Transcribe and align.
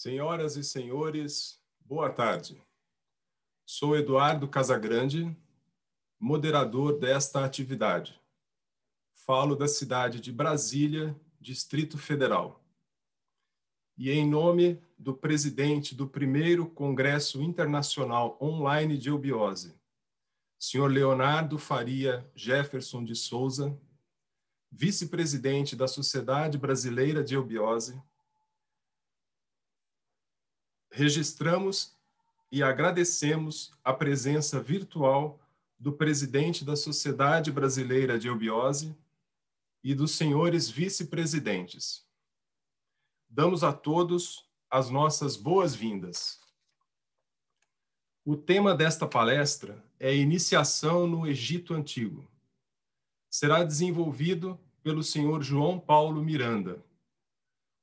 Senhoras 0.00 0.56
e 0.56 0.62
senhores, 0.62 1.60
boa 1.80 2.08
tarde. 2.08 2.62
Sou 3.66 3.96
Eduardo 3.96 4.46
Casagrande, 4.46 5.36
moderador 6.20 7.00
desta 7.00 7.44
atividade. 7.44 8.16
Falo 9.26 9.56
da 9.56 9.66
cidade 9.66 10.20
de 10.20 10.30
Brasília, 10.30 11.20
Distrito 11.40 11.98
Federal. 11.98 12.64
E 13.96 14.12
em 14.12 14.24
nome 14.24 14.80
do 14.96 15.12
presidente 15.12 15.96
do 15.96 16.06
primeiro 16.06 16.64
Congresso 16.64 17.42
Internacional 17.42 18.38
Online 18.40 18.96
de 18.96 19.08
Eubiose, 19.08 19.74
senhor 20.60 20.92
Leonardo 20.92 21.58
Faria 21.58 22.24
Jefferson 22.36 23.02
de 23.02 23.16
Souza, 23.16 23.76
vice-presidente 24.70 25.74
da 25.74 25.88
Sociedade 25.88 26.56
Brasileira 26.56 27.24
de 27.24 27.34
Eubiose, 27.34 28.00
registramos 30.98 31.96
e 32.50 32.60
agradecemos 32.60 33.70
a 33.84 33.92
presença 33.92 34.60
virtual 34.60 35.38
do 35.78 35.92
presidente 35.92 36.64
da 36.64 36.74
Sociedade 36.74 37.52
Brasileira 37.52 38.18
de 38.18 38.26
Eubiose 38.26 38.96
e 39.84 39.94
dos 39.94 40.10
senhores 40.10 40.68
vice-presidentes. 40.68 42.04
Damos 43.28 43.62
a 43.62 43.72
todos 43.72 44.44
as 44.68 44.90
nossas 44.90 45.36
boas-vindas. 45.36 46.40
O 48.24 48.36
tema 48.36 48.74
desta 48.74 49.06
palestra 49.06 49.80
é 50.00 50.12
Iniciação 50.16 51.06
no 51.06 51.28
Egito 51.28 51.74
Antigo. 51.74 52.28
Será 53.30 53.62
desenvolvido 53.62 54.58
pelo 54.82 55.04
senhor 55.04 55.44
João 55.44 55.78
Paulo 55.78 56.20
Miranda. 56.24 56.84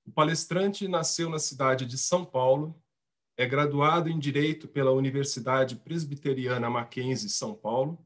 O 0.06 0.12
palestrante 0.12 0.86
nasceu 0.86 1.30
na 1.30 1.40
cidade 1.40 1.86
de 1.86 1.98
São 1.98 2.26
Paulo 2.26 2.76
é 3.38 3.46
graduado 3.46 4.10
em 4.10 4.18
Direito 4.18 4.68
pela 4.68 4.92
Universidade 4.92 5.76
Presbiteriana 5.76 6.70
Mackenzie, 6.70 7.30
São 7.30 7.54
Paulo, 7.54 8.06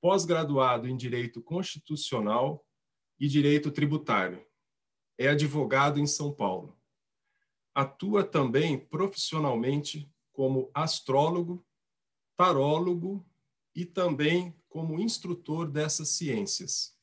pós-graduado 0.00 0.86
em 0.86 0.96
Direito 0.96 1.42
Constitucional 1.42 2.64
e 3.18 3.26
Direito 3.26 3.70
Tributário. 3.70 4.44
É 5.18 5.28
advogado 5.28 5.98
em 5.98 6.06
São 6.06 6.32
Paulo. 6.32 6.78
Atua 7.74 8.22
também 8.22 8.78
profissionalmente 8.78 10.12
como 10.32 10.70
astrólogo, 10.72 11.64
tarólogo 12.36 13.26
e 13.74 13.84
também 13.84 14.56
como 14.68 15.00
instrutor 15.00 15.68
dessas 15.68 16.10
ciências. 16.10 16.96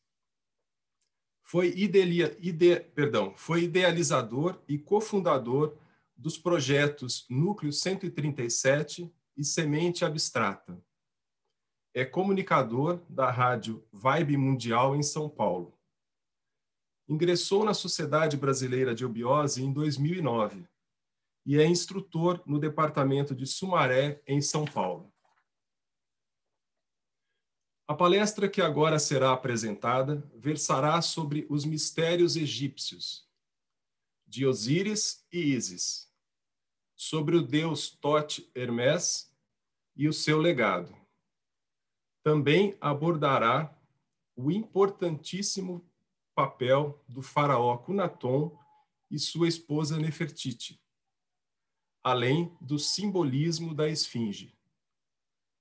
Foi, 1.44 1.68
ide, 1.68 2.80
perdão, 2.96 3.34
foi 3.36 3.64
idealizador 3.64 4.62
e 4.70 4.78
cofundador 4.78 5.78
dos 6.22 6.38
projetos 6.38 7.26
Núcleo 7.28 7.74
137 7.74 9.12
e 9.36 9.44
Semente 9.44 10.06
Abstrata. 10.06 10.80
É 11.96 12.06
comunicador 12.06 13.02
da 13.10 13.32
rádio 13.32 13.84
Vibe 13.92 14.38
Mundial 14.38 14.96
em 14.96 15.02
São 15.02 15.28
Paulo. 15.28 15.76
Ingressou 17.10 17.66
na 17.66 17.74
Sociedade 17.74 18.38
Brasileira 18.38 18.94
de 18.94 19.04
Eubiose 19.04 19.64
em 19.64 19.74
2009 19.74 20.64
e 21.44 21.58
é 21.58 21.66
instrutor 21.66 22.40
no 22.46 22.60
departamento 22.60 23.34
de 23.34 23.48
Sumaré, 23.48 24.22
em 24.28 24.44
São 24.44 24.64
Paulo. 24.64 25.12
A 27.88 27.96
palestra 27.96 28.48
que 28.48 28.62
agora 28.62 29.00
será 29.00 29.34
apresentada 29.34 30.24
versará 30.36 31.02
sobre 31.02 31.48
os 31.50 31.66
mistérios 31.66 32.36
egípcios 32.36 33.28
de 34.28 34.46
Osíris 34.46 35.26
e 35.34 35.40
Ísis 35.40 36.11
sobre 37.02 37.36
o 37.36 37.42
deus 37.42 37.90
Tote 37.90 38.48
Hermes 38.54 39.36
e 39.96 40.08
o 40.08 40.14
seu 40.14 40.38
legado. 40.38 40.96
Também 42.22 42.78
abordará 42.80 43.76
o 44.36 44.52
importantíssimo 44.52 45.84
papel 46.36 47.04
do 47.08 47.24
faraó 47.24 47.76
Cunaton 47.76 48.56
e 49.10 49.18
sua 49.18 49.48
esposa 49.48 49.98
Nefertiti, 49.98 50.80
além 52.04 52.56
do 52.62 52.78
simbolismo 52.78 53.74
da 53.74 53.90
esfinge 53.90 54.56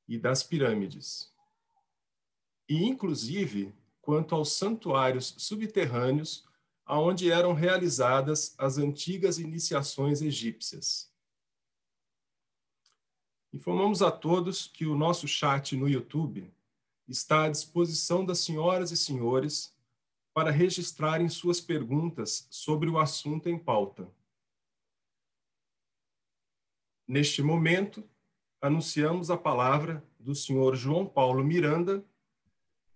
e 0.06 0.19
das 0.19 0.42
pirâmides. 0.42 1.32
E, 2.69 2.84
inclusive, 2.84 3.75
quanto 4.03 4.34
aos 4.34 4.53
santuários 4.53 5.34
subterrâneos 5.38 6.47
aonde 6.84 7.31
eram 7.31 7.54
realizadas 7.54 8.54
as 8.59 8.76
antigas 8.76 9.38
iniciações 9.38 10.20
egípcias. 10.20 11.10
Informamos 13.53 14.00
a 14.00 14.11
todos 14.11 14.69
que 14.69 14.87
o 14.87 14.97
nosso 14.97 15.27
chat 15.27 15.77
no 15.77 15.88
YouTube 15.88 16.53
está 17.09 17.44
à 17.44 17.49
disposição 17.49 18.25
das 18.25 18.38
senhoras 18.38 18.93
e 18.93 18.97
senhores 18.97 19.75
para 20.33 20.53
registrarem 20.53 21.28
suas 21.28 21.60
perguntas 21.60 22.47
sobre 22.49 22.89
o 22.89 22.99
assunto 22.99 23.49
em 23.49 23.59
pauta. 23.59 24.09
Neste 27.06 27.43
momento, 27.43 28.09
anunciamos 28.60 29.31
a 29.31 29.37
palavra 29.37 30.05
do 30.16 30.33
senhor 30.33 30.77
João 30.77 31.05
Paulo 31.05 31.43
Miranda, 31.43 32.05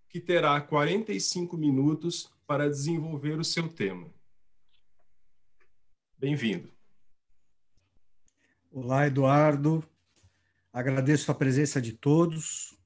que 0.09 0.21
terá 0.21 0.61
45 0.61 1.57
minutos 1.57 2.33
para 2.47 2.69
desenvolver 2.69 3.41
o 3.41 3.45
seu 3.45 3.69
tema. 3.69 4.09
Bem-vindo. 6.17 6.73
Olá, 8.71 9.09
Eduardo. 9.09 9.85
Agradeço 10.75 11.31
a 11.31 11.35
presença 11.37 11.81
de 11.81 11.93
todos. 11.93 12.77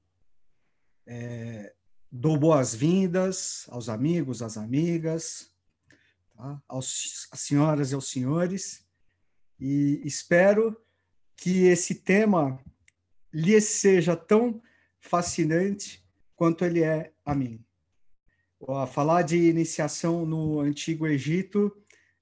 É, 1.06 1.74
dou 2.12 2.38
boas-vindas 2.38 3.64
aos 3.70 3.88
amigos, 3.88 4.42
às 4.42 4.58
amigas, 4.58 5.50
tá? 6.36 6.62
aos, 6.68 7.26
às 7.32 7.40
senhoras 7.40 7.90
e 7.90 7.94
aos 7.94 8.10
senhores, 8.10 8.86
e 9.58 10.02
espero 10.04 10.76
que 11.34 11.62
esse 11.62 11.94
tema 11.94 12.62
lhe 13.32 13.58
seja 13.58 14.14
tão 14.14 14.60
fascinante 15.00 16.06
quanto 16.36 16.66
ele 16.66 16.82
é 16.82 17.14
a 17.24 17.34
mim. 17.34 17.64
Falar 18.92 19.22
de 19.22 19.48
iniciação 19.48 20.26
no 20.26 20.60
Antigo 20.60 21.06
Egito 21.06 21.74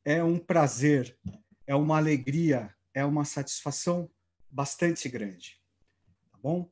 é 0.05 0.22
um 0.22 0.38
prazer, 0.38 1.19
é 1.66 1.75
uma 1.75 1.97
alegria, 1.97 2.72
é 2.94 3.05
uma 3.05 3.25
satisfação 3.25 4.09
bastante 4.49 5.06
grande. 5.09 5.56
Tá 6.37 6.43
bom? 6.43 6.71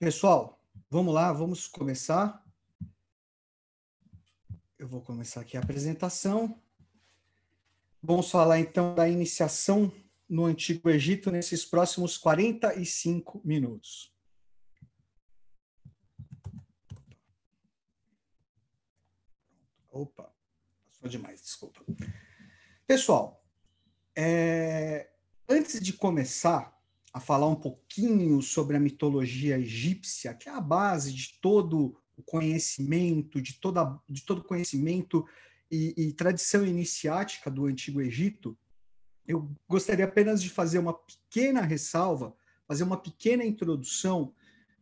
Pessoal, 0.00 0.60
vamos 0.90 1.14
lá, 1.14 1.32
vamos 1.32 1.68
começar. 1.68 2.44
Eu 4.76 4.88
vou 4.88 5.00
começar 5.00 5.42
aqui 5.42 5.56
a 5.56 5.60
apresentação. 5.60 6.60
Vamos 8.02 8.30
falar 8.30 8.58
então 8.58 8.96
da 8.96 9.08
iniciação 9.08 9.92
no 10.28 10.44
Antigo 10.44 10.90
Egito 10.90 11.30
nesses 11.30 11.64
próximos 11.64 12.18
45 12.18 13.40
minutos. 13.44 14.12
Opa, 19.88 20.34
passou 20.90 21.08
demais, 21.08 21.40
desculpa. 21.40 21.80
Pessoal, 22.86 23.40
é, 24.16 25.10
Antes 25.50 25.80
de 25.80 25.94
começar 25.94 26.77
a 27.18 27.20
falar 27.20 27.48
um 27.48 27.56
pouquinho 27.56 28.40
sobre 28.40 28.76
a 28.76 28.80
mitologia 28.80 29.58
egípcia, 29.58 30.32
que 30.34 30.48
é 30.48 30.52
a 30.52 30.60
base 30.60 31.12
de 31.12 31.36
todo 31.40 32.00
o 32.16 32.22
conhecimento, 32.22 33.42
de, 33.42 33.54
toda, 33.54 34.00
de 34.08 34.24
todo 34.24 34.44
conhecimento 34.44 35.26
e, 35.68 35.94
e 35.96 36.12
tradição 36.12 36.64
iniciática 36.64 37.50
do 37.50 37.66
Antigo 37.66 38.00
Egito, 38.00 38.56
eu 39.26 39.50
gostaria 39.68 40.04
apenas 40.04 40.40
de 40.40 40.48
fazer 40.48 40.78
uma 40.78 40.94
pequena 40.94 41.60
ressalva, 41.60 42.34
fazer 42.68 42.84
uma 42.84 42.96
pequena 42.96 43.44
introdução 43.44 44.32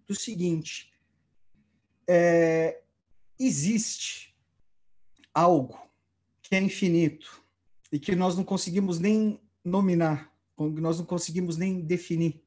do 0.07 0.15
seguinte: 0.15 0.93
é, 2.07 2.83
existe 3.39 4.37
algo 5.33 5.81
que 6.43 6.55
é 6.55 6.61
infinito 6.61 7.43
e 7.91 7.99
que 7.99 8.15
nós 8.15 8.37
não 8.37 8.45
conseguimos 8.45 8.99
nem 9.01 9.41
nominar 9.65 10.36
nós 10.59 10.99
não 10.99 11.07
conseguimos 11.07 11.57
nem 11.57 11.81
definir. 11.81 12.43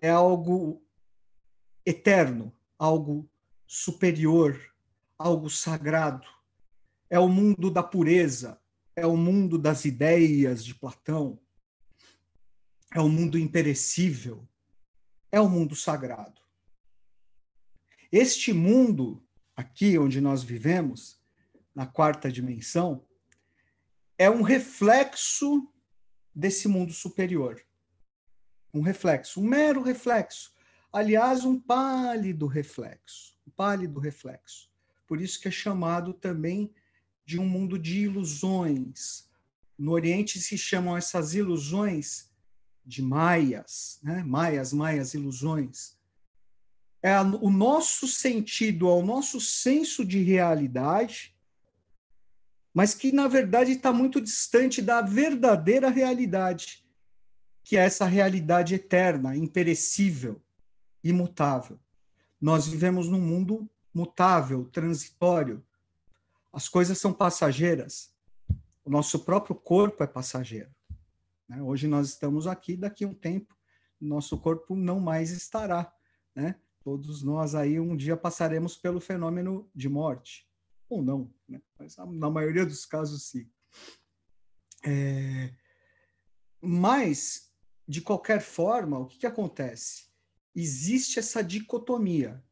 É 0.00 0.10
algo 0.10 0.82
eterno, 1.86 2.52
algo 2.78 3.28
superior, 3.66 4.60
algo 5.18 5.48
sagrado. 5.48 6.26
É 7.08 7.18
o 7.18 7.28
mundo 7.28 7.70
da 7.70 7.82
pureza, 7.82 8.60
é 8.96 9.06
o 9.06 9.16
mundo 9.16 9.58
das 9.58 9.84
ideias 9.84 10.64
de 10.64 10.74
Platão, 10.74 11.38
é 12.92 13.00
o 13.00 13.08
mundo 13.08 13.38
imperecível, 13.38 14.48
é 15.30 15.40
o 15.40 15.48
mundo 15.48 15.74
sagrado. 15.74 16.40
Este 18.10 18.52
mundo, 18.52 19.24
aqui 19.56 19.98
onde 19.98 20.20
nós 20.20 20.42
vivemos, 20.42 21.20
na 21.74 21.86
quarta 21.86 22.30
dimensão, 22.30 23.04
é 24.16 24.30
um 24.30 24.42
reflexo 24.42 25.68
desse 26.34 26.66
mundo 26.68 26.92
superior. 26.92 27.60
Um 28.72 28.80
reflexo, 28.80 29.40
um 29.40 29.44
mero 29.44 29.82
reflexo. 29.82 30.52
Aliás, 30.92 31.44
um 31.44 31.58
pálido 31.58 32.46
reflexo. 32.46 33.36
Um 33.46 33.50
pálido 33.50 34.00
reflexo. 34.00 34.70
Por 35.06 35.20
isso 35.20 35.40
que 35.40 35.48
é 35.48 35.50
chamado 35.50 36.12
também 36.12 36.74
de 37.24 37.38
um 37.38 37.46
mundo 37.46 37.78
de 37.78 38.00
ilusões. 38.00 39.28
No 39.78 39.92
Oriente 39.92 40.40
se 40.40 40.56
chamam 40.56 40.96
essas 40.96 41.34
ilusões 41.34 42.30
de 42.84 43.00
maias, 43.00 43.98
né? 44.02 44.22
maias, 44.22 44.72
maias, 44.72 45.14
ilusões. 45.14 45.96
É 47.02 47.20
o 47.20 47.50
nosso 47.50 48.08
sentido, 48.08 48.88
é 48.88 48.92
o 48.92 49.04
nosso 49.04 49.40
senso 49.40 50.04
de 50.04 50.22
realidade, 50.22 51.33
mas 52.74 52.92
que, 52.92 53.12
na 53.12 53.28
verdade, 53.28 53.70
está 53.70 53.92
muito 53.92 54.20
distante 54.20 54.82
da 54.82 55.00
verdadeira 55.00 55.88
realidade, 55.88 56.84
que 57.62 57.76
é 57.76 57.84
essa 57.84 58.04
realidade 58.04 58.74
eterna, 58.74 59.36
imperecível, 59.36 60.42
imutável. 61.02 61.78
Nós 62.40 62.66
vivemos 62.66 63.08
num 63.08 63.20
mundo 63.20 63.70
mutável, 63.94 64.64
transitório. 64.64 65.64
As 66.52 66.68
coisas 66.68 66.98
são 66.98 67.12
passageiras. 67.12 68.12
O 68.84 68.90
nosso 68.90 69.20
próprio 69.20 69.54
corpo 69.54 70.02
é 70.02 70.06
passageiro. 70.06 70.70
Né? 71.48 71.62
Hoje 71.62 71.86
nós 71.86 72.08
estamos 72.08 72.46
aqui, 72.48 72.76
daqui 72.76 73.04
a 73.04 73.08
um 73.08 73.14
tempo, 73.14 73.56
nosso 74.00 74.36
corpo 74.36 74.74
não 74.74 74.98
mais 74.98 75.30
estará. 75.30 75.90
Né? 76.34 76.56
Todos 76.82 77.22
nós 77.22 77.54
aí 77.54 77.78
um 77.78 77.96
dia 77.96 78.16
passaremos 78.16 78.76
pelo 78.76 79.00
fenômeno 79.00 79.70
de 79.74 79.88
morte. 79.88 80.46
Ou 80.94 81.02
não, 81.02 81.34
né? 81.48 81.60
mas 81.78 81.96
na 81.96 82.30
maioria 82.30 82.64
dos 82.64 82.86
casos, 82.86 83.24
sim. 83.24 83.48
É... 84.84 85.52
Mas, 86.60 87.52
de 87.86 88.00
qualquer 88.00 88.40
forma, 88.40 88.98
o 88.98 89.06
que, 89.06 89.18
que 89.18 89.26
acontece? 89.26 90.08
Existe 90.54 91.18
essa 91.18 91.42
dicotomia. 91.42 92.42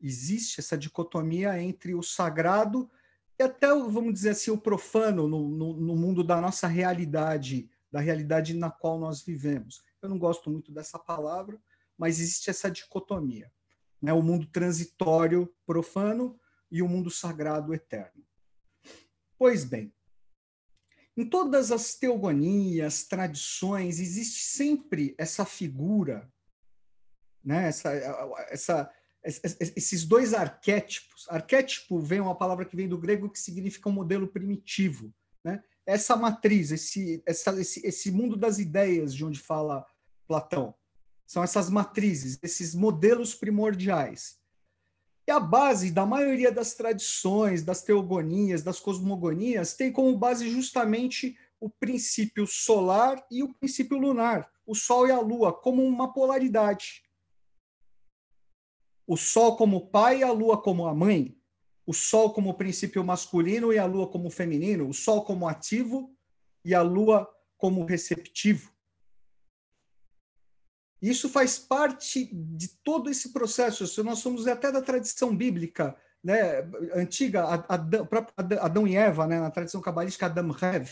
Existe 0.00 0.60
essa 0.60 0.76
dicotomia 0.76 1.60
entre 1.60 1.94
o 1.94 2.02
sagrado 2.02 2.90
e 3.38 3.42
até, 3.42 3.68
vamos 3.68 4.12
dizer 4.12 4.30
assim, 4.30 4.50
o 4.50 4.58
profano 4.58 5.26
no, 5.26 5.48
no, 5.48 5.72
no 5.74 5.96
mundo 5.96 6.22
da 6.22 6.40
nossa 6.40 6.66
realidade 6.66 7.70
da 7.90 8.00
realidade 8.00 8.54
na 8.54 8.70
qual 8.70 8.98
nós 8.98 9.22
vivemos. 9.22 9.82
Eu 10.00 10.08
não 10.08 10.18
gosto 10.18 10.48
muito 10.50 10.70
dessa 10.72 10.98
palavra, 10.98 11.60
mas 11.98 12.20
existe 12.20 12.48
essa 12.48 12.70
dicotomia, 12.70 13.50
né? 14.00 14.12
O 14.12 14.22
mundo 14.22 14.46
transitório 14.46 15.52
profano 15.66 16.38
e 16.70 16.82
o 16.82 16.88
mundo 16.88 17.10
sagrado 17.10 17.74
eterno. 17.74 18.24
Pois 19.38 19.64
bem, 19.64 19.92
em 21.16 21.28
todas 21.28 21.72
as 21.72 21.94
teogonias, 21.94 23.04
tradições, 23.04 23.98
existe 23.98 24.42
sempre 24.44 25.14
essa 25.18 25.44
figura, 25.44 26.30
né? 27.44 27.68
essa, 27.68 27.92
essa, 28.50 28.90
esses 29.24 30.04
dois 30.04 30.32
arquétipos. 30.32 31.26
Arquétipo 31.28 31.98
vem 31.98 32.20
uma 32.20 32.36
palavra 32.36 32.64
que 32.64 32.76
vem 32.76 32.88
do 32.88 32.98
grego 32.98 33.30
que 33.30 33.38
significa 33.38 33.88
um 33.88 33.92
modelo 33.92 34.28
primitivo. 34.28 35.12
Né? 35.42 35.62
essa 35.90 36.16
matriz, 36.16 36.70
esse, 36.70 37.22
essa, 37.26 37.58
esse, 37.60 37.84
esse 37.86 38.10
mundo 38.10 38.36
das 38.36 38.58
ideias 38.58 39.14
de 39.14 39.24
onde 39.24 39.40
fala 39.40 39.84
Platão. 40.26 40.74
São 41.26 41.42
essas 41.42 41.70
matrizes, 41.70 42.38
esses 42.42 42.74
modelos 42.74 43.34
primordiais. 43.34 44.38
E 45.30 45.32
a 45.32 45.38
base 45.38 45.92
da 45.92 46.04
maioria 46.04 46.50
das 46.50 46.74
tradições, 46.74 47.62
das 47.62 47.84
teogonias, 47.84 48.64
das 48.64 48.80
cosmogonias, 48.80 49.74
tem 49.74 49.92
como 49.92 50.18
base 50.18 50.50
justamente 50.50 51.38
o 51.60 51.70
princípio 51.70 52.48
solar 52.48 53.24
e 53.30 53.40
o 53.40 53.54
princípio 53.54 53.96
lunar, 53.96 54.50
o 54.66 54.74
Sol 54.74 55.06
e 55.06 55.12
a 55.12 55.20
Lua, 55.20 55.52
como 55.52 55.84
uma 55.84 56.12
polaridade. 56.12 57.04
O 59.06 59.16
Sol 59.16 59.56
como 59.56 59.86
pai 59.86 60.18
e 60.18 60.22
a 60.24 60.32
Lua 60.32 60.60
como 60.60 60.88
a 60.88 60.92
mãe 60.92 61.40
o 61.86 61.92
Sol 61.92 62.32
como 62.32 62.54
princípio 62.54 63.04
masculino 63.04 63.72
e 63.72 63.78
a 63.78 63.86
Lua 63.86 64.08
como 64.08 64.30
feminino, 64.30 64.88
o 64.88 64.92
Sol 64.92 65.24
como 65.24 65.46
ativo 65.46 66.12
e 66.64 66.74
a 66.74 66.82
Lua 66.82 67.28
como 67.56 67.84
receptivo. 67.84 68.72
Isso 71.00 71.28
faz 71.28 71.58
parte 71.58 72.30
de 72.32 72.68
todo 72.82 73.08
esse 73.08 73.32
processo. 73.32 73.86
Se 73.86 74.02
nós 74.02 74.18
somos 74.18 74.46
até 74.46 74.70
da 74.70 74.82
tradição 74.82 75.34
bíblica, 75.34 75.96
né, 76.22 76.60
antiga, 76.94 77.44
Adão, 77.68 78.08
Adão 78.60 78.86
e 78.86 78.96
Eva, 78.96 79.26
né, 79.26 79.40
na 79.40 79.50
tradição 79.50 79.80
cabalística, 79.80 80.26
Adam 80.26 80.50
Rev. 80.50 80.90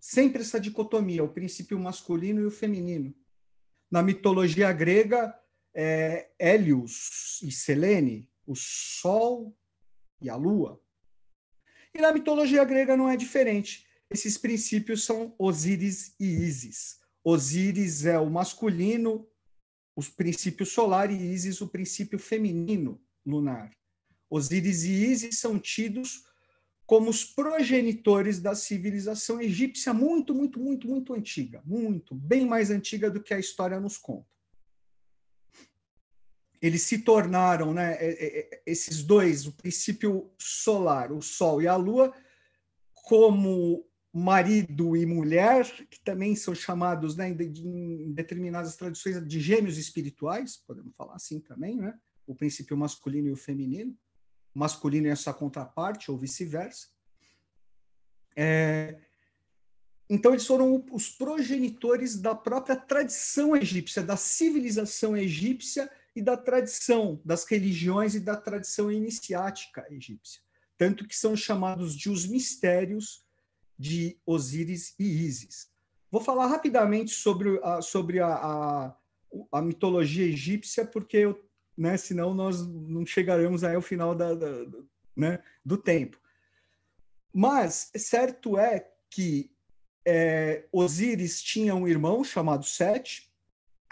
Sempre 0.00 0.42
essa 0.42 0.58
dicotomia, 0.58 1.22
o 1.22 1.28
princípio 1.28 1.78
masculino 1.78 2.40
e 2.40 2.46
o 2.46 2.50
feminino. 2.50 3.14
Na 3.90 4.02
mitologia 4.02 4.72
grega, 4.72 5.38
é, 5.74 6.30
Hélios 6.38 7.40
e 7.42 7.52
Selene, 7.52 8.28
o 8.46 8.54
Sol 8.56 9.54
e 10.20 10.30
a 10.30 10.36
Lua. 10.36 10.80
E 11.94 12.00
na 12.00 12.12
mitologia 12.12 12.64
grega 12.64 12.96
não 12.96 13.08
é 13.08 13.16
diferente. 13.16 13.86
Esses 14.10 14.38
princípios 14.38 15.04
são 15.04 15.34
Osíris 15.38 16.14
e 16.18 16.24
Ísis. 16.24 17.01
Osíris 17.24 18.04
é 18.04 18.18
o 18.18 18.30
masculino, 18.30 19.26
o 19.94 20.02
princípio 20.02 20.66
solar, 20.66 21.10
e 21.10 21.14
Ísis 21.14 21.60
o 21.60 21.68
princípio 21.68 22.18
feminino 22.18 23.00
lunar. 23.24 23.70
Osíris 24.28 24.84
e 24.84 24.92
Ísis 24.92 25.38
são 25.38 25.58
tidos 25.58 26.24
como 26.86 27.10
os 27.10 27.24
progenitores 27.24 28.40
da 28.40 28.54
civilização 28.54 29.40
egípcia 29.40 29.94
muito, 29.94 30.34
muito, 30.34 30.58
muito, 30.58 30.88
muito 30.88 31.14
antiga, 31.14 31.62
muito, 31.64 32.14
bem 32.14 32.46
mais 32.46 32.70
antiga 32.70 33.10
do 33.10 33.22
que 33.22 33.32
a 33.32 33.38
história 33.38 33.78
nos 33.78 33.96
conta 33.96 34.32
eles 36.62 36.82
se 36.82 36.98
tornaram, 36.98 37.74
né, 37.74 37.94
é, 37.94 38.08
é, 38.08 38.38
é, 38.38 38.62
esses 38.64 39.02
dois, 39.02 39.48
o 39.48 39.52
princípio 39.52 40.32
solar, 40.38 41.10
o 41.10 41.20
Sol 41.20 41.60
e 41.60 41.66
a 41.66 41.74
Lua, 41.74 42.14
como 42.94 43.84
marido 44.12 44.96
e 44.96 45.06
mulher, 45.06 45.64
que 45.88 45.98
também 46.00 46.36
são 46.36 46.54
chamados, 46.54 47.16
né, 47.16 47.28
em 47.30 48.12
determinadas 48.12 48.76
tradições, 48.76 49.26
de 49.26 49.40
gêmeos 49.40 49.78
espirituais, 49.78 50.56
podemos 50.66 50.94
falar 50.94 51.14
assim 51.14 51.40
também, 51.40 51.76
né? 51.76 51.98
o 52.26 52.34
princípio 52.34 52.76
masculino 52.76 53.28
e 53.28 53.32
o 53.32 53.36
feminino, 53.36 53.96
o 54.54 54.58
masculino 54.58 55.06
é 55.06 55.10
essa 55.10 55.32
contraparte, 55.32 56.10
ou 56.10 56.18
vice-versa. 56.18 56.88
É... 58.36 58.98
Então, 60.10 60.32
eles 60.32 60.46
foram 60.46 60.84
os 60.92 61.08
progenitores 61.08 62.20
da 62.20 62.34
própria 62.34 62.76
tradição 62.76 63.56
egípcia, 63.56 64.02
da 64.02 64.16
civilização 64.16 65.16
egípcia, 65.16 65.90
e 66.14 66.22
da 66.22 66.36
tradição, 66.36 67.20
das 67.24 67.44
religiões 67.44 68.14
e 68.14 68.20
da 68.20 68.36
tradição 68.36 68.90
iniciática 68.92 69.86
egípcia. 69.90 70.42
Tanto 70.76 71.06
que 71.06 71.16
são 71.16 71.36
chamados 71.36 71.96
de 71.96 72.10
os 72.10 72.26
mistérios 72.26 73.24
de 73.82 74.16
Osíris 74.24 74.94
e 74.96 75.04
Ísis. 75.04 75.68
Vou 76.08 76.20
falar 76.20 76.46
rapidamente 76.46 77.10
sobre 77.10 77.58
a, 77.64 77.82
sobre 77.82 78.20
a, 78.20 78.28
a, 78.28 78.96
a 79.50 79.60
mitologia 79.60 80.24
egípcia, 80.24 80.86
porque 80.86 81.16
eu, 81.16 81.44
né, 81.76 81.96
senão 81.96 82.32
nós 82.32 82.64
não 82.64 83.04
chegaremos 83.04 83.64
ao 83.64 83.82
final 83.82 84.14
da, 84.14 84.34
da, 84.34 84.48
né, 85.16 85.42
do 85.64 85.76
tempo. 85.76 86.16
Mas 87.34 87.90
certo 87.96 88.56
é 88.56 88.88
que 89.10 89.50
é, 90.06 90.64
Osíris 90.70 91.42
tinha 91.42 91.74
um 91.74 91.88
irmão 91.88 92.22
chamado 92.22 92.64
Sete, 92.64 93.32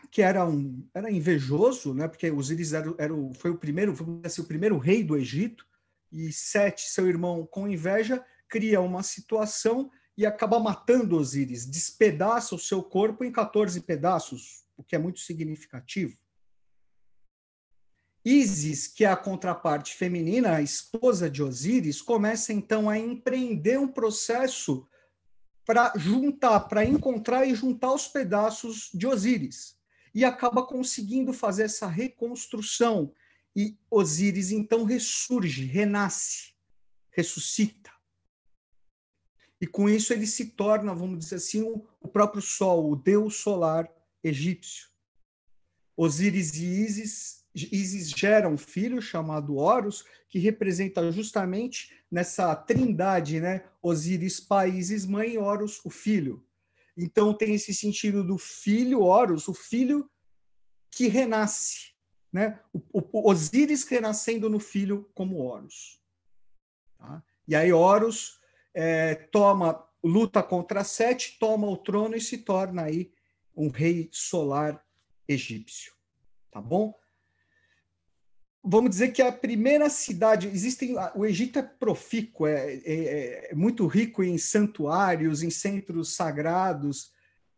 que 0.08 0.22
era 0.22 0.46
um 0.46 0.86
era 0.94 1.10
invejoso, 1.10 1.94
né? 1.94 2.06
Porque 2.06 2.30
Osíris 2.30 2.72
era, 2.72 2.94
era 2.96 3.14
o, 3.14 3.34
foi 3.34 3.50
o 3.50 3.58
primeiro, 3.58 3.92
assim, 4.24 4.40
o 4.40 4.46
primeiro 4.46 4.78
rei 4.78 5.02
do 5.02 5.16
Egito 5.16 5.66
e 6.12 6.32
Sete, 6.32 6.82
seu 6.82 7.08
irmão, 7.08 7.44
com 7.44 7.66
inveja, 7.66 8.24
cria 8.50 8.80
uma 8.80 9.02
situação 9.02 9.90
e 10.16 10.26
acaba 10.26 10.58
matando 10.58 11.16
Osíris, 11.16 11.64
despedaça 11.64 12.54
o 12.54 12.58
seu 12.58 12.82
corpo 12.82 13.24
em 13.24 13.32
14 13.32 13.80
pedaços, 13.80 14.66
o 14.76 14.82
que 14.82 14.94
é 14.94 14.98
muito 14.98 15.20
significativo. 15.20 16.18
Isis, 18.22 18.86
que 18.86 19.04
é 19.04 19.08
a 19.08 19.16
contraparte 19.16 19.94
feminina, 19.94 20.56
a 20.56 20.62
esposa 20.62 21.30
de 21.30 21.42
Osíris, 21.42 22.02
começa 22.02 22.52
então 22.52 22.90
a 22.90 22.98
empreender 22.98 23.78
um 23.78 23.88
processo 23.88 24.86
para 25.64 25.92
juntar, 25.96 26.60
para 26.60 26.84
encontrar 26.84 27.46
e 27.46 27.54
juntar 27.54 27.94
os 27.94 28.08
pedaços 28.08 28.90
de 28.92 29.06
Osíris 29.06 29.78
e 30.14 30.24
acaba 30.24 30.66
conseguindo 30.66 31.32
fazer 31.32 31.62
essa 31.62 31.86
reconstrução. 31.86 33.12
E 33.56 33.78
Osíris 33.90 34.50
então 34.50 34.84
ressurge, 34.84 35.64
renasce, 35.64 36.54
ressuscita. 37.10 37.79
E 39.60 39.66
com 39.66 39.88
isso 39.88 40.12
ele 40.12 40.26
se 40.26 40.46
torna, 40.52 40.94
vamos 40.94 41.18
dizer 41.18 41.36
assim, 41.36 41.62
o 42.00 42.08
próprio 42.08 42.40
Sol, 42.40 42.90
o 42.90 42.96
deus 42.96 43.36
solar 43.36 43.88
egípcio. 44.24 44.88
Osíris 45.96 46.54
e 46.54 47.44
Ísis 47.54 48.10
gera 48.10 48.48
um 48.48 48.56
filho 48.56 49.02
chamado 49.02 49.56
Horus, 49.56 50.04
que 50.28 50.38
representa 50.38 51.12
justamente 51.12 51.92
nessa 52.10 52.54
trindade, 52.56 53.40
né? 53.40 53.64
Osíris, 53.82 54.40
pai, 54.40 54.70
Isis, 54.70 55.04
mãe, 55.04 55.36
Horus, 55.36 55.80
o 55.84 55.90
filho. 55.90 56.42
Então 56.96 57.34
tem 57.34 57.54
esse 57.54 57.74
sentido 57.74 58.24
do 58.24 58.38
filho 58.38 59.02
Horus, 59.02 59.46
o 59.46 59.54
filho 59.54 60.10
que 60.90 61.06
renasce, 61.08 61.92
né? 62.32 62.58
O, 62.72 62.80
o 63.12 63.30
Osíris 63.30 63.84
renascendo 63.84 64.48
no 64.48 64.58
filho 64.58 65.10
como 65.14 65.38
Horus. 65.38 66.00
Tá? 66.98 67.22
E 67.46 67.54
aí 67.54 67.72
Horus 67.72 68.39
é, 68.74 69.14
toma, 69.14 69.84
luta 70.02 70.42
contra 70.42 70.84
Sete, 70.84 71.36
toma 71.38 71.66
o 71.66 71.76
trono 71.76 72.16
e 72.16 72.20
se 72.20 72.38
torna 72.38 72.82
aí 72.82 73.12
um 73.56 73.68
rei 73.68 74.08
solar 74.12 74.82
egípcio. 75.28 75.92
Tá 76.50 76.60
bom? 76.60 76.94
Vamos 78.62 78.90
dizer 78.90 79.08
que 79.08 79.22
a 79.22 79.32
primeira 79.32 79.88
cidade, 79.88 80.46
existem, 80.48 80.94
o 81.14 81.24
Egito 81.24 81.58
é 81.58 81.62
profícuo, 81.62 82.46
é, 82.46 82.74
é, 82.84 83.50
é 83.50 83.54
muito 83.54 83.86
rico 83.86 84.22
em 84.22 84.36
santuários, 84.36 85.42
em 85.42 85.48
centros 85.48 86.14
sagrados, 86.14 87.10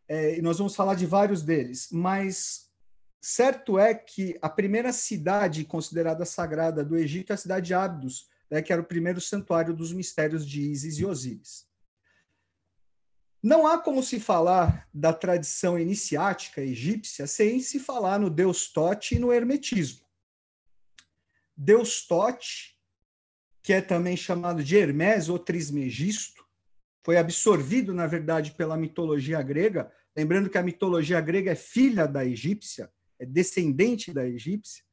é, 0.07 0.37
e 0.37 0.41
nós 0.41 0.57
vamos 0.57 0.75
falar 0.75 0.95
de 0.95 1.05
vários 1.05 1.41
deles, 1.41 1.89
mas 1.91 2.69
certo 3.19 3.77
é 3.77 3.93
que 3.93 4.37
a 4.41 4.49
primeira 4.49 4.93
cidade 4.93 5.65
considerada 5.65 6.23
sagrada 6.23 6.85
do 6.85 6.95
Egito 6.95 7.31
é 7.31 7.33
a 7.33 7.37
cidade 7.37 7.67
de 7.67 7.73
Abydos, 7.73 8.29
né, 8.53 8.61
que 8.61 8.71
era 8.71 8.83
o 8.83 8.85
primeiro 8.85 9.19
santuário 9.19 9.73
dos 9.73 9.91
mistérios 9.91 10.47
de 10.47 10.61
Ísis 10.61 10.99
e 10.99 11.05
Osíris. 11.05 11.65
Não 13.41 13.65
há 13.65 13.79
como 13.79 14.03
se 14.03 14.19
falar 14.19 14.87
da 14.93 15.11
tradição 15.11 15.77
iniciática 15.77 16.61
egípcia 16.61 17.25
sem 17.25 17.59
se 17.59 17.79
falar 17.79 18.19
no 18.19 18.29
deus 18.29 18.71
Tote 18.71 19.15
e 19.15 19.19
no 19.19 19.33
hermetismo. 19.33 20.05
Deus 21.57 22.05
Tote, 22.05 22.77
que 23.63 23.73
é 23.73 23.81
também 23.81 24.15
chamado 24.15 24.63
de 24.63 24.77
Hermes 24.77 25.29
ou 25.29 25.39
Trismegisto, 25.39 26.45
foi 27.03 27.17
absorvido, 27.17 27.91
na 27.91 28.05
verdade, 28.05 28.51
pela 28.51 28.77
mitologia 28.77 29.41
grega. 29.41 29.91
Lembrando 30.15 30.47
que 30.47 30.59
a 30.59 30.63
mitologia 30.63 31.19
grega 31.19 31.53
é 31.53 31.55
filha 31.55 32.07
da 32.07 32.23
egípcia, 32.23 32.87
é 33.17 33.25
descendente 33.25 34.13
da 34.13 34.23
egípcia 34.27 34.83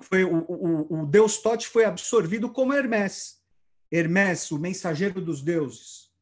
foi 0.00 0.24
o, 0.24 0.44
o, 0.48 1.02
o 1.02 1.06
deus 1.06 1.38
Tote 1.38 1.68
foi 1.68 1.84
absorvido 1.84 2.50
como 2.50 2.72
Hermes. 2.72 3.42
Hermes, 3.90 4.50
o 4.50 4.58
mensageiro 4.58 5.20
dos 5.20 5.40
deuses. 5.40 6.12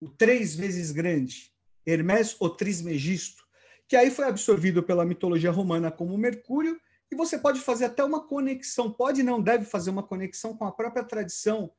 O 0.00 0.08
três 0.08 0.54
vezes 0.54 0.90
grande. 0.90 1.54
Hermes, 1.86 2.36
o 2.40 2.50
Trismegisto. 2.50 3.46
Que 3.86 3.96
aí 3.96 4.10
foi 4.10 4.26
absorvido 4.26 4.82
pela 4.82 5.04
mitologia 5.04 5.50
romana 5.50 5.90
como 5.90 6.18
Mercúrio. 6.18 6.80
E 7.10 7.16
você 7.16 7.38
pode 7.38 7.60
fazer 7.60 7.86
até 7.86 8.04
uma 8.04 8.26
conexão, 8.26 8.92
pode 8.92 9.22
não 9.22 9.40
deve 9.40 9.64
fazer 9.64 9.88
uma 9.88 10.02
conexão 10.02 10.54
com 10.54 10.66
a 10.66 10.72
própria 10.72 11.02
tradição 11.02 11.72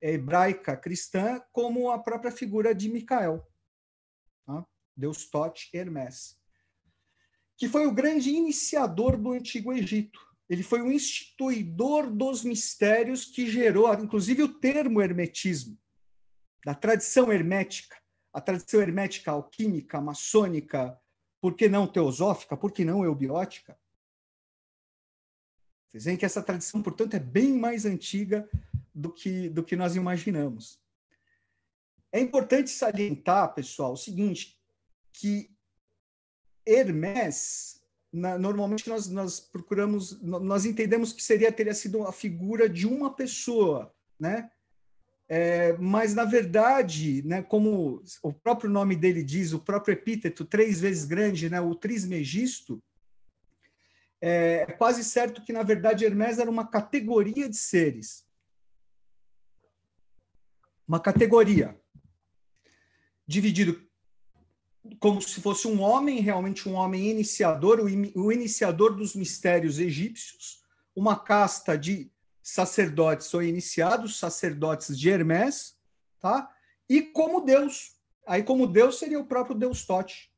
hebraica 0.00 0.76
cristã, 0.76 1.40
como 1.52 1.88
a 1.88 1.98
própria 2.00 2.32
figura 2.32 2.74
de 2.74 2.88
Micael. 2.88 3.46
Tá? 4.44 4.66
Deus 4.96 5.30
Tote 5.30 5.70
Hermes. 5.72 6.36
Que 7.56 7.68
foi 7.68 7.86
o 7.86 7.92
grande 7.92 8.30
iniciador 8.30 9.16
do 9.16 9.30
Antigo 9.30 9.72
Egito 9.72 10.31
ele 10.52 10.62
foi 10.62 10.82
o 10.82 10.92
instituidor 10.92 12.10
dos 12.10 12.44
mistérios 12.44 13.24
que 13.24 13.50
gerou, 13.50 13.90
inclusive, 13.94 14.42
o 14.42 14.52
termo 14.60 15.00
hermetismo, 15.00 15.78
da 16.62 16.74
tradição 16.74 17.32
hermética, 17.32 17.96
a 18.30 18.38
tradição 18.38 18.82
hermética 18.82 19.30
alquímica, 19.30 19.98
maçônica, 19.98 21.00
por 21.40 21.56
que 21.56 21.70
não 21.70 21.86
teosófica, 21.86 22.54
por 22.54 22.70
que 22.70 22.84
não 22.84 23.02
eubiótica? 23.02 23.78
Vocês 25.88 26.04
veem 26.04 26.18
que 26.18 26.26
essa 26.26 26.42
tradição, 26.42 26.82
portanto, 26.82 27.14
é 27.14 27.18
bem 27.18 27.58
mais 27.58 27.86
antiga 27.86 28.46
do 28.94 29.10
que, 29.10 29.48
do 29.48 29.64
que 29.64 29.74
nós 29.74 29.96
imaginamos. 29.96 30.78
É 32.12 32.20
importante 32.20 32.68
salientar, 32.68 33.54
pessoal, 33.54 33.94
o 33.94 33.96
seguinte, 33.96 34.60
que 35.14 35.50
Hermes 36.66 37.81
na, 38.12 38.38
normalmente 38.38 38.88
nós, 38.88 39.08
nós 39.08 39.40
procuramos, 39.40 40.20
nós 40.20 40.66
entendemos 40.66 41.12
que 41.12 41.22
seria 41.22 41.50
teria 41.50 41.74
sido 41.74 42.06
a 42.06 42.12
figura 42.12 42.68
de 42.68 42.86
uma 42.86 43.14
pessoa, 43.14 43.94
né? 44.20 44.50
É, 45.28 45.72
mas 45.78 46.14
na 46.14 46.24
verdade, 46.24 47.22
né, 47.22 47.42
como 47.42 48.02
o 48.22 48.32
próprio 48.34 48.68
nome 48.68 48.94
dele 48.94 49.22
diz, 49.22 49.54
o 49.54 49.58
próprio 49.58 49.94
epíteto 49.94 50.44
três 50.44 50.78
vezes 50.78 51.06
grande, 51.06 51.48
né, 51.48 51.58
o 51.58 51.74
trismegisto, 51.74 52.82
é, 54.20 54.66
é 54.68 54.72
quase 54.72 55.02
certo 55.02 55.42
que 55.42 55.52
na 55.52 55.62
verdade 55.62 56.04
Hermes 56.04 56.38
era 56.38 56.50
uma 56.50 56.66
categoria 56.66 57.48
de 57.48 57.56
seres, 57.56 58.26
uma 60.86 61.00
categoria 61.00 61.80
dividido 63.26 63.82
como 64.98 65.20
se 65.20 65.40
fosse 65.40 65.68
um 65.68 65.80
homem, 65.80 66.20
realmente 66.20 66.68
um 66.68 66.74
homem 66.74 67.08
iniciador, 67.10 67.80
o, 67.80 68.32
iniciador 68.32 68.96
dos 68.96 69.14
mistérios 69.14 69.78
egípcios, 69.78 70.62
uma 70.94 71.18
casta 71.18 71.78
de 71.78 72.10
sacerdotes 72.42 73.32
ou 73.32 73.42
iniciados, 73.42 74.18
sacerdotes 74.18 74.98
de 74.98 75.08
Hermes, 75.08 75.78
tá? 76.18 76.50
E 76.88 77.02
como 77.02 77.40
Deus. 77.40 77.96
Aí, 78.26 78.42
como 78.42 78.66
Deus, 78.66 78.98
seria 78.98 79.18
o 79.18 79.26
próprio 79.26 79.56
Deus 79.56 79.84
Tote, 79.84 80.32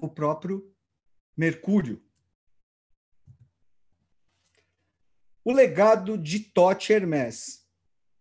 o 0.00 0.08
próprio 0.08 0.74
Mercúrio. 1.36 2.02
O 5.44 5.52
legado 5.52 6.18
de 6.18 6.40
Tote 6.40 6.92
Hermes. 6.92 7.66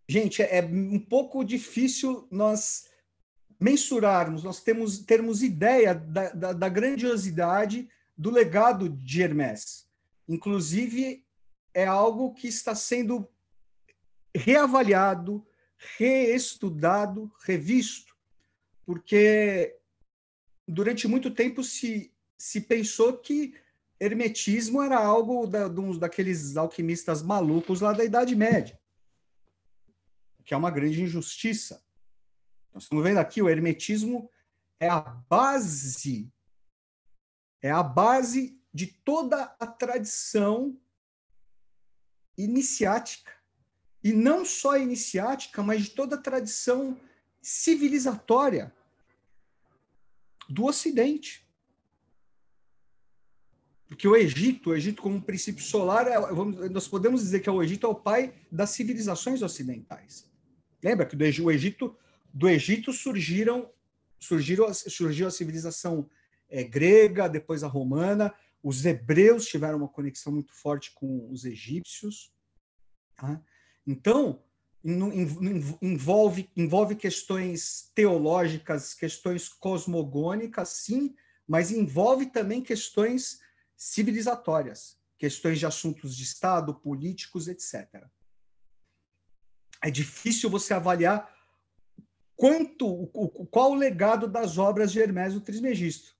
Gente, 0.07 0.41
é 0.41 0.61
um 0.61 0.99
pouco 0.99 1.43
difícil 1.43 2.27
nós 2.31 2.85
mensurarmos, 3.59 4.43
nós 4.43 4.61
temos 4.61 4.99
termos 4.99 5.41
ideia 5.41 5.93
da, 5.95 6.29
da, 6.29 6.53
da 6.53 6.69
grandiosidade 6.69 7.89
do 8.15 8.29
legado 8.29 8.89
de 8.89 9.21
Hermes. 9.21 9.87
Inclusive, 10.27 11.25
é 11.73 11.85
algo 11.85 12.33
que 12.33 12.47
está 12.47 12.75
sendo 12.75 13.27
reavaliado, 14.35 15.45
reestudado, 15.97 17.31
revisto, 17.43 18.15
porque 18.85 19.75
durante 20.67 21.07
muito 21.07 21.31
tempo 21.31 21.63
se, 21.63 22.13
se 22.37 22.61
pensou 22.61 23.17
que 23.17 23.53
hermetismo 23.99 24.81
era 24.81 24.97
algo 24.97 25.47
da, 25.47 25.67
uns 25.67 25.97
daqueles 25.97 26.55
alquimistas 26.57 27.21
malucos 27.21 27.81
lá 27.81 27.93
da 27.93 28.03
Idade 28.03 28.35
Média, 28.35 28.79
que 30.43 30.53
é 30.53 30.57
uma 30.57 30.71
grande 30.71 31.01
injustiça. 31.01 31.83
Nós 32.73 32.83
estamos 32.83 33.03
vendo 33.03 33.17
aqui 33.17 33.41
o 33.41 33.49
hermetismo 33.49 34.29
é 34.79 34.89
a 34.89 34.99
base, 35.01 36.31
é 37.61 37.71
a 37.71 37.81
base 37.81 38.59
de 38.73 38.87
toda 38.87 39.55
a 39.59 39.65
tradição 39.65 40.79
iniciática. 42.37 43.31
E 44.03 44.13
não 44.13 44.45
só 44.45 44.77
iniciática, 44.77 45.63
mas 45.63 45.85
de 45.85 45.89
toda 45.91 46.15
a 46.15 46.21
tradição 46.21 46.99
civilizatória 47.41 48.73
do 50.47 50.65
Ocidente. 50.65 51.45
Porque 53.87 54.07
o 54.07 54.15
Egito, 54.15 54.69
o 54.69 54.75
Egito 54.75 55.01
como 55.01 55.21
princípio 55.21 55.63
solar, 55.63 56.07
é, 56.07 56.19
vamos, 56.19 56.69
nós 56.69 56.87
podemos 56.87 57.21
dizer 57.21 57.39
que 57.39 57.49
o 57.49 57.63
Egito 57.63 57.87
é 57.87 57.89
o 57.89 57.95
pai 57.95 58.33
das 58.51 58.69
civilizações 58.71 59.41
ocidentais. 59.41 60.29
Lembra 60.83 61.05
que 61.05 61.15
o 61.41 61.51
Egito 61.51 61.97
do 62.33 62.47
Egito 62.47 62.93
surgiram, 62.93 63.71
surgiram 64.19 64.73
surgiu 64.73 65.27
a 65.27 65.31
civilização 65.31 66.09
é, 66.49 66.63
grega, 66.63 67.27
depois 67.27 67.63
a 67.63 67.67
romana. 67.67 68.33
Os 68.63 68.85
hebreus 68.85 69.45
tiveram 69.45 69.79
uma 69.79 69.87
conexão 69.87 70.33
muito 70.33 70.53
forte 70.53 70.91
com 70.93 71.29
os 71.31 71.45
egípcios. 71.45 72.31
Tá? 73.15 73.41
Então, 73.85 74.43
envolve, 75.81 76.49
envolve 76.55 76.95
questões 76.95 77.91
teológicas, 77.93 78.93
questões 78.93 79.49
cosmogônicas, 79.49 80.69
sim, 80.69 81.15
mas 81.47 81.71
envolve 81.71 82.27
também 82.27 82.61
questões 82.61 83.39
civilizatórias, 83.75 84.97
questões 85.17 85.59
de 85.59 85.65
assuntos 85.65 86.15
de 86.15 86.23
Estado, 86.23 86.73
políticos, 86.73 87.47
etc. 87.47 88.05
É 89.81 89.91
difícil 89.91 90.49
você 90.49 90.73
avaliar 90.73 91.36
quanto, 92.37 93.07
qual 93.49 93.71
o 93.71 93.75
legado 93.75 94.27
das 94.27 94.59
obras 94.59 94.91
de 94.91 95.01
Hermes 95.01 95.35
o 95.35 95.41
Trismegisto. 95.41 96.15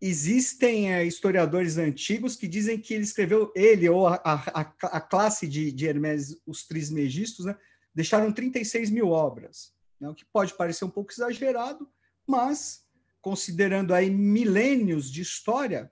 Existem 0.00 0.92
é, 0.92 1.04
historiadores 1.04 1.78
antigos 1.78 2.36
que 2.36 2.48
dizem 2.48 2.78
que 2.78 2.92
ele 2.92 3.04
escreveu, 3.04 3.52
ele 3.54 3.88
ou 3.88 4.08
a, 4.08 4.16
a, 4.16 4.60
a 4.60 5.00
classe 5.00 5.46
de, 5.48 5.72
de 5.72 5.86
Hermes, 5.86 6.36
os 6.44 6.66
Trismegistos, 6.66 7.46
né, 7.46 7.56
deixaram 7.94 8.32
36 8.32 8.90
mil 8.90 9.08
obras, 9.08 9.72
né, 9.98 10.08
o 10.08 10.14
que 10.14 10.24
pode 10.24 10.52
parecer 10.54 10.84
um 10.84 10.90
pouco 10.90 11.12
exagerado, 11.12 11.88
mas 12.26 12.84
considerando 13.22 13.94
aí 13.94 14.10
milênios 14.10 15.10
de 15.10 15.22
história, 15.22 15.90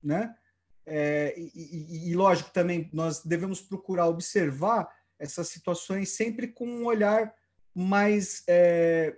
né, 0.00 0.36
É, 0.84 1.34
e, 1.38 1.50
e, 1.54 2.10
e, 2.10 2.14
lógico, 2.14 2.50
também 2.50 2.90
nós 2.92 3.22
devemos 3.24 3.60
procurar 3.60 4.08
observar 4.08 4.88
essas 5.18 5.48
situações 5.48 6.10
sempre 6.10 6.48
com 6.48 6.66
um 6.66 6.84
olhar 6.84 7.32
mais. 7.74 8.42
É, 8.48 9.16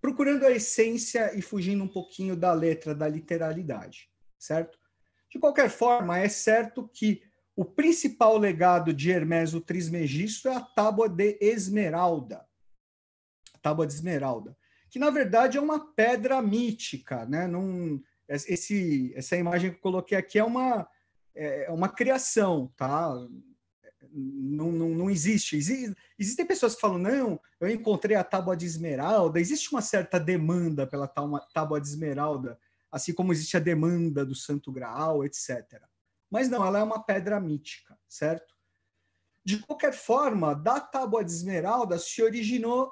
procurando 0.00 0.44
a 0.44 0.52
essência 0.52 1.36
e 1.36 1.42
fugindo 1.42 1.82
um 1.82 1.88
pouquinho 1.88 2.36
da 2.36 2.52
letra, 2.52 2.94
da 2.94 3.08
literalidade, 3.08 4.08
certo? 4.38 4.78
De 5.28 5.38
qualquer 5.38 5.68
forma, 5.68 6.18
é 6.18 6.28
certo 6.28 6.88
que 6.88 7.22
o 7.56 7.64
principal 7.64 8.38
legado 8.38 8.92
de 8.92 9.10
Hermes 9.10 9.54
o 9.54 9.60
Trismegisto 9.60 10.48
é 10.48 10.54
a 10.54 10.60
tábua 10.60 11.08
de 11.08 11.38
esmeralda. 11.40 12.46
A 13.54 13.58
tábua 13.58 13.86
de 13.86 13.94
esmeralda, 13.94 14.56
que 14.90 14.98
na 14.98 15.10
verdade 15.10 15.58
é 15.58 15.60
uma 15.60 15.92
pedra 15.92 16.40
mítica, 16.40 17.26
né? 17.26 17.46
Num, 17.46 18.00
esse, 18.28 19.12
essa 19.16 19.36
imagem 19.36 19.70
que 19.70 19.76
eu 19.76 19.82
coloquei 19.82 20.16
aqui 20.16 20.38
é 20.38 20.44
uma, 20.44 20.88
é 21.34 21.70
uma 21.70 21.88
criação, 21.88 22.72
tá? 22.76 23.12
Não, 24.18 24.72
não, 24.72 24.88
não 24.88 25.10
existe. 25.10 25.56
Existem 26.18 26.46
pessoas 26.46 26.74
que 26.74 26.80
falam, 26.80 26.98
não, 26.98 27.38
eu 27.60 27.68
encontrei 27.68 28.16
a 28.16 28.24
tábua 28.24 28.56
de 28.56 28.64
esmeralda. 28.64 29.38
Existe 29.38 29.70
uma 29.70 29.82
certa 29.82 30.18
demanda 30.18 30.86
pela 30.86 31.06
tábua 31.06 31.78
de 31.80 31.86
esmeralda, 31.86 32.58
assim 32.90 33.12
como 33.12 33.32
existe 33.32 33.56
a 33.58 33.60
demanda 33.60 34.24
do 34.24 34.34
Santo 34.34 34.72
Graal, 34.72 35.22
etc. 35.22 35.82
Mas 36.30 36.48
não, 36.48 36.64
ela 36.64 36.78
é 36.78 36.82
uma 36.82 37.02
pedra 37.02 37.38
mítica, 37.38 37.98
certo? 38.08 38.54
De 39.44 39.58
qualquer 39.58 39.92
forma, 39.92 40.54
da 40.54 40.80
tábua 40.80 41.22
de 41.22 41.30
esmeralda 41.30 41.98
se 41.98 42.22
originou, 42.22 42.90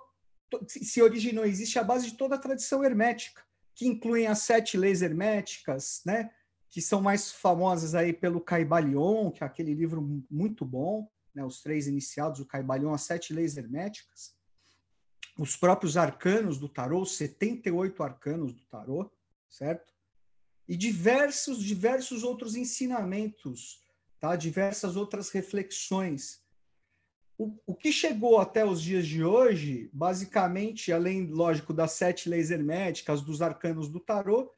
se 0.66 1.00
originou, 1.02 1.46
existe 1.46 1.78
a 1.78 1.84
base 1.84 2.10
de 2.10 2.16
toda 2.18 2.34
a 2.34 2.38
tradição 2.38 2.84
hermética 2.84 3.42
que 3.74 3.86
incluem 3.88 4.26
as 4.26 4.40
sete 4.40 4.76
leis 4.76 5.02
herméticas, 5.02 6.02
né? 6.06 6.30
que 6.74 6.82
são 6.82 7.00
mais 7.00 7.30
famosas 7.30 7.94
aí 7.94 8.12
pelo 8.12 8.40
Caibalion, 8.40 9.30
que 9.30 9.44
é 9.44 9.46
aquele 9.46 9.72
livro 9.72 10.24
muito 10.28 10.64
bom, 10.64 11.08
né? 11.34 11.44
os 11.44 11.60
três 11.60 11.86
iniciados, 11.86 12.40
o 12.40 12.46
Caibalion, 12.46 12.92
as 12.92 13.02
sete 13.02 13.32
leis 13.32 13.56
herméticas, 13.56 14.34
os 15.38 15.56
próprios 15.56 15.96
arcanos 15.96 16.58
do 16.58 16.68
tarô, 16.68 17.02
os 17.02 17.16
78 17.16 18.02
arcanos 18.02 18.52
do 18.52 18.64
tarô, 18.66 19.10
certo? 19.48 19.92
E 20.68 20.76
diversos, 20.76 21.62
diversos 21.62 22.22
outros 22.22 22.54
ensinamentos, 22.54 23.82
tá? 24.20 24.36
diversas 24.36 24.96
outras 24.96 25.30
reflexões 25.30 26.44
o, 27.36 27.56
o 27.66 27.74
que 27.74 27.90
chegou 27.90 28.38
até 28.38 28.64
os 28.64 28.80
dias 28.80 29.06
de 29.06 29.24
hoje, 29.24 29.90
basicamente, 29.92 30.92
além, 30.92 31.26
lógico, 31.26 31.72
das 31.72 31.92
sete 31.92 32.28
leis 32.28 32.50
herméticas, 32.50 33.22
dos 33.22 33.42
arcanos 33.42 33.88
do 33.88 33.98
tarô, 33.98 34.52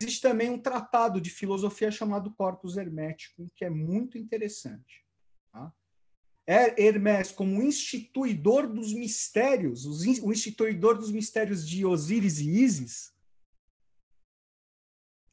existe 0.00 0.20
também 0.20 0.50
um 0.50 0.58
tratado 0.58 1.20
de 1.20 1.30
filosofia 1.30 1.90
chamado 1.90 2.30
Corpus 2.32 2.76
Hermético, 2.76 3.50
que 3.54 3.64
é 3.64 3.70
muito 3.70 4.18
interessante. 4.18 5.06
É 6.50 6.82
Hermes, 6.82 7.30
como 7.30 7.62
instituidor 7.62 8.66
dos 8.66 8.94
mistérios, 8.94 9.84
o 9.84 10.32
instituidor 10.32 10.96
dos 10.96 11.12
mistérios 11.12 11.68
de 11.68 11.84
Osíris 11.84 12.38
e 12.38 12.48
Ísis, 12.48 13.12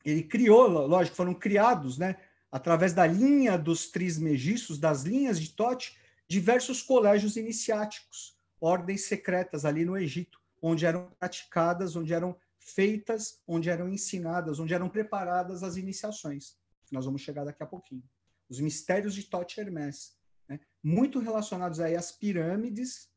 ele 0.04 0.24
criou, 0.24 0.68
lógico, 0.68 1.16
foram 1.16 1.34
criados, 1.34 1.98
né, 1.98 2.18
através 2.52 2.92
da 2.92 3.08
linha 3.08 3.58
dos 3.58 3.90
trismegistos, 3.90 4.78
das 4.78 5.04
linhas 5.04 5.40
de 5.40 5.54
Tote, 5.54 5.98
diversos 6.28 6.82
colégios 6.82 7.38
iniciáticos, 7.38 8.38
ordens 8.60 9.06
secretas 9.06 9.64
ali 9.64 9.86
no 9.86 9.98
Egito, 9.98 10.38
onde 10.62 10.86
eram 10.86 11.10
praticadas, 11.18 11.96
onde 11.96 12.14
eram 12.14 12.36
feitas, 12.60 13.42
onde 13.48 13.70
eram 13.70 13.88
ensinadas, 13.88 14.60
onde 14.60 14.74
eram 14.74 14.90
preparadas 14.90 15.64
as 15.64 15.78
iniciações. 15.78 16.58
Nós 16.92 17.06
vamos 17.06 17.22
chegar 17.22 17.46
daqui 17.46 17.64
a 17.64 17.68
pouquinho. 17.68 18.04
Os 18.50 18.60
mistérios 18.60 19.16
de 19.16 19.24
Tote 19.24 19.62
Hermes? 19.62 20.15
Muito 20.86 21.18
relacionados 21.18 21.80
aí 21.80 21.96
às 21.96 22.12
pirâmides 22.12 23.10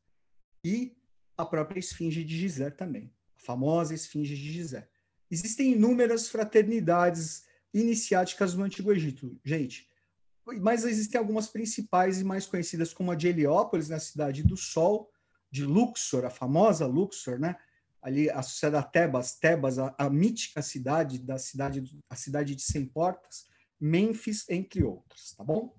e 0.65 0.97
a 1.37 1.45
própria 1.45 1.79
esfinge 1.79 2.23
de 2.23 2.35
Gizé 2.35 2.71
também, 2.71 3.13
a 3.37 3.45
famosa 3.45 3.93
esfinge 3.93 4.35
de 4.35 4.51
Gizé. 4.51 4.89
Existem 5.29 5.73
inúmeras 5.73 6.29
fraternidades 6.29 7.43
iniciáticas 7.71 8.55
no 8.55 8.63
Antigo 8.63 8.91
Egito. 8.91 9.39
Gente, 9.45 9.87
mas 10.59 10.83
existem 10.83 11.19
algumas 11.19 11.47
principais 11.47 12.19
e 12.19 12.23
mais 12.23 12.47
conhecidas, 12.47 12.91
como 12.91 13.11
a 13.11 13.15
de 13.15 13.27
Heliópolis, 13.27 13.89
na 13.89 13.99
cidade 13.99 14.41
do 14.41 14.57
Sol, 14.57 15.07
de 15.51 15.63
Luxor, 15.63 16.25
a 16.25 16.31
famosa 16.31 16.87
Luxor, 16.87 17.37
né? 17.37 17.55
ali 18.01 18.31
associada 18.31 18.79
a 18.79 18.83
Tebas, 18.83 19.35
Tebas, 19.35 19.77
a, 19.77 19.93
a, 19.95 20.09
mítica 20.09 20.63
cidade 20.63 21.19
da 21.19 21.37
cidade, 21.37 21.83
a 22.09 22.15
cidade 22.15 22.55
de 22.55 22.63
Cem 22.63 22.87
Portas, 22.87 23.47
Mênfis, 23.79 24.49
entre 24.49 24.83
outras, 24.83 25.33
tá 25.37 25.43
bom? 25.43 25.78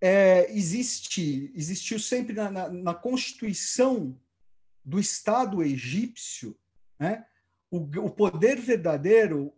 É, 0.00 0.50
existe, 0.52 1.50
existiu 1.54 1.98
sempre 1.98 2.34
na, 2.34 2.50
na, 2.50 2.68
na, 2.68 2.94
constituição 2.94 4.18
do 4.84 5.00
Estado 5.00 5.62
egípcio, 5.62 6.54
né? 6.98 7.24
o, 7.70 7.78
o 7.78 8.10
poder 8.10 8.60
verdadeiro 8.60 9.52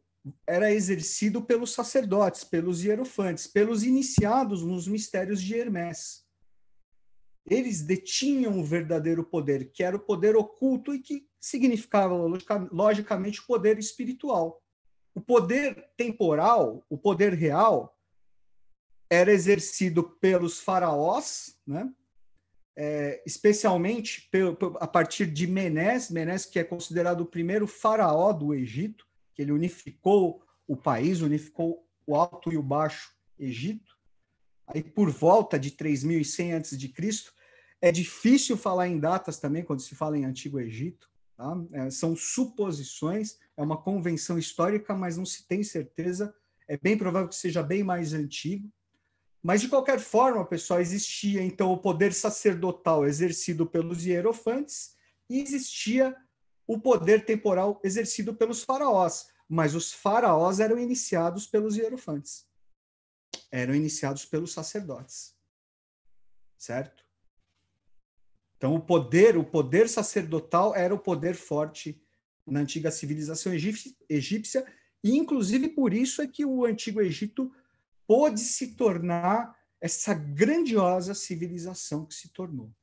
era 0.47 0.73
exercido 0.73 1.43
pelos 1.43 1.73
sacerdotes, 1.73 2.45
pelos 2.45 2.85
hierofantes, 2.85 3.47
pelos 3.47 3.83
iniciados 3.83 4.63
nos 4.63 4.87
mistérios 4.87 5.43
de 5.43 5.59
Hermes. 5.59 6.27
Eles 7.47 7.83
detinham 7.83 8.61
o 8.61 8.65
verdadeiro 8.65 9.25
poder, 9.25 9.71
que 9.73 9.83
era 9.83 9.97
o 9.97 10.01
poder 10.01 10.37
oculto 10.37 10.95
e 10.95 10.99
que 10.99 11.27
significava, 11.41 12.15
logicamente, 12.71 13.41
o 13.41 13.47
poder 13.47 13.79
espiritual. 13.79 14.63
O 15.15 15.21
poder 15.21 15.89
temporal, 15.97 16.85
o 16.91 16.99
poder 16.99 17.33
real, 17.33 17.98
era 19.11 19.33
exercido 19.33 20.03
pelos 20.03 20.61
faraós, 20.61 21.59
né? 21.67 21.91
É, 22.81 23.21
especialmente 23.27 24.31
a 24.79 24.87
partir 24.87 25.27
de 25.27 25.49
Menes, 25.49 26.11
Menes 26.11 26.47
que 26.47 26.61
é 26.61 26.65
considerado 26.65 27.23
o 27.23 27.27
primeiro 27.27 27.67
faraó 27.67 28.33
do 28.33 28.55
Egito, 28.55 29.05
que 29.35 29.43
ele 29.43 29.51
unificou 29.51 30.45
o 30.67 30.77
país, 30.77 31.21
unificou 31.21 31.85
o 32.07 32.15
Alto 32.15 32.53
e 32.53 32.57
o 32.57 32.63
Baixo 32.63 33.13
Egito. 33.37 33.99
Aí, 34.67 34.83
por 34.83 35.11
volta 35.11 35.59
de 35.59 35.73
3100 35.73 36.55
a.C., 36.55 36.77
é 37.81 37.91
difícil 37.91 38.57
falar 38.57 38.87
em 38.87 38.99
datas 38.99 39.39
também 39.39 39.65
quando 39.65 39.81
se 39.81 39.95
fala 39.95 40.17
em 40.17 40.25
Antigo 40.25 40.61
Egito. 40.61 41.09
Tá? 41.37 41.57
É, 41.73 41.91
são 41.91 42.15
suposições, 42.15 43.39
é 43.57 43.63
uma 43.63 43.81
convenção 43.81 44.39
histórica, 44.39 44.95
mas 44.95 45.17
não 45.17 45.25
se 45.25 45.47
tem 45.47 45.63
certeza. 45.63 46.35
É 46.69 46.77
bem 46.77 46.99
provável 46.99 47.29
que 47.29 47.35
seja 47.35 47.63
bem 47.63 47.83
mais 47.83 48.13
antigo. 48.13 48.71
Mas, 49.43 49.61
de 49.61 49.69
qualquer 49.69 50.01
forma, 50.01 50.45
pessoal, 50.45 50.81
existia 50.81 51.43
então 51.43 51.73
o 51.73 51.79
poder 51.79 52.13
sacerdotal 52.13 53.07
exercido 53.07 53.67
pelos 53.67 54.05
hierofantes 54.05 54.97
e 55.31 55.41
existia 55.41 56.17
o 56.67 56.79
poder 56.79 57.25
temporal 57.25 57.81
exercido 57.83 58.35
pelos 58.35 58.63
faraós, 58.63 59.29
mas 59.49 59.75
os 59.75 59.93
faraós 59.93 60.61
eram 60.61 60.79
iniciados 60.79 61.47
pelos 61.47 61.77
hierofantes. 61.77 62.47
Eram 63.51 63.75
iniciados 63.75 64.25
pelos 64.25 64.53
sacerdotes. 64.53 65.35
Certo? 66.59 67.05
Então 68.57 68.75
o 68.75 68.81
poder, 68.81 69.37
o 69.37 69.45
poder 69.45 69.89
sacerdotal 69.89 70.75
era 70.75 70.93
o 70.93 70.99
poder 70.99 71.35
forte 71.35 72.03
na 72.45 72.61
antiga 72.61 72.91
civilização 72.91 73.53
egípcia, 73.55 74.67
e 75.03 75.17
inclusive 75.17 75.69
por 75.69 75.95
isso 75.95 76.21
é 76.21 76.27
que 76.27 76.45
o 76.45 76.65
antigo 76.65 77.01
Egito 77.01 77.53
pôde 78.09 78.41
se 78.41 78.69
tornar 78.69 79.55
essa 79.79 80.15
grandiosa 80.15 81.15
civilização 81.15 82.07
que 82.07 82.15
se 82.15 82.31
tornou. 82.31 82.75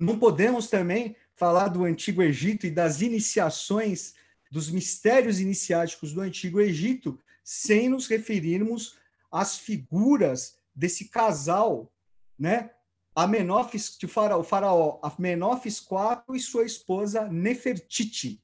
Não 0.00 0.18
podemos 0.18 0.68
também 0.68 1.14
falar 1.34 1.68
do 1.68 1.84
Antigo 1.84 2.22
Egito 2.22 2.66
e 2.66 2.70
das 2.70 3.02
iniciações, 3.02 4.14
dos 4.50 4.70
mistérios 4.70 5.40
iniciáticos 5.40 6.14
do 6.14 6.22
Antigo 6.22 6.58
Egito, 6.58 7.20
sem 7.44 7.90
nos 7.90 8.06
referirmos 8.06 8.98
às 9.30 9.58
figuras 9.58 10.58
desse 10.74 11.10
casal, 11.10 11.92
né? 12.38 12.70
Amenófis, 13.14 13.96
de 13.98 14.06
faraó, 14.06 14.40
o 14.40 14.44
faraó 14.44 15.00
Amenófis 15.02 15.78
IV 15.78 16.34
e 16.34 16.40
sua 16.40 16.64
esposa 16.64 17.28
Nefertiti. 17.28 18.42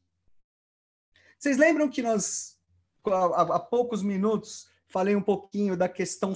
Vocês 1.38 1.56
lembram 1.56 1.90
que 1.90 2.02
nós, 2.02 2.51
há, 3.10 3.58
poucos 3.58 4.02
minutos, 4.02 4.68
falei 4.88 5.16
um 5.16 5.22
pouquinho 5.22 5.76
da 5.76 5.88
questão 5.88 6.32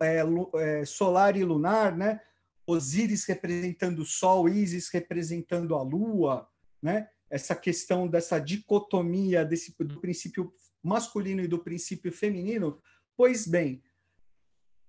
é, 0.00 0.22
é, 0.56 0.84
solar 0.84 1.36
e 1.36 1.44
lunar, 1.44 1.96
né? 1.96 2.20
Osíris 2.66 3.24
representando 3.24 4.00
o 4.00 4.04
Sol, 4.04 4.48
Ísis 4.48 4.88
representando 4.90 5.74
a 5.74 5.82
Lua, 5.82 6.48
né? 6.82 7.08
Essa 7.30 7.54
questão 7.54 8.06
dessa 8.06 8.38
dicotomia 8.38 9.44
desse, 9.44 9.74
do 9.78 10.00
princípio 10.00 10.52
masculino 10.82 11.42
e 11.42 11.48
do 11.48 11.58
princípio 11.58 12.10
feminino. 12.10 12.80
Pois 13.16 13.46
bem, 13.46 13.82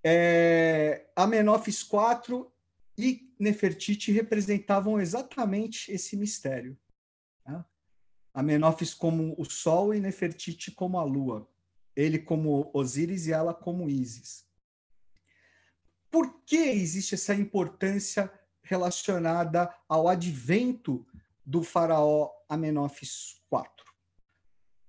é, 0.03 1.07
Amenófis 1.15 1.81
IV 1.81 2.45
e 2.97 3.33
Nefertiti 3.39 4.11
representavam 4.11 4.99
exatamente 4.99 5.91
esse 5.91 6.17
mistério. 6.17 6.77
Amenófis 8.39 8.93
como 8.93 9.35
o 9.37 9.43
Sol 9.43 9.93
e 9.93 9.99
Nefertiti 9.99 10.71
como 10.71 10.97
a 10.97 11.03
Lua. 11.03 11.45
Ele 11.93 12.17
como 12.17 12.71
Osíris 12.73 13.27
e 13.27 13.33
ela 13.33 13.53
como 13.53 13.89
Ísis. 13.89 14.47
Por 16.09 16.41
que 16.45 16.55
existe 16.55 17.15
essa 17.15 17.35
importância 17.35 18.31
relacionada 18.61 19.75
ao 19.89 20.07
advento 20.07 21.05
do 21.45 21.61
faraó 21.61 22.31
Amenófis 22.47 23.41
IV? 23.51 23.67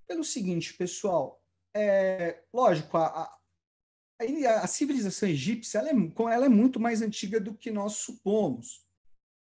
Pelo 0.07 0.23
seguinte, 0.23 0.73
pessoal, 0.73 1.43
é, 1.73 2.43
lógico, 2.53 2.95
a, 2.95 3.05
a, 3.05 4.63
a 4.63 4.67
civilização 4.67 5.27
egípcia 5.27 5.79
ela 5.79 5.89
é, 5.89 6.33
ela 6.33 6.45
é 6.45 6.49
muito 6.49 6.79
mais 6.79 7.01
antiga 7.01 7.37
do 7.37 7.53
que 7.53 7.69
nós 7.69 7.97
supomos. 7.97 8.87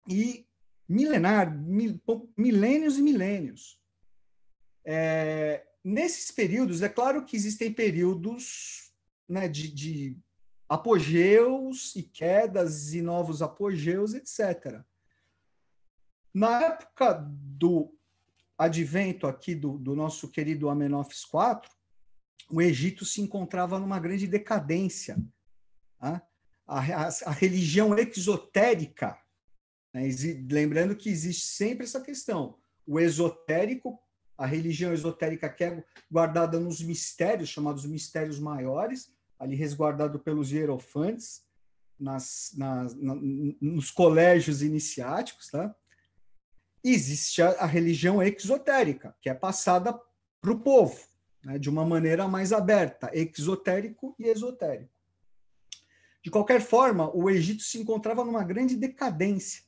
E 0.09 0.45
milenar, 0.89 1.57
mil, 1.57 2.01
milênios 2.37 2.99
e 2.99 3.03
milênios. 3.03 3.81
É, 4.85 5.65
nesses 5.85 6.31
períodos, 6.31 6.83
é 6.83 6.89
claro 6.89 7.25
que 7.25 7.37
existem 7.37 7.73
períodos 7.73 8.93
né, 9.29 9.49
de, 9.49 9.69
de 9.71 10.17
apogeus 10.69 11.95
e 11.97 12.03
quedas 12.03 12.95
e 12.95 13.03
novos 13.03 13.43
apogeus, 13.43 14.15
etc. 14.15 14.81
Na 16.33 16.63
época 16.63 17.13
do 17.13 17.95
advento 18.57 19.27
aqui 19.27 19.55
do, 19.55 19.77
do 19.79 19.95
nosso 19.95 20.29
querido 20.29 20.69
Amenófis 20.69 21.25
IV, 21.25 21.69
o 22.51 22.61
Egito 22.61 23.05
se 23.05 23.21
encontrava 23.21 23.79
numa 23.79 23.99
grande 23.99 24.27
decadência. 24.27 25.17
Tá? 25.99 26.23
A, 26.67 26.79
a, 26.79 27.09
a, 27.27 27.31
religião 27.31 27.97
exotérica, 27.99 29.19
né? 29.93 30.09
lembrando 30.51 30.97
que 30.97 31.11
existe 31.11 31.47
sempre 31.47 31.85
essa 31.85 32.01
questão, 32.01 32.59
o 32.87 32.99
esotérico, 32.99 33.99
a 34.43 34.47
religião 34.47 34.93
esotérica 34.93 35.49
que 35.49 35.63
é 35.63 35.85
guardada 36.11 36.59
nos 36.59 36.83
mistérios, 36.83 37.49
chamados 37.49 37.87
mistérios 37.87 38.41
maiores, 38.41 39.13
ali 39.39 39.55
resguardado 39.55 40.19
pelos 40.19 40.51
hierofantes, 40.51 41.45
nas, 41.99 42.53
nas, 42.57 42.93
na, 42.97 43.15
nos 43.15 43.93
colégios 43.93 44.61
iniciáticos, 44.61 45.49
tá? 45.49 45.73
existe 46.83 47.41
a, 47.41 47.51
a 47.51 47.67
religião 47.67 48.21
exotérica, 48.21 49.15
que 49.21 49.31
é 49.31 49.35
passada 49.35 49.97
para 50.41 50.51
o 50.51 50.59
povo, 50.59 51.01
né, 51.45 51.57
de 51.57 51.71
uma 51.71 51.85
maneira 51.85 52.27
mais 52.27 52.53
aberta, 52.53 53.13
exotérico 53.15 54.17
e 54.19 54.25
esotérico. 54.25 54.91
De 56.21 56.33
qualquer 56.33 56.61
forma, 56.61 57.15
o 57.17 57.31
Egito 57.31 57.63
se 57.63 57.79
encontrava 57.79 58.25
numa 58.25 58.43
grande 58.43 58.77
decadência. 58.77 59.63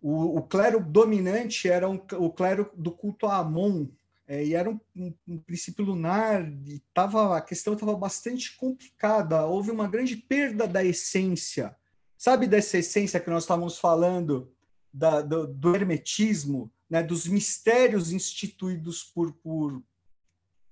O, 0.00 0.38
o 0.38 0.42
clero 0.42 0.82
dominante 0.82 1.68
era 1.68 1.88
um, 1.88 2.00
o 2.18 2.30
clero 2.30 2.70
do 2.74 2.90
culto 2.90 3.26
a 3.26 3.36
Amon, 3.36 3.86
é, 4.26 4.44
e 4.44 4.54
era 4.54 4.70
um, 4.70 4.80
um, 4.94 5.12
um, 5.26 5.38
princípio 5.38 5.84
lunar, 5.84 6.48
e 6.66 6.80
tava, 6.94 7.36
a 7.36 7.40
questão 7.40 7.74
estava 7.74 7.94
bastante 7.96 8.56
complicada, 8.56 9.44
houve 9.44 9.70
uma 9.70 9.88
grande 9.88 10.16
perda 10.16 10.66
da 10.66 10.84
essência. 10.84 11.76
Sabe 12.16 12.46
dessa 12.46 12.78
essência 12.78 13.18
que 13.18 13.28
nós 13.28 13.42
estávamos 13.42 13.78
falando 13.78 14.54
da, 14.92 15.20
do, 15.20 15.46
do, 15.46 15.74
hermetismo, 15.74 16.72
né, 16.88 17.02
dos 17.02 17.26
mistérios 17.26 18.12
instituídos 18.12 19.02
por, 19.02 19.32
por, 19.34 19.82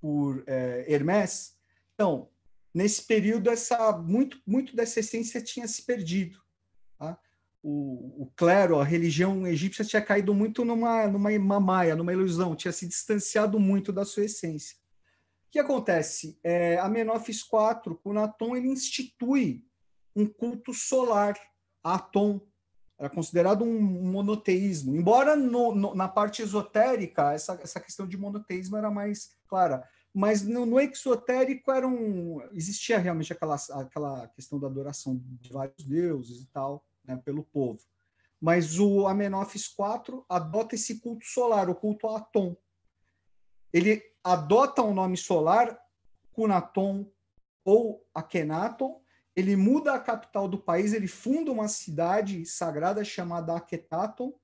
por 0.00 0.44
é, 0.46 0.84
Hermès. 0.86 1.56
Então, 1.94 2.28
nesse 2.72 3.02
período, 3.02 3.50
essa, 3.50 3.92
muito, 3.92 4.40
muito 4.46 4.76
dessa 4.76 5.00
essência 5.00 5.42
tinha 5.42 5.66
se 5.66 5.82
perdido. 5.82 6.40
O, 7.70 8.22
o, 8.22 8.33
clero, 8.35 8.81
a 8.81 8.85
religião 8.85 9.46
egípcia 9.46 9.85
tinha 9.85 10.00
caído 10.00 10.33
muito 10.33 10.64
numa, 10.64 11.07
numa 11.07 11.61
maia, 11.61 11.94
numa 11.94 12.12
ilusão, 12.14 12.57
tinha 12.57 12.72
se 12.72 12.88
distanciado 12.88 13.61
muito 13.61 13.92
da 13.92 14.07
sua 14.07 14.24
essência. 14.24 14.76
O 15.48 15.50
que 15.50 15.59
acontece? 15.59 16.38
É, 16.42 16.78
Amenófis 16.78 17.40
IV, 17.42 17.96
com 18.02 18.14
Naton, 18.14 18.57
ele 18.57 18.68
institui 18.68 19.64
um 20.16 20.26
culto 20.26 20.72
solar, 20.72 21.35
Atom, 21.85 22.40
era 22.98 23.11
considerado 23.11 23.64
um 23.64 23.81
monoteísmo. 23.81 24.96
Embora 24.96 25.37
no, 25.37 25.74
no, 25.74 25.94
na 25.94 26.09
parte 26.09 26.40
esotérica 26.40 27.33
essa, 27.33 27.59
essa 27.62 27.81
questão 27.81 28.07
de 28.09 28.16
monoteísmo 28.16 28.76
era 28.76 28.90
mais 28.90 29.37
clara, 29.46 29.87
mas 30.12 30.42
no, 30.42 30.66
no 30.66 30.81
exotérico 30.81 31.70
era 31.70 31.87
um, 31.87 32.40
existia 32.52 32.98
realmente 32.98 33.33
aquela, 33.33 33.57
aquela 33.72 34.26
questão 34.28 34.59
da 34.59 34.66
adoração 34.66 35.20
de 35.22 35.52
vários 35.52 35.85
deuses 35.85 36.42
e 36.42 36.46
tal, 36.46 36.85
né, 37.09 37.16
pelo 37.25 37.42
povo. 37.42 37.81
Mas 38.40 38.79
o 38.79 39.09
Amenófis 39.09 39.64
IV 39.66 40.23
adota 40.29 40.75
esse 40.75 41.01
culto 41.01 41.25
solar, 41.27 41.68
o 41.68 41.75
culto 41.75 42.07
a 42.07 42.18
Atom. 42.18 42.57
Ele 43.73 44.01
adota 44.23 44.83
o 44.83 44.94
nome 44.94 45.16
solar, 45.16 45.77
Cunaton 46.33 47.11
ou 47.64 48.07
Akhenaton, 48.14 49.03
ele 49.35 49.57
muda 49.57 49.94
a 49.94 50.01
capital 50.01 50.49
do 50.49 50.59
país, 50.59 50.92
ele 50.92 51.07
funda 51.07 51.51
uma 51.51 51.68
cidade 51.68 52.44
sagrada 52.44 53.05
chamada 53.05 53.57
Akhetaton 53.57 54.38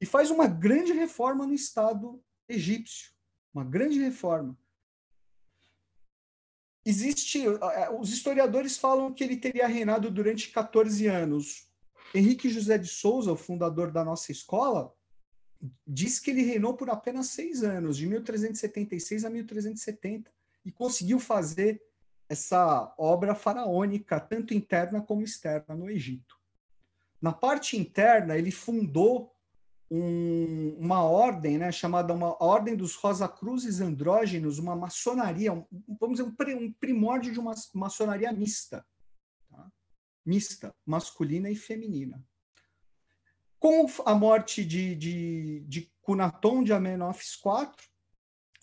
e 0.00 0.06
faz 0.06 0.30
uma 0.30 0.46
grande 0.46 0.92
reforma 0.92 1.46
no 1.46 1.52
Estado 1.52 2.22
egípcio, 2.48 3.12
uma 3.52 3.64
grande 3.64 4.00
reforma. 4.00 4.56
Existe, 6.84 7.46
eh, 7.46 7.90
os 7.98 8.10
historiadores 8.10 8.78
falam 8.78 9.12
que 9.12 9.22
ele 9.22 9.36
teria 9.36 9.66
reinado 9.66 10.10
durante 10.10 10.50
14 10.50 11.06
anos. 11.06 11.67
Henrique 12.14 12.48
José 12.48 12.78
de 12.78 12.88
Souza, 12.88 13.32
o 13.32 13.36
fundador 13.36 13.90
da 13.90 14.04
nossa 14.04 14.32
escola, 14.32 14.92
diz 15.86 16.18
que 16.18 16.30
ele 16.30 16.42
reinou 16.42 16.74
por 16.74 16.88
apenas 16.90 17.28
seis 17.28 17.62
anos, 17.62 17.96
de 17.96 18.06
1376 18.06 19.24
a 19.24 19.30
1370, 19.30 20.30
e 20.64 20.72
conseguiu 20.72 21.18
fazer 21.18 21.82
essa 22.28 22.94
obra 22.98 23.34
faraônica, 23.34 24.20
tanto 24.20 24.54
interna 24.54 25.00
como 25.00 25.22
externa, 25.22 25.74
no 25.74 25.90
Egito. 25.90 26.36
Na 27.20 27.32
parte 27.32 27.76
interna, 27.76 28.36
ele 28.36 28.50
fundou 28.50 29.34
um, 29.90 30.76
uma 30.78 31.02
ordem 31.02 31.58
né, 31.58 31.72
chamada 31.72 32.12
uma 32.12 32.36
Ordem 32.42 32.76
dos 32.76 32.94
Rosacruzes 32.94 33.80
Andrógenos, 33.80 34.58
uma 34.58 34.76
maçonaria, 34.76 35.52
um, 35.52 35.64
vamos 35.98 36.18
dizer, 36.18 36.54
um, 36.54 36.72
primórdio 36.72 37.32
de 37.32 37.40
uma 37.40 37.54
maçonaria 37.74 38.32
mista? 38.32 38.84
Mista, 40.28 40.74
masculina 40.84 41.48
e 41.48 41.56
feminina. 41.56 42.22
Com 43.58 43.86
a 44.04 44.14
morte 44.14 44.62
de, 44.62 44.94
de, 44.94 45.60
de 45.66 45.90
Cunaton 46.02 46.62
de 46.62 46.72
Amenófis 46.72 47.40
IV, 47.42 47.72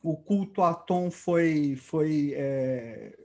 o 0.03 0.15
culto 0.15 0.61
a 0.61 0.69
Atom 0.69 1.09
foi, 1.09 1.75
foi 1.75 2.33
é, 2.35 3.17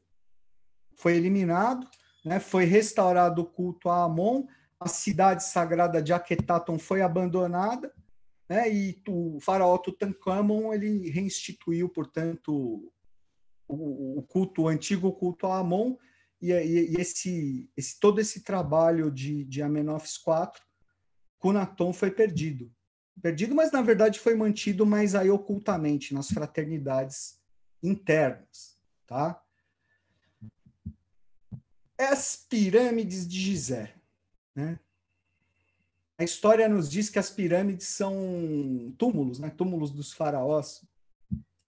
foi 0.96 1.16
eliminado, 1.16 1.86
né? 2.24 2.40
foi 2.40 2.64
restaurado 2.64 3.42
o 3.42 3.46
culto 3.46 3.90
a 3.90 4.04
Amon, 4.04 4.46
a 4.80 4.88
cidade 4.88 5.44
sagrada 5.44 6.02
de 6.02 6.14
Aquetaton 6.14 6.78
foi 6.78 7.02
abandonada, 7.02 7.92
né? 8.48 8.72
e 8.72 9.02
o 9.06 9.38
faraó 9.38 9.76
Tutankhamon 9.76 10.72
ele 10.72 11.10
reinstituiu, 11.10 11.90
portanto, 11.90 12.90
o, 13.68 14.18
o 14.18 14.22
culto, 14.22 14.62
o 14.62 14.68
antigo 14.68 15.12
culto 15.12 15.46
a 15.46 15.58
Amon, 15.58 15.96
e, 16.40 16.52
e, 16.52 17.00
esse, 17.00 17.70
esse, 17.76 17.98
todo 18.00 18.20
esse 18.20 18.42
trabalho 18.42 19.10
de, 19.10 19.44
de 19.44 19.62
Amenófis 19.62 20.16
IV, 20.16 20.60
Cunaton 21.38 21.92
foi 21.92 22.10
perdido. 22.10 22.72
Perdido, 23.20 23.54
mas 23.54 23.70
na 23.70 23.82
verdade 23.82 24.18
foi 24.18 24.34
mantido, 24.34 24.86
mas 24.86 25.14
aí 25.14 25.28
ocultamente, 25.28 26.14
nas 26.14 26.30
fraternidades 26.30 27.38
internas, 27.82 28.78
tá? 29.06 29.42
as 32.00 32.36
pirâmides 32.48 33.28
de 33.28 33.38
Gizé. 33.38 33.94
Né? 34.54 34.78
A 36.18 36.24
história 36.24 36.68
nos 36.68 36.90
diz 36.90 37.10
que 37.10 37.18
as 37.18 37.30
pirâmides 37.30 37.88
são 37.88 38.94
túmulos, 38.96 39.38
né? 39.38 39.50
túmulos 39.50 39.90
dos 39.90 40.12
faraós. 40.12 40.84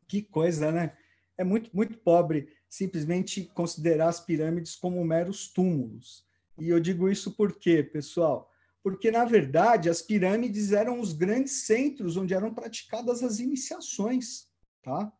Que 0.08 0.22
coisa, 0.22 0.70
né? 0.70 0.96
É 1.38 1.44
muito, 1.44 1.74
muito 1.74 1.98
pobre 1.98 2.48
simplesmente 2.72 3.44
considerar 3.52 4.08
as 4.08 4.18
pirâmides 4.18 4.74
como 4.74 5.04
meros 5.04 5.46
túmulos. 5.46 6.24
E 6.58 6.70
eu 6.70 6.80
digo 6.80 7.06
isso 7.06 7.32
por 7.32 7.58
quê, 7.58 7.82
pessoal? 7.82 8.50
Porque, 8.82 9.10
na 9.10 9.26
verdade, 9.26 9.90
as 9.90 10.00
pirâmides 10.00 10.72
eram 10.72 10.98
os 10.98 11.12
grandes 11.12 11.66
centros 11.66 12.16
onde 12.16 12.32
eram 12.32 12.54
praticadas 12.54 13.22
as 13.22 13.40
iniciações. 13.40 14.48
Tá? 14.82 15.12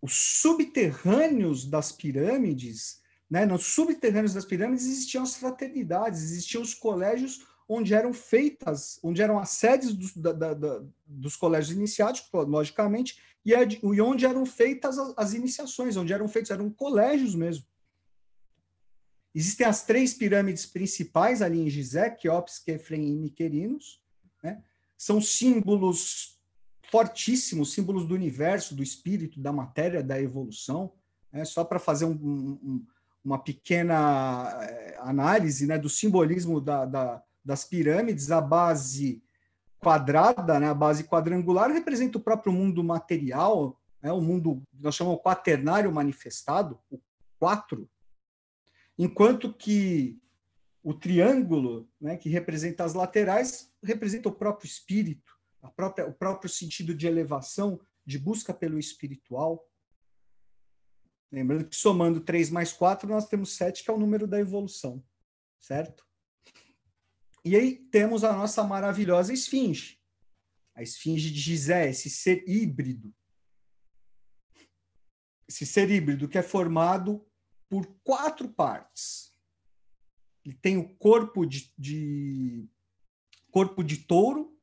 Os 0.00 0.14
subterrâneos 0.40 1.66
das 1.66 1.90
pirâmides 1.90 3.02
né? 3.28 3.44
Nos 3.44 3.66
subterrâneos 3.66 4.34
das 4.34 4.44
pirâmides 4.44 4.86
existiam 4.86 5.24
as 5.24 5.34
fraternidades, 5.34 6.22
existiam 6.22 6.62
os 6.62 6.74
colégios 6.74 7.44
onde 7.68 7.94
eram 7.94 8.12
feitas, 8.12 8.98
onde 9.02 9.20
eram 9.20 9.38
as 9.38 9.50
sedes 9.50 9.92
dos, 9.92 10.16
da, 10.16 10.32
da, 10.32 10.82
dos 11.06 11.36
colégios 11.36 11.76
iniciáticos, 11.76 12.30
logicamente, 12.46 13.20
e, 13.44 13.52
e 13.52 14.00
onde 14.00 14.24
eram 14.24 14.46
feitas 14.46 14.98
as, 14.98 15.14
as, 15.16 15.34
iniciações, 15.34 15.96
onde 15.96 16.12
eram 16.12 16.28
feitos, 16.28 16.50
eram 16.50 16.70
colégios 16.70 17.34
mesmo. 17.34 17.64
Existem 19.34 19.66
as 19.66 19.84
três 19.84 20.14
pirâmides 20.14 20.64
principais 20.64 21.42
ali 21.42 21.60
em 21.60 21.68
Gizé, 21.68 22.08
Queops, 22.10 22.58
Kefren 22.58 23.06
e 23.06 23.16
Miquerinos, 23.16 24.00
né? 24.42 24.62
são 24.96 25.20
símbolos 25.20 26.38
fortíssimos, 26.90 27.72
símbolos 27.72 28.06
do 28.06 28.14
universo, 28.14 28.74
do 28.74 28.82
espírito, 28.82 29.40
da 29.40 29.52
matéria, 29.52 30.02
da 30.02 30.20
evolução. 30.20 30.92
Né? 31.32 31.44
Só 31.44 31.64
para 31.64 31.78
fazer 31.78 32.04
um, 32.04 32.12
um, 32.12 32.86
uma 33.24 33.38
pequena 33.38 34.56
eh, 34.62 34.96
análise 35.00 35.66
né, 35.66 35.76
do 35.76 35.90
simbolismo 35.90 36.60
da, 36.60 36.86
da, 36.86 37.22
das 37.46 37.64
pirâmides, 37.64 38.32
a 38.32 38.40
base 38.40 39.22
quadrada, 39.78 40.58
né, 40.58 40.68
a 40.68 40.74
base 40.74 41.04
quadrangular, 41.04 41.70
representa 41.70 42.18
o 42.18 42.20
próprio 42.20 42.52
mundo 42.52 42.82
material, 42.82 43.80
né, 44.02 44.10
o 44.10 44.20
mundo, 44.20 44.62
nós 44.74 44.96
chamamos 44.96 45.22
quaternário 45.22 45.92
manifestado, 45.92 46.80
o 46.90 47.00
quatro, 47.38 47.88
enquanto 48.98 49.54
que 49.54 50.18
o 50.82 50.92
triângulo, 50.92 51.88
né, 52.00 52.16
que 52.16 52.28
representa 52.28 52.84
as 52.84 52.94
laterais, 52.94 53.72
representa 53.82 54.28
o 54.28 54.32
próprio 54.32 54.66
espírito, 54.66 55.32
a 55.62 55.70
própria, 55.70 56.06
o 56.08 56.12
próprio 56.12 56.50
sentido 56.50 56.94
de 56.94 57.06
elevação, 57.06 57.80
de 58.04 58.18
busca 58.18 58.52
pelo 58.52 58.78
espiritual. 58.78 59.68
Lembrando 61.30 61.68
que 61.68 61.76
somando 61.76 62.20
3 62.20 62.50
mais 62.50 62.72
4, 62.72 63.08
nós 63.08 63.28
temos 63.28 63.56
7, 63.56 63.84
que 63.84 63.90
é 63.90 63.94
o 63.94 63.98
número 63.98 64.26
da 64.26 64.38
evolução, 64.38 65.02
certo? 65.60 66.06
E 67.46 67.56
aí 67.56 67.76
temos 67.76 68.24
a 68.24 68.32
nossa 68.32 68.64
maravilhosa 68.64 69.32
esfinge, 69.32 69.98
a 70.74 70.82
esfinge 70.82 71.30
de 71.30 71.38
Gizé, 71.38 71.88
esse 71.88 72.10
ser 72.10 72.42
híbrido. 72.46 73.14
Esse 75.48 75.64
ser 75.64 75.88
híbrido 75.90 76.28
que 76.28 76.36
é 76.36 76.42
formado 76.42 77.24
por 77.68 77.86
quatro 78.02 78.48
partes 78.48 79.26
ele 80.46 80.54
tem 80.54 80.76
o 80.76 80.88
corpo 80.96 81.44
de, 81.44 81.72
de 81.76 82.68
corpo 83.50 83.82
de 83.82 83.96
touro, 83.96 84.56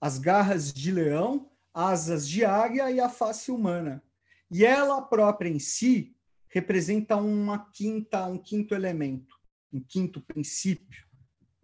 as 0.00 0.18
garras 0.18 0.72
de 0.72 0.92
leão, 0.92 1.50
asas 1.74 2.28
de 2.28 2.44
águia 2.44 2.92
e 2.92 3.00
a 3.00 3.08
face 3.08 3.50
humana. 3.50 4.00
E 4.48 4.64
ela 4.64 5.02
própria 5.02 5.48
em 5.48 5.58
si 5.58 6.16
representa 6.48 7.16
uma 7.16 7.58
quinta, 7.72 8.24
um 8.26 8.38
quinto 8.38 8.72
elemento, 8.72 9.36
um 9.72 9.80
quinto 9.80 10.20
princípio. 10.20 11.05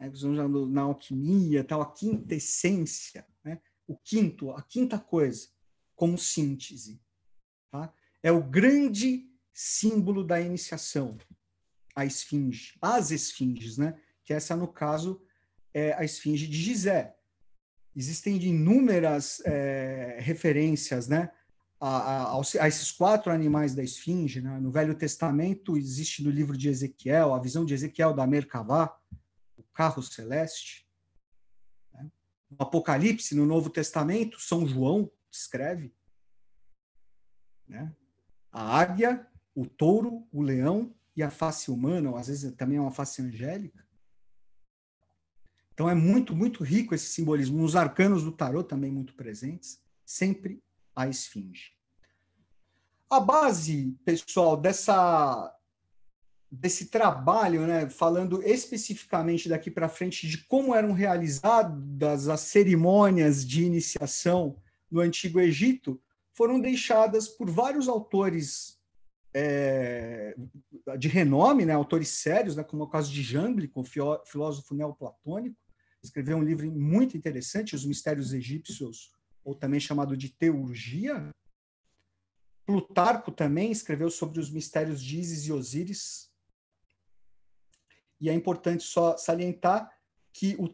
Né? 0.02 0.48
Na 0.70 0.82
alquimia, 0.82 1.62
tal, 1.62 1.82
a 1.82 1.92
quinta 1.92 2.34
essência, 2.34 3.26
né? 3.44 3.60
o 3.86 3.96
quinto, 3.96 4.50
a 4.50 4.62
quinta 4.62 4.98
coisa, 4.98 5.48
como 5.94 6.18
síntese. 6.18 7.00
Tá? 7.70 7.92
É 8.22 8.32
o 8.32 8.42
grande 8.42 9.28
símbolo 9.52 10.24
da 10.24 10.40
iniciação, 10.40 11.16
a 11.94 12.04
esfinge, 12.04 12.74
as 12.80 13.10
esfinges, 13.10 13.76
né? 13.76 13.98
Que 14.24 14.32
essa, 14.32 14.56
no 14.56 14.66
caso, 14.66 15.20
é 15.74 15.92
a 15.92 16.04
esfinge 16.04 16.46
de 16.46 16.56
Gizé. 16.56 17.14
Existem 17.94 18.36
inúmeras 18.42 19.42
é, 19.44 20.16
referências, 20.20 21.06
né? 21.08 21.30
A, 21.78 22.36
a, 22.36 22.40
a, 22.60 22.68
esses 22.68 22.92
quatro 22.92 23.30
animais 23.30 23.74
da 23.74 23.82
esfinge. 23.82 24.40
Né? 24.40 24.58
No 24.60 24.70
Velho 24.70 24.94
Testamento 24.94 25.76
existe 25.76 26.22
no 26.22 26.30
livro 26.30 26.56
de 26.56 26.68
Ezequiel, 26.68 27.34
a 27.34 27.40
visão 27.40 27.64
de 27.64 27.74
Ezequiel 27.74 28.14
da 28.14 28.26
Merkavá, 28.26 28.86
o 28.86 29.01
carro 29.72 30.02
celeste. 30.02 30.86
Né? 31.92 32.10
No 32.50 32.56
Apocalipse, 32.60 33.34
no 33.34 33.46
Novo 33.46 33.70
Testamento, 33.70 34.40
São 34.40 34.66
João 34.66 35.10
escreve. 35.30 35.94
Né? 37.66 37.94
A 38.50 38.78
águia, 38.78 39.26
o 39.54 39.66
touro, 39.66 40.26
o 40.32 40.42
leão 40.42 40.94
e 41.16 41.22
a 41.22 41.30
face 41.30 41.70
humana, 41.70 42.10
ou 42.10 42.16
às 42.16 42.28
vezes 42.28 42.54
também 42.54 42.78
é 42.78 42.80
uma 42.80 42.90
face 42.90 43.22
angélica. 43.22 43.86
Então 45.72 45.88
é 45.88 45.94
muito, 45.94 46.34
muito 46.34 46.62
rico 46.62 46.94
esse 46.94 47.06
simbolismo. 47.06 47.58
Nos 47.58 47.76
arcanos 47.76 48.22
do 48.22 48.32
tarot 48.32 48.68
também 48.68 48.90
muito 48.90 49.14
presentes, 49.14 49.82
sempre 50.04 50.62
a 50.94 51.08
esfinge. 51.08 51.72
A 53.08 53.20
base, 53.20 53.96
pessoal, 54.04 54.56
dessa 54.56 55.54
desse 56.54 56.88
trabalho, 56.90 57.66
né, 57.66 57.88
falando 57.88 58.42
especificamente 58.42 59.48
daqui 59.48 59.70
para 59.70 59.88
frente 59.88 60.28
de 60.28 60.44
como 60.44 60.74
eram 60.74 60.92
realizadas 60.92 62.28
as 62.28 62.40
cerimônias 62.40 63.46
de 63.46 63.64
iniciação 63.64 64.58
no 64.90 65.00
Antigo 65.00 65.40
Egito, 65.40 65.98
foram 66.34 66.60
deixadas 66.60 67.26
por 67.26 67.48
vários 67.50 67.88
autores 67.88 68.78
é, 69.32 70.36
de 70.98 71.08
renome, 71.08 71.64
né, 71.64 71.72
autores 71.72 72.08
sérios, 72.08 72.54
né, 72.54 72.62
como 72.62 72.82
é 72.82 72.86
o 72.86 72.90
caso 72.90 73.10
de 73.10 73.22
Jâmblico, 73.22 73.82
filósofo 74.26 74.74
neoplatônico, 74.74 75.56
escreveu 76.02 76.36
um 76.36 76.42
livro 76.42 76.70
muito 76.70 77.16
interessante, 77.16 77.74
Os 77.74 77.86
Mistérios 77.86 78.34
Egípcios, 78.34 79.10
ou 79.42 79.54
também 79.54 79.80
chamado 79.80 80.16
de 80.18 80.28
Teurgia. 80.28 81.30
Plutarco 82.66 83.32
também 83.32 83.72
escreveu 83.72 84.10
sobre 84.10 84.38
os 84.38 84.50
mistérios 84.50 85.02
de 85.02 85.18
Ísis 85.18 85.46
e 85.46 85.52
Osíris. 85.52 86.31
E 88.22 88.30
é 88.30 88.32
importante 88.32 88.84
só 88.84 89.16
salientar 89.16 89.92
que 90.32 90.54
o, 90.54 90.72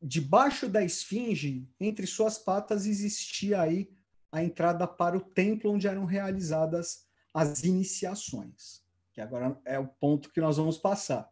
debaixo 0.00 0.68
da 0.68 0.84
esfinge, 0.84 1.68
entre 1.80 2.06
suas 2.06 2.38
patas, 2.38 2.86
existia 2.86 3.60
aí 3.60 3.90
a 4.30 4.44
entrada 4.44 4.86
para 4.86 5.16
o 5.16 5.20
templo 5.20 5.72
onde 5.72 5.88
eram 5.88 6.04
realizadas 6.04 7.04
as 7.34 7.64
iniciações, 7.64 8.84
que 9.12 9.20
agora 9.20 9.60
é 9.64 9.76
o 9.78 9.88
ponto 9.88 10.30
que 10.30 10.40
nós 10.40 10.56
vamos 10.56 10.78
passar. 10.78 11.28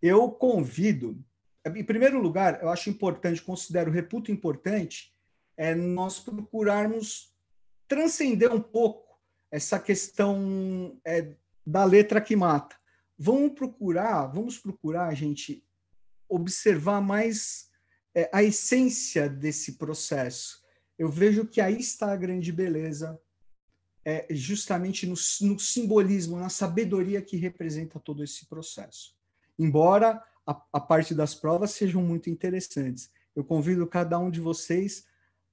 Eu 0.00 0.30
convido, 0.30 1.22
em 1.66 1.84
primeiro 1.84 2.18
lugar, 2.18 2.62
eu 2.62 2.70
acho 2.70 2.88
importante, 2.88 3.42
considero 3.42 3.90
reputo 3.90 4.32
importante, 4.32 5.14
é 5.54 5.74
nós 5.74 6.18
procurarmos 6.18 7.36
transcender 7.86 8.54
um 8.54 8.60
pouco 8.60 9.18
essa 9.50 9.78
questão 9.78 10.98
é, 11.04 11.34
da 11.66 11.84
letra 11.84 12.20
que 12.20 12.34
mata. 12.34 12.77
Vamos 13.18 13.52
procurar, 13.54 14.26
vamos 14.26 14.58
procurar, 14.58 15.12
gente, 15.14 15.64
observar 16.28 17.00
mais 17.00 17.68
é, 18.14 18.30
a 18.32 18.42
essência 18.42 19.28
desse 19.28 19.72
processo. 19.72 20.62
Eu 20.96 21.08
vejo 21.08 21.46
que 21.46 21.60
aí 21.60 21.78
está 21.78 22.12
a 22.12 22.16
grande 22.16 22.52
beleza 22.52 23.20
é, 24.04 24.26
justamente 24.30 25.06
no, 25.06 25.14
no, 25.42 25.58
simbolismo, 25.58 26.38
na 26.38 26.48
sabedoria 26.48 27.20
que 27.20 27.36
representa 27.36 27.98
todo 27.98 28.22
esse 28.22 28.46
processo. 28.46 29.14
Embora 29.58 30.22
a, 30.46 30.62
a 30.72 30.80
parte 30.80 31.14
das 31.14 31.34
provas 31.34 31.72
sejam 31.72 32.02
muito 32.02 32.30
interessantes, 32.30 33.10
eu 33.34 33.44
convido 33.44 33.86
cada 33.86 34.18
um 34.18 34.30
de 34.30 34.40
vocês 34.40 35.04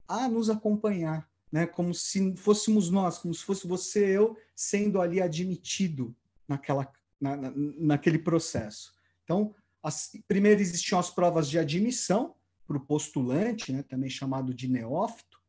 a 0.08 0.30
nos 0.30 0.50
acompanhar, 0.50 1.30
né, 1.52 1.66
como 1.66 1.94
se 1.94 2.36
fôssemos 2.38 2.90
nós, 2.90 3.18
como 3.18 3.34
se 3.34 3.44
fosse 3.44 3.68
você 3.68 4.06
eu 4.18 4.38
sendo 4.56 5.02
ali 5.02 5.22
admitido 5.22 6.16
naquela, 6.48 6.92
na, 7.26 7.36
na, 7.36 7.54
naquele 7.56 8.20
processo. 8.20 8.94
Então, 9.24 9.56
as, 9.82 10.12
primeiro 10.28 10.62
existiam 10.62 11.00
as 11.00 11.10
provas 11.10 11.50
de 11.50 11.58
admissão 11.58 12.36
para 12.68 12.78
o 12.78 12.86
postulante, 12.86 13.72
né, 13.72 13.84
também 13.84 14.10
chamado 14.10 14.54
de 14.54 14.68
neófito, 14.68 15.40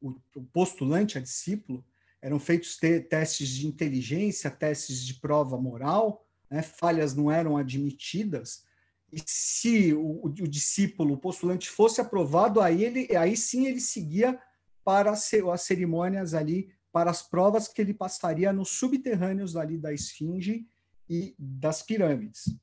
o, 0.00 0.14
o 0.34 0.44
postulante 0.52 1.16
a 1.16 1.20
discípulo, 1.20 1.84
eram 2.20 2.38
feitos 2.38 2.76
te 2.76 3.00
testes 3.00 3.48
de 3.48 3.66
inteligência, 3.66 4.50
testes 4.50 5.04
de 5.04 5.14
prova 5.14 5.58
moral, 5.58 6.26
né? 6.50 6.62
falhas 6.62 7.14
não 7.14 7.30
eram 7.30 7.56
admitidas. 7.56 8.64
E 9.12 9.22
se 9.24 9.94
o, 9.94 10.26
o, 10.26 10.30
discípulo, 10.30 11.14
o 11.14 11.18
postulante, 11.18 11.70
fosse 11.70 12.00
aprovado, 12.00 12.60
aí, 12.60 12.84
ele, 12.84 13.16
aí 13.16 13.36
sim 13.36 13.66
ele 13.66 13.80
seguia 13.80 14.38
para 14.84 15.12
as 15.12 15.62
cerimônias 15.62 16.34
ali, 16.34 16.70
para 16.96 17.10
as 17.10 17.20
provas 17.20 17.68
que 17.68 17.82
ele 17.82 17.92
passaria 17.92 18.54
nos 18.54 18.70
subterrâneos 18.70 19.54
ali 19.54 19.76
da 19.76 19.92
Esfinge 19.92 20.66
e 21.06 21.34
das 21.38 21.82
pirâmides. 21.82 22.58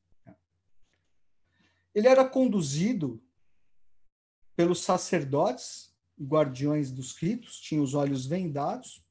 Ele 1.93 2.08
era 2.08 2.28
conduzido 2.28 3.24
pelos 4.56 4.82
sacerdotes, 4.82 5.96
guardiões 6.19 6.91
dos 6.91 7.15
ritos, 7.15 7.60
tinha 7.60 7.80
os 7.80 7.93
olhos 7.93 8.26
vendados, 8.26 9.06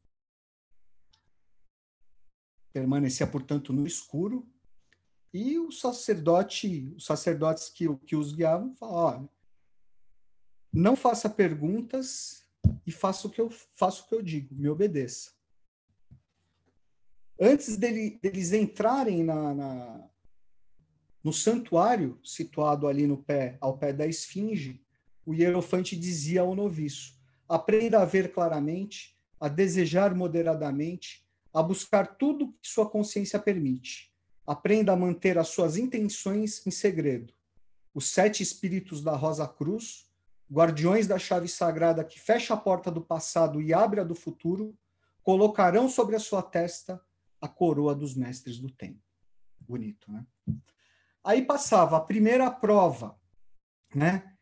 permanecia, 2.72 3.24
portanto, 3.24 3.72
no 3.72 3.86
escuro, 3.86 4.44
e 5.32 5.56
o 5.56 5.70
sacerdote, 5.70 6.92
os 6.96 7.04
sacerdotes 7.04 7.68
que, 7.68 7.86
que 7.98 8.16
os 8.16 8.32
guiavam, 8.32 8.74
falavam, 8.74 9.30
não 10.72 10.96
faça 10.96 11.30
perguntas 11.30 12.41
e 12.86 12.92
faça 12.92 13.26
o 13.26 13.30
que 13.30 13.40
eu 13.40 13.50
faço 13.74 14.04
o 14.04 14.08
que 14.08 14.14
eu 14.14 14.22
digo, 14.22 14.54
me 14.54 14.68
obedeça. 14.68 15.32
Antes 17.40 17.76
dele, 17.76 18.18
deles 18.22 18.52
entrarem 18.52 19.24
na, 19.24 19.54
na, 19.54 20.10
no 21.24 21.32
santuário 21.32 22.18
situado 22.22 22.86
ali 22.86 23.06
no 23.06 23.16
pé, 23.16 23.56
ao 23.60 23.76
pé 23.78 23.92
da 23.92 24.06
esfinge, 24.06 24.82
o 25.24 25.34
hierofante 25.34 25.96
dizia 25.96 26.42
ao 26.42 26.54
noviço: 26.54 27.18
aprenda 27.48 28.00
a 28.00 28.04
ver 28.04 28.32
claramente, 28.32 29.16
a 29.40 29.48
desejar 29.48 30.14
moderadamente, 30.14 31.26
a 31.52 31.62
buscar 31.62 32.16
tudo 32.16 32.52
que 32.60 32.68
sua 32.68 32.88
consciência 32.88 33.38
permite. 33.38 34.12
Aprenda 34.46 34.92
a 34.92 34.96
manter 34.96 35.38
as 35.38 35.48
suas 35.48 35.76
intenções 35.76 36.66
em 36.66 36.70
segredo. 36.70 37.32
Os 37.94 38.08
sete 38.08 38.42
espíritos 38.42 39.02
da 39.02 39.14
Rosa 39.14 39.46
Cruz, 39.46 40.10
guardiões 40.52 41.06
da 41.06 41.18
chave 41.18 41.48
sagrada 41.48 42.04
que 42.04 42.20
fecha 42.20 42.52
a 42.52 42.58
porta 42.58 42.90
do 42.90 43.00
passado 43.00 43.60
e 43.62 43.72
abre 43.72 44.00
a 44.00 44.04
do 44.04 44.14
futuro, 44.14 44.76
colocarão 45.22 45.88
sobre 45.88 46.14
a 46.14 46.20
sua 46.20 46.42
testa 46.42 47.00
a 47.40 47.48
coroa 47.48 47.94
dos 47.94 48.14
mestres 48.14 48.58
do 48.58 48.70
tempo. 48.70 49.00
Bonito, 49.58 50.12
né? 50.12 50.26
Aí 51.24 51.42
passava 51.42 51.96
a 51.96 52.00
primeira 52.00 52.50
prova, 52.50 53.18
né? 53.94 54.36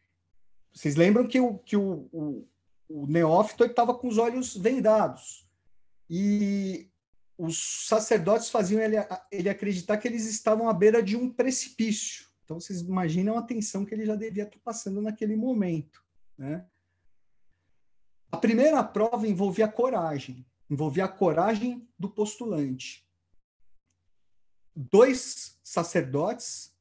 Vocês 0.73 0.97
lembram 0.97 1.29
que 1.29 1.39
o, 1.39 1.59
que 1.59 1.77
o, 1.77 2.09
o, 2.13 2.49
o 2.89 3.07
neófito 3.07 3.65
estava 3.65 3.95
com 3.95 4.09
os 4.09 4.19
olhos 4.19 4.57
vendados. 4.57 5.49
E 6.09 6.91
os 7.39 7.87
sacerdotes 7.87 8.51
faziam 8.51 8.83
ele, 8.83 8.97
ele 9.31 9.49
acreditar 9.49 9.97
que 9.99 10.09
eles 10.09 10.27
estavam 10.27 10.69
à 10.69 10.75
beira 10.75 11.03
de 11.03 11.17
um 11.17 11.33
precipício. 11.33 12.30
Então, 12.51 12.59
vocês 12.59 12.81
imaginam 12.81 13.39
a 13.39 13.43
tensão 13.43 13.85
que 13.85 13.95
ele 13.95 14.05
já 14.05 14.17
devia 14.17 14.43
estar 14.43 14.59
passando 14.65 15.01
naquele 15.01 15.37
momento. 15.37 16.05
Né? 16.37 16.67
A 18.33 18.37
primeira 18.37 18.83
prova 18.83 19.29
envolvia 19.29 19.69
coragem, 19.69 20.45
envolvia 20.69 21.05
a 21.05 21.09
coragem 21.09 21.89
do 21.97 22.11
postulante. 22.11 23.09
Dois 24.75 25.61
sacerdotes, 25.63 26.75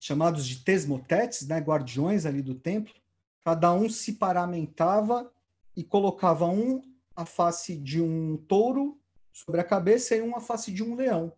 chamados 0.00 0.46
de 0.46 0.64
tesmotetes, 0.64 1.46
né, 1.46 1.58
guardiões 1.58 2.24
ali 2.24 2.40
do 2.40 2.54
templo, 2.54 2.94
cada 3.44 3.70
um 3.74 3.90
se 3.90 4.14
paramentava 4.14 5.30
e 5.76 5.84
colocava 5.84 6.46
um 6.46 6.80
a 7.14 7.26
face 7.26 7.76
de 7.76 8.00
um 8.00 8.38
touro 8.48 8.98
sobre 9.30 9.60
a 9.60 9.64
cabeça 9.64 10.16
e 10.16 10.22
um 10.22 10.34
a 10.34 10.40
face 10.40 10.72
de 10.72 10.82
um 10.82 10.94
leão. 10.94 11.34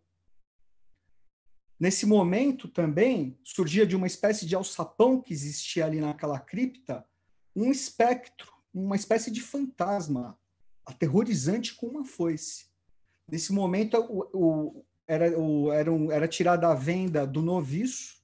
Nesse 1.81 2.05
momento 2.05 2.69
também 2.69 3.39
surgia 3.43 3.87
de 3.87 3.97
uma 3.97 4.07
espécie 4.07 4.45
de 4.45 4.55
alçapão 4.55 5.19
que 5.19 5.33
existia 5.33 5.87
ali 5.87 5.99
naquela 5.99 6.39
cripta 6.39 7.07
um 7.57 7.71
espectro, 7.71 8.53
uma 8.73 8.95
espécie 8.95 9.31
de 9.31 9.41
fantasma 9.41 10.39
aterrorizante 10.85 11.75
com 11.75 11.87
uma 11.87 12.05
foice. 12.05 12.67
Nesse 13.27 13.51
momento 13.51 13.97
o, 13.97 14.29
o, 14.35 14.85
era, 15.09 15.39
o, 15.41 15.73
era, 15.73 15.91
um, 15.91 16.13
era 16.13 16.29
tirada 16.29 16.69
a 16.69 16.75
venda 16.75 17.27
do 17.27 17.41
noviço, 17.41 18.23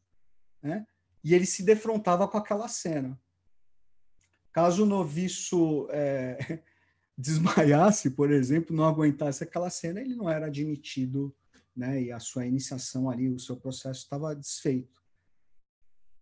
né? 0.62 0.86
e 1.24 1.34
ele 1.34 1.46
se 1.46 1.62
defrontava 1.62 2.28
com 2.28 2.36
aquela 2.36 2.68
cena. 2.68 3.18
Caso 4.52 4.82
o 4.82 4.86
noviço 4.86 5.88
é, 5.90 6.62
desmaiasse, 7.16 8.10
por 8.10 8.30
exemplo, 8.30 8.76
não 8.76 8.84
aguentasse 8.84 9.42
aquela 9.42 9.70
cena, 9.70 10.00
ele 10.00 10.14
não 10.14 10.28
era 10.28 10.46
admitido, 10.46 11.34
né? 11.76 12.02
E 12.02 12.12
a 12.12 12.18
sua 12.18 12.46
iniciação 12.46 13.10
ali, 13.10 13.28
o 13.28 13.38
seu 13.38 13.56
processo 13.56 14.00
estava 14.00 14.34
desfeito. 14.34 15.02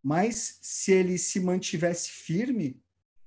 Mas 0.02 0.58
se 0.60 0.92
ele 0.92 1.16
se 1.16 1.40
mantivesse 1.40 2.10
firme, 2.10 2.82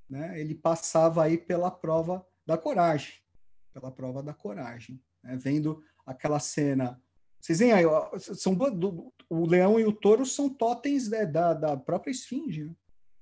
né? 0.09 0.39
Ele 0.39 0.55
passava 0.55 1.23
aí 1.23 1.37
pela 1.37 1.69
prova 1.69 2.25
da 2.45 2.57
coragem, 2.57 3.13
pela 3.73 3.91
prova 3.91 4.23
da 4.23 4.33
coragem, 4.33 5.01
né? 5.23 5.35
vendo 5.35 5.83
aquela 6.05 6.39
cena. 6.39 7.01
Vocês 7.39 7.59
veem 7.59 7.73
aí, 7.73 7.83
são 8.19 8.55
do, 8.55 9.13
o 9.29 9.45
leão 9.45 9.79
e 9.79 9.85
o 9.85 9.91
touro 9.91 10.25
são 10.25 10.49
totens 10.49 11.09
né, 11.09 11.25
da, 11.25 11.53
da 11.53 11.77
própria 11.77 12.11
esfinge. 12.11 12.65
Né? 12.65 12.75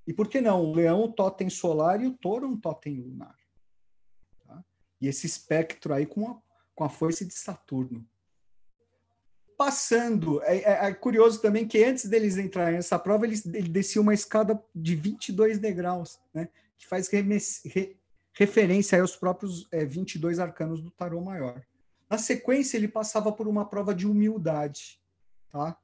E 0.08 0.14
por 0.14 0.30
que 0.30 0.40
não? 0.40 0.64
O 0.64 0.74
leão, 0.74 1.04
o 1.04 1.12
totem 1.12 1.50
solar 1.50 2.02
e 2.02 2.08
o 2.08 2.16
touro, 2.16 2.48
um 2.48 2.60
totem 2.60 3.02
lunar. 3.02 3.36
Tá? 4.46 4.64
E 5.02 5.08
esse 5.08 5.26
espectro 5.26 5.94
aí 5.94 6.06
com 6.06 6.30
a, 6.30 6.42
com 6.76 6.84
a 6.84 6.90
força 6.90 7.26
de 7.26 7.34
Saturno. 7.34 8.08
Passando, 9.58 10.42
é, 10.44 10.58
é, 10.58 10.86
é 10.88 10.94
curioso 10.94 11.42
também 11.42 11.68
que 11.68 11.84
antes 11.84 12.06
deles 12.06 12.38
entrarem 12.38 12.76
nessa 12.76 13.00
prova, 13.00 13.26
eles, 13.26 13.46
ele 13.46 13.70
descia 13.70 14.02
uma 14.02 14.14
escada 14.14 14.62
de 14.74 14.96
22 14.96 15.60
degraus, 15.60 16.20
né? 16.34 16.50
que 16.78 16.86
faz 16.86 17.08
re, 17.08 17.96
referência 18.34 19.00
aos 19.00 19.16
próprios 19.16 19.68
é, 19.72 19.86
22 19.86 20.40
arcanos 20.40 20.82
do 20.82 20.92
tarô 20.92 21.22
maior. 21.22 21.62
Na 22.10 22.18
sequência, 22.18 22.78
ele 22.78 22.88
passava 22.88 23.32
por 23.32 23.48
uma 23.48 23.66
prova 23.66 23.96
de 23.96 24.06
humildade. 24.06 25.00
Tá? 25.50 25.78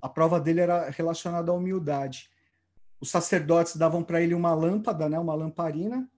A 0.00 0.08
prova 0.08 0.40
dele 0.40 0.60
era 0.60 0.90
relacionada 0.90 1.52
à 1.52 1.54
humildade 1.54 2.32
os 3.02 3.10
sacerdotes 3.10 3.74
davam 3.74 4.04
para 4.04 4.22
ele 4.22 4.32
uma 4.32 4.54
lâmpada, 4.54 5.08
né, 5.08 5.18
uma 5.18 5.34
lamparina, 5.34 6.08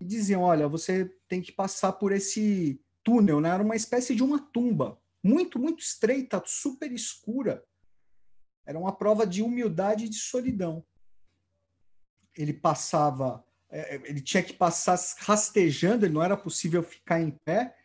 e 0.00 0.04
diziam: 0.04 0.42
Olha, 0.42 0.66
você 0.66 1.08
tem 1.28 1.40
que 1.40 1.52
passar 1.52 1.92
por 1.92 2.10
esse 2.10 2.80
túnel, 3.04 3.40
né? 3.40 3.50
Era 3.50 3.62
uma 3.62 3.76
espécie 3.76 4.12
de 4.12 4.24
uma 4.24 4.40
tumba, 4.40 4.98
muito, 5.22 5.58
muito 5.58 5.80
estreita, 5.80 6.42
super 6.44 6.90
escura. 6.92 7.64
Era 8.66 8.78
uma 8.78 8.94
prova 8.96 9.26
de 9.26 9.42
humildade 9.42 10.06
e 10.06 10.08
de 10.08 10.16
solidão. 10.16 10.84
Ele 12.36 12.52
passava, 12.52 13.44
é, 13.70 13.96
é, 13.96 14.02
ele 14.04 14.20
tinha 14.20 14.42
que 14.42 14.52
passar 14.52 14.98
rastejando, 15.18 16.06
ele 16.06 16.14
não 16.14 16.22
era 16.22 16.36
possível 16.36 16.82
ficar 16.82 17.20
em 17.20 17.30
pé, 17.30 17.76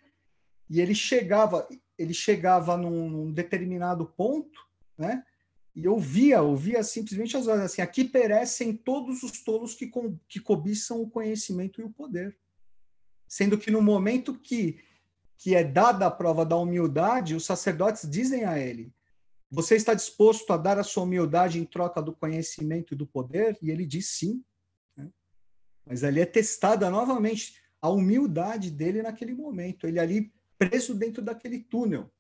e 0.70 0.82
ele 0.82 0.96
chegava, 0.96 1.68
ele 1.98 2.14
chegava 2.14 2.78
num, 2.78 3.10
num 3.10 3.32
determinado 3.32 4.06
ponto, 4.06 4.60
né? 4.98 5.24
e 5.78 5.86
eu 5.86 6.00
via, 6.00 6.42
simplesmente 6.82 7.38
as 7.38 7.46
horas 7.46 7.66
assim, 7.66 7.84
aqui 7.84 8.04
perecem 8.04 8.76
todos 8.76 9.22
os 9.22 9.44
tolos 9.44 9.76
que, 9.76 9.92
que 10.28 10.40
cobiçam 10.40 11.04
o 11.04 11.08
conhecimento 11.08 11.80
e 11.80 11.84
o 11.84 11.92
poder. 11.92 12.36
Sendo 13.28 13.60
que 13.60 13.70
no 13.70 13.80
momento 13.80 14.34
que, 14.34 14.80
que 15.38 15.56
é 15.56 15.64
dada 15.64 16.08
a 16.08 16.12
prova 16.12 16.46
da 16.46 16.58
humildade, 16.58 17.36
os 17.36 17.46
sacerdotes 17.46 18.10
dizem 18.10 18.46
a 18.46 18.58
ele, 18.58 18.92
você 19.50 19.76
está 19.76 19.94
disposto 19.94 20.52
a 20.52 20.58
dar 20.58 20.78
a 20.78 20.84
sua 20.84 21.04
humildade 21.04 21.60
em 21.60 21.66
troca 21.66 22.02
do 22.02 22.14
conhecimento 22.14 22.94
e 22.94 22.98
do 22.98 23.08
poder? 23.08 23.58
E 23.62 23.72
ele 23.72 23.86
diz 23.86 24.10
sim. 24.10 24.44
Né? 24.96 25.10
Mas 25.86 26.04
ali 26.04 26.20
é 26.20 26.26
testada 26.26 26.90
novamente 26.90 27.62
a 27.82 27.90
humildade 27.90 28.70
dele 28.70 29.02
naquele 29.02 29.34
momento. 29.34 29.88
Ele 29.88 30.00
ali 30.00 30.34
preso 30.58 30.94
dentro 30.94 31.22
daquele 31.22 31.60
túnel, 31.60 32.12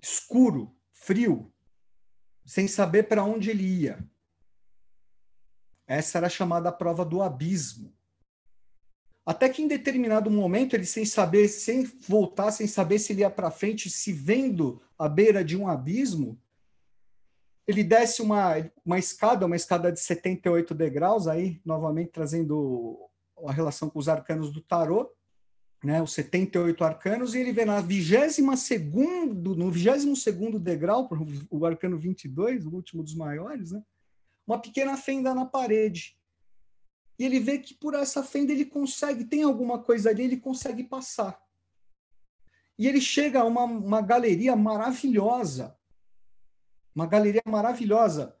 escuro, 0.00 0.74
frio, 0.92 1.52
sem 2.46 2.68
saber 2.68 3.04
para 3.04 3.24
onde 3.24 3.50
ele 3.50 3.64
ia. 3.64 4.08
Essa 5.86 6.18
era 6.18 6.28
chamada 6.28 6.70
a 6.70 6.72
prova 6.72 7.04
do 7.04 7.20
abismo. 7.20 7.94
Até 9.26 9.48
que 9.48 9.62
em 9.62 9.68
determinado 9.68 10.30
momento, 10.30 10.74
ele 10.74 10.84
sem 10.84 11.04
saber, 11.04 11.48
sem 11.48 11.84
voltar, 12.06 12.50
sem 12.50 12.66
saber 12.66 12.98
se 12.98 13.12
ele 13.12 13.20
ia 13.20 13.30
para 13.30 13.50
frente, 13.50 13.88
se 13.88 14.12
vendo 14.12 14.82
à 14.98 15.08
beira 15.08 15.42
de 15.42 15.56
um 15.56 15.66
abismo, 15.66 16.38
ele 17.66 17.82
desce 17.82 18.20
uma, 18.20 18.54
uma 18.84 18.98
escada, 18.98 19.46
uma 19.46 19.56
escada 19.56 19.90
de 19.90 19.98
78 19.98 20.74
degraus, 20.74 21.26
aí 21.26 21.60
novamente 21.64 22.10
trazendo 22.10 22.98
a 23.46 23.52
relação 23.52 23.88
com 23.88 23.98
os 23.98 24.08
arcanos 24.08 24.52
do 24.52 24.60
tarô, 24.60 25.10
né, 25.82 26.02
os 26.02 26.12
78 26.12 26.84
arcanos, 26.84 27.34
e 27.34 27.40
ele 27.40 27.52
vê 27.52 27.64
na 27.64 27.80
22 27.80 28.58
segundo, 28.58 29.54
no 29.54 29.70
22 29.70 30.22
segundo 30.22 30.58
degrau, 30.58 31.08
o 31.50 31.64
arcano 31.64 31.98
22, 31.98 32.66
o 32.66 32.74
último 32.74 33.02
dos 33.02 33.14
maiores, 33.14 33.72
né, 33.72 33.82
uma 34.46 34.58
pequena 34.58 34.96
fenda 34.96 35.34
na 35.34 35.46
parede. 35.46 36.16
E 37.18 37.24
ele 37.24 37.38
vê 37.38 37.58
que 37.58 37.74
por 37.74 37.94
essa 37.94 38.22
fenda 38.22 38.52
ele 38.52 38.64
consegue, 38.64 39.24
tem 39.24 39.42
alguma 39.42 39.82
coisa 39.82 40.10
ali, 40.10 40.24
ele 40.24 40.36
consegue 40.36 40.84
passar. 40.84 41.40
E 42.78 42.88
ele 42.88 43.00
chega 43.00 43.40
a 43.40 43.44
uma, 43.44 43.64
uma 43.64 44.02
galeria 44.02 44.56
maravilhosa, 44.56 45.76
uma 46.94 47.06
galeria 47.06 47.42
maravilhosa, 47.46 48.36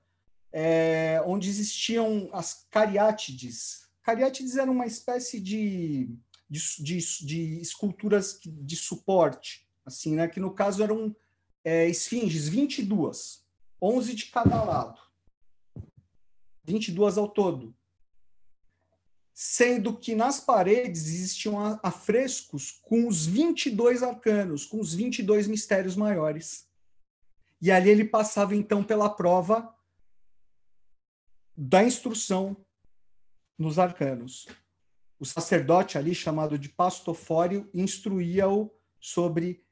é, 0.52 1.22
onde 1.24 1.48
existiam 1.48 2.28
as 2.32 2.66
cariátides. 2.70 3.88
Cariátides 4.02 4.56
era 4.56 4.70
uma 4.70 4.86
espécie 4.86 5.40
de 5.40 6.18
de, 6.48 6.82
de, 6.82 7.26
de 7.26 7.60
esculturas 7.60 8.38
de 8.44 8.76
suporte, 8.76 9.68
assim, 9.84 10.14
né? 10.14 10.28
Que 10.28 10.40
no 10.40 10.54
caso 10.54 10.82
eram 10.82 11.14
é, 11.64 11.88
esfinges, 11.88 12.48
22, 12.48 13.44
11 13.80 14.14
de 14.14 14.26
cada 14.26 14.62
lado, 14.62 15.00
22 16.64 17.18
ao 17.18 17.28
todo. 17.28 17.74
Sendo 19.34 19.96
que 19.96 20.14
nas 20.14 20.40
paredes 20.40 21.08
existiam 21.08 21.58
afrescos 21.82 22.70
com 22.82 23.08
os 23.08 23.26
22 23.26 24.02
arcanos, 24.02 24.64
com 24.64 24.80
os 24.80 24.94
22 24.94 25.48
mistérios 25.48 25.96
maiores. 25.96 26.68
E 27.60 27.70
ali 27.70 27.90
ele 27.90 28.04
passava 28.04 28.54
então 28.54 28.82
pela 28.82 29.10
prova 29.10 29.74
da 31.56 31.82
instrução 31.82 32.56
nos 33.58 33.78
arcanos 33.78 34.46
o 35.18 35.26
sacerdote 35.26 35.96
ali, 35.96 36.14
chamado 36.14 36.58
de 36.58 36.68
pastofório, 36.68 37.68
instruía-o 37.72 38.70
sobre 39.00 39.64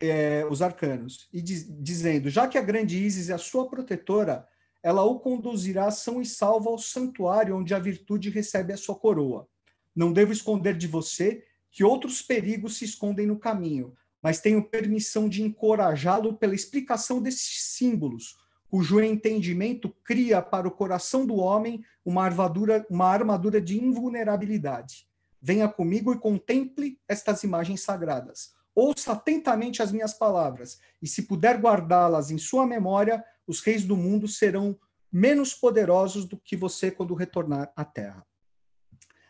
é, 0.00 0.44
os 0.46 0.62
arcanos, 0.62 1.28
e 1.32 1.42
diz, 1.42 1.66
dizendo: 1.82 2.30
já 2.30 2.48
que 2.48 2.58
a 2.58 2.62
grande 2.62 2.98
Isis 2.98 3.28
é 3.28 3.34
a 3.34 3.38
sua 3.38 3.68
protetora, 3.68 4.48
ela 4.86 5.02
o 5.02 5.18
conduzirá 5.18 5.90
são 5.90 6.22
e 6.22 6.24
salvo 6.24 6.68
ao 6.68 6.78
santuário 6.78 7.56
onde 7.56 7.74
a 7.74 7.78
virtude 7.80 8.30
recebe 8.30 8.72
a 8.72 8.76
sua 8.76 8.94
coroa. 8.94 9.48
Não 9.92 10.12
devo 10.12 10.30
esconder 10.30 10.76
de 10.76 10.86
você 10.86 11.44
que 11.72 11.82
outros 11.82 12.22
perigos 12.22 12.76
se 12.76 12.84
escondem 12.84 13.26
no 13.26 13.36
caminho, 13.36 13.94
mas 14.22 14.40
tenho 14.40 14.62
permissão 14.62 15.28
de 15.28 15.42
encorajá-lo 15.42 16.34
pela 16.34 16.54
explicação 16.54 17.20
desses 17.20 17.64
símbolos, 17.64 18.36
cujo 18.70 19.00
entendimento 19.00 19.92
cria 20.04 20.40
para 20.40 20.68
o 20.68 20.70
coração 20.70 21.26
do 21.26 21.34
homem 21.34 21.82
uma 22.04 22.22
armadura, 22.22 22.86
uma 22.88 23.06
armadura 23.06 23.60
de 23.60 23.82
invulnerabilidade. 23.82 25.08
Venha 25.42 25.68
comigo 25.68 26.12
e 26.12 26.18
contemple 26.20 26.96
estas 27.08 27.42
imagens 27.42 27.80
sagradas. 27.80 28.54
Ouça 28.72 29.14
atentamente 29.14 29.82
as 29.82 29.90
minhas 29.90 30.14
palavras, 30.14 30.78
e 31.02 31.08
se 31.08 31.22
puder 31.22 31.58
guardá-las 31.58 32.30
em 32.30 32.38
sua 32.38 32.64
memória, 32.64 33.24
os 33.46 33.60
reis 33.60 33.84
do 33.84 33.96
mundo 33.96 34.26
serão 34.26 34.78
menos 35.12 35.54
poderosos 35.54 36.24
do 36.24 36.36
que 36.36 36.56
você 36.56 36.90
quando 36.90 37.14
retornar 37.14 37.72
à 37.76 37.84
Terra. 37.84 38.26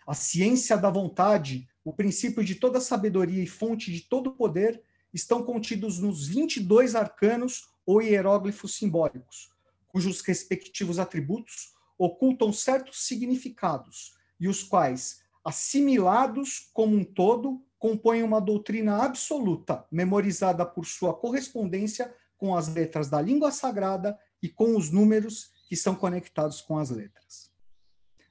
A 0.06 0.14
ciência 0.14 0.76
da 0.76 0.90
vontade, 0.90 1.68
o 1.84 1.92
princípio 1.92 2.44
de 2.44 2.54
toda 2.54 2.80
sabedoria 2.80 3.42
e 3.42 3.46
fonte 3.46 3.92
de 3.92 4.02
todo 4.02 4.32
poder 4.32 4.82
estão 5.12 5.42
contidos 5.42 5.98
nos 5.98 6.26
22 6.26 6.94
arcanos 6.94 7.68
ou 7.84 8.02
hieróglifos 8.02 8.76
simbólicos, 8.76 9.50
cujos 9.88 10.20
respectivos 10.20 10.98
atributos 10.98 11.74
ocultam 11.98 12.52
certos 12.52 13.06
significados 13.06 14.14
e 14.38 14.48
os 14.48 14.62
quais, 14.62 15.22
assimilados 15.44 16.70
como 16.72 16.96
um 16.96 17.04
todo, 17.04 17.62
compõem 17.78 18.22
uma 18.22 18.40
doutrina 18.40 19.02
absoluta, 19.02 19.86
memorizada 19.90 20.66
por 20.66 20.84
sua 20.84 21.14
correspondência 21.14 22.14
com 22.36 22.56
as 22.56 22.68
letras 22.68 23.08
da 23.08 23.20
língua 23.20 23.50
sagrada 23.50 24.18
e 24.42 24.48
com 24.48 24.76
os 24.76 24.90
números 24.90 25.50
que 25.68 25.76
são 25.76 25.94
conectados 25.94 26.60
com 26.60 26.78
as 26.78 26.90
letras. 26.90 27.50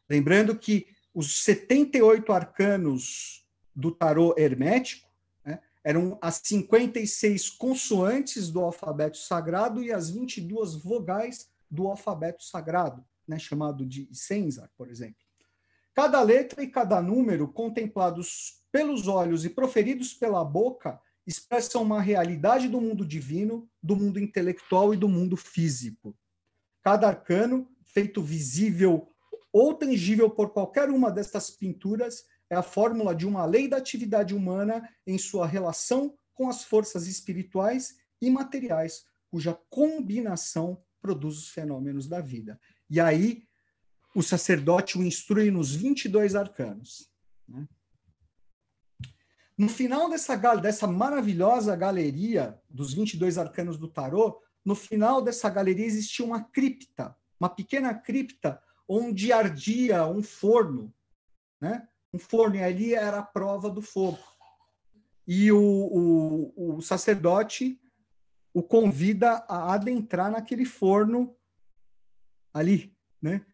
Lembrando 0.09 0.57
que 0.57 0.87
os 1.13 1.43
78 1.43 2.31
arcanos 2.31 3.45
do 3.75 3.91
tarô 3.91 4.35
hermético 4.37 5.09
né, 5.43 5.59
eram 5.83 6.17
as 6.21 6.41
56 6.43 7.49
consoantes 7.49 8.49
do 8.49 8.61
alfabeto 8.61 9.17
sagrado 9.17 9.83
e 9.83 9.91
as 9.91 10.09
22 10.09 10.75
vogais 10.75 11.49
do 11.69 11.87
alfabeto 11.87 12.43
sagrado, 12.43 13.03
né, 13.27 13.39
chamado 13.39 13.85
de 13.85 14.07
Senzar, 14.13 14.69
por 14.77 14.89
exemplo. 14.89 15.25
Cada 15.93 16.21
letra 16.21 16.61
e 16.61 16.67
cada 16.67 17.01
número, 17.01 17.47
contemplados 17.47 18.61
pelos 18.71 19.07
olhos 19.07 19.45
e 19.45 19.49
proferidos 19.49 20.13
pela 20.13 20.43
boca, 20.43 20.99
expressam 21.25 21.81
uma 21.81 22.01
realidade 22.01 22.67
do 22.67 22.79
mundo 22.79 23.05
divino, 23.05 23.69
do 23.81 23.95
mundo 23.95 24.19
intelectual 24.19 24.93
e 24.93 24.97
do 24.97 25.09
mundo 25.09 25.35
físico. 25.35 26.15
Cada 26.81 27.07
arcano, 27.07 27.67
feito 27.83 28.21
visível 28.21 29.09
ou 29.51 29.73
tangível 29.73 30.29
por 30.29 30.51
qualquer 30.51 30.89
uma 30.89 31.09
destas 31.09 31.49
pinturas 31.49 32.25
é 32.49 32.55
a 32.55 32.61
fórmula 32.61 33.15
de 33.15 33.25
uma 33.25 33.45
lei 33.45 33.67
da 33.67 33.77
atividade 33.77 34.35
humana 34.35 34.87
em 35.07 35.17
sua 35.17 35.47
relação 35.47 36.15
com 36.33 36.49
as 36.49 36.63
forças 36.63 37.07
espirituais 37.07 37.95
e 38.21 38.29
materiais, 38.29 39.05
cuja 39.31 39.57
combinação 39.69 40.83
produz 41.01 41.37
os 41.37 41.49
fenômenos 41.49 42.07
da 42.07 42.19
vida. 42.19 42.59
E 42.89 42.99
aí, 42.99 43.43
o 44.13 44.21
sacerdote 44.21 44.97
o 44.97 45.03
instrui 45.03 45.49
nos 45.51 45.73
22 45.73 46.35
arcanos. 46.35 47.09
Né? 47.47 47.67
No 49.57 49.69
final 49.69 50.09
dessa, 50.09 50.35
dessa 50.57 50.85
maravilhosa 50.85 51.75
galeria 51.75 52.59
dos 52.69 52.93
22 52.93 53.37
arcanos 53.37 53.77
do 53.77 53.87
tarô, 53.87 54.41
no 54.65 54.75
final 54.75 55.21
dessa 55.21 55.49
galeria 55.49 55.85
existia 55.85 56.25
uma 56.25 56.43
cripta, 56.43 57.15
uma 57.39 57.49
pequena 57.49 57.93
cripta 57.93 58.61
onde 58.87 59.31
ardia 59.31 60.05
um 60.05 60.21
forno, 60.21 60.93
né? 61.59 61.87
Um 62.13 62.19
forno, 62.19 62.55
e 62.55 62.63
ali 62.63 62.93
era 62.93 63.19
a 63.19 63.23
prova 63.23 63.69
do 63.69 63.81
fogo. 63.81 64.19
E 65.27 65.51
o, 65.51 65.59
o, 65.59 66.77
o 66.77 66.81
sacerdote 66.81 67.79
o 68.53 68.63
convida 68.63 69.43
a 69.49 69.73
adentrar 69.73 70.31
naquele 70.31 70.63
forno 70.63 71.35
ali, 72.53 72.95
né? 73.21 73.45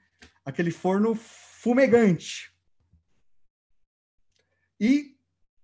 Aquele 0.45 0.69
forno 0.69 1.15
fumegante. 1.15 2.53
E 4.79 5.10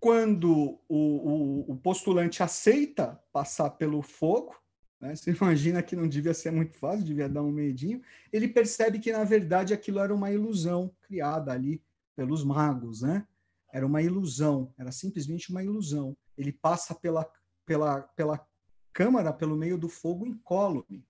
quando 0.07 0.79
o, 0.87 1.65
o, 1.67 1.71
o 1.73 1.75
postulante 1.75 2.41
aceita 2.41 3.21
passar 3.33 3.71
pelo 3.71 4.01
fogo, 4.01 4.55
né? 5.01 5.13
Você 5.13 5.31
imagina 5.35 5.83
que 5.83 5.97
não 5.97 6.07
devia 6.07 6.33
ser 6.33 6.49
muito 6.49 6.77
fácil, 6.77 7.03
devia 7.03 7.27
dar 7.27 7.43
um 7.43 7.51
medinho. 7.51 8.01
Ele 8.31 8.47
percebe 8.47 8.99
que, 8.99 9.11
na 9.11 9.25
verdade, 9.25 9.73
aquilo 9.73 9.99
era 9.99 10.15
uma 10.15 10.31
ilusão 10.31 10.95
criada 11.01 11.51
ali 11.51 11.83
pelos 12.15 12.41
magos, 12.41 13.01
né? 13.01 13.27
Era 13.69 13.85
uma 13.85 14.01
ilusão, 14.01 14.73
era 14.77 14.93
simplesmente 14.93 15.51
uma 15.51 15.61
ilusão. 15.61 16.15
Ele 16.37 16.53
passa 16.53 16.95
pela, 16.95 17.29
pela, 17.65 18.03
pela 18.15 18.47
câmara, 18.93 19.33
pelo 19.33 19.57
meio 19.57 19.77
do 19.77 19.89
fogo 19.89 20.25
incólume. 20.25 21.05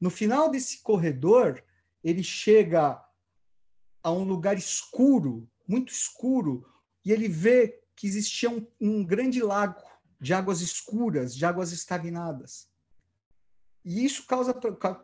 No 0.00 0.08
final 0.08 0.48
desse 0.48 0.84
corredor, 0.84 1.60
ele 2.04 2.22
chega 2.22 3.04
a 4.04 4.12
um 4.12 4.22
lugar 4.22 4.56
escuro, 4.56 5.50
muito 5.66 5.92
escuro, 5.92 6.64
e 7.04 7.10
ele 7.10 7.26
vê 7.26 7.82
que 7.98 8.06
existia 8.06 8.48
um, 8.48 8.64
um 8.80 9.04
grande 9.04 9.42
lago 9.42 9.82
de 10.20 10.32
águas 10.32 10.60
escuras, 10.60 11.34
de 11.34 11.44
águas 11.44 11.72
estagnadas. 11.72 12.68
E 13.84 14.04
isso 14.04 14.24
causa, 14.24 14.54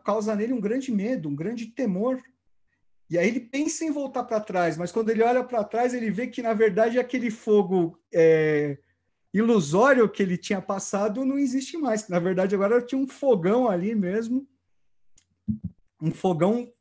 causa 0.03 0.33
nele 0.33 0.53
um 0.53 0.61
grande 0.61 0.91
medo, 0.93 1.27
um 1.27 1.35
grande 1.35 1.65
temor. 1.67 2.21
E 3.09 3.17
aí 3.17 3.27
ele 3.27 3.41
pensa 3.41 3.83
em 3.83 3.91
voltar 3.91 4.23
para 4.23 4.39
trás, 4.39 4.77
mas 4.77 4.93
quando 4.93 5.09
ele 5.09 5.21
olha 5.21 5.43
para 5.43 5.63
trás, 5.63 5.93
ele 5.93 6.09
vê 6.09 6.27
que, 6.27 6.41
na 6.41 6.53
verdade, 6.53 6.97
aquele 6.97 7.29
fogo 7.29 7.99
é, 8.13 8.77
ilusório 9.33 10.09
que 10.09 10.23
ele 10.23 10.37
tinha 10.37 10.61
passado 10.61 11.25
não 11.25 11.37
existe 11.37 11.77
mais. 11.77 12.07
Na 12.07 12.19
verdade, 12.19 12.55
agora 12.55 12.81
tinha 12.81 12.99
um 12.99 13.07
fogão 13.07 13.67
ali 13.67 13.93
mesmo, 13.93 14.47
um 16.01 16.11
fogão 16.11 16.71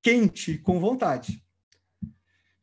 quente, 0.00 0.58
com 0.58 0.78
vontade. 0.78 1.44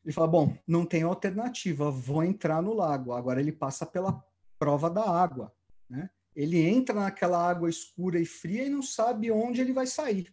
Ele 0.04 0.12
fala: 0.12 0.28
Bom, 0.28 0.56
não 0.66 0.84
tem 0.84 1.02
alternativa, 1.02 1.90
vou 1.90 2.22
entrar 2.22 2.60
no 2.60 2.74
lago. 2.74 3.12
Agora 3.12 3.40
ele 3.40 3.52
passa 3.52 3.86
pela 3.86 4.22
prova 4.58 4.90
da 4.90 5.08
água. 5.08 5.52
Né? 5.88 6.10
Ele 6.36 6.60
entra 6.60 6.94
naquela 6.94 7.38
água 7.38 7.70
escura 7.70 8.20
e 8.20 8.26
fria 8.26 8.64
e 8.64 8.70
não 8.70 8.82
sabe 8.82 9.30
onde 9.30 9.60
ele 9.60 9.72
vai 9.72 9.86
sair. 9.86 10.32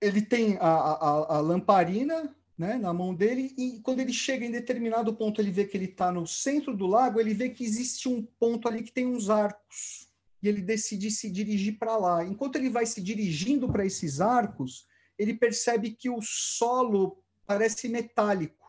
Ele 0.00 0.22
tem 0.22 0.56
a, 0.58 0.68
a, 0.68 1.36
a 1.36 1.40
lamparina 1.40 2.34
né, 2.56 2.76
na 2.76 2.92
mão 2.92 3.14
dele 3.14 3.52
e 3.56 3.80
quando 3.80 4.00
ele 4.00 4.12
chega 4.12 4.44
em 4.44 4.50
determinado 4.50 5.14
ponto, 5.14 5.40
ele 5.40 5.50
vê 5.50 5.64
que 5.64 5.76
ele 5.76 5.86
está 5.86 6.12
no 6.12 6.26
centro 6.26 6.76
do 6.76 6.86
lago, 6.86 7.18
ele 7.18 7.34
vê 7.34 7.48
que 7.48 7.64
existe 7.64 8.08
um 8.08 8.22
ponto 8.38 8.68
ali 8.68 8.82
que 8.82 8.92
tem 8.92 9.06
uns 9.06 9.28
arcos 9.28 10.08
e 10.42 10.48
ele 10.48 10.60
decide 10.60 11.10
se 11.10 11.30
dirigir 11.30 11.78
para 11.78 11.96
lá. 11.96 12.24
Enquanto 12.24 12.56
ele 12.56 12.68
vai 12.68 12.86
se 12.86 13.02
dirigindo 13.02 13.66
para 13.66 13.86
esses 13.86 14.20
arcos, 14.20 14.86
ele 15.18 15.34
percebe 15.34 15.90
que 15.90 16.10
o 16.10 16.20
solo 16.20 17.22
parece 17.46 17.88
metálico 17.88 18.64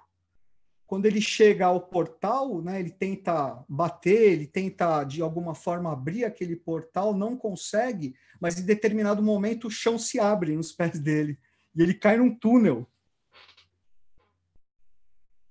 quando 0.87 1.07
ele 1.07 1.19
chega 1.19 1.65
ao 1.65 1.81
portal, 1.81 2.61
né, 2.61 2.79
ele 2.79 2.91
tenta 2.91 3.63
bater, 3.67 4.33
ele 4.33 4.47
tenta 4.47 5.03
de 5.03 5.21
alguma 5.21 5.55
forma 5.55 5.91
abrir 5.91 6.25
aquele 6.25 6.55
portal, 6.55 7.13
não 7.13 7.35
consegue, 7.35 8.15
mas 8.39 8.59
em 8.59 8.65
determinado 8.65 9.21
momento 9.21 9.67
o 9.67 9.71
chão 9.71 9.97
se 9.97 10.19
abre 10.19 10.55
nos 10.55 10.71
pés 10.71 10.99
dele 10.99 11.39
e 11.75 11.81
ele 11.81 11.93
cai 11.93 12.17
num 12.17 12.33
túnel. 12.33 12.87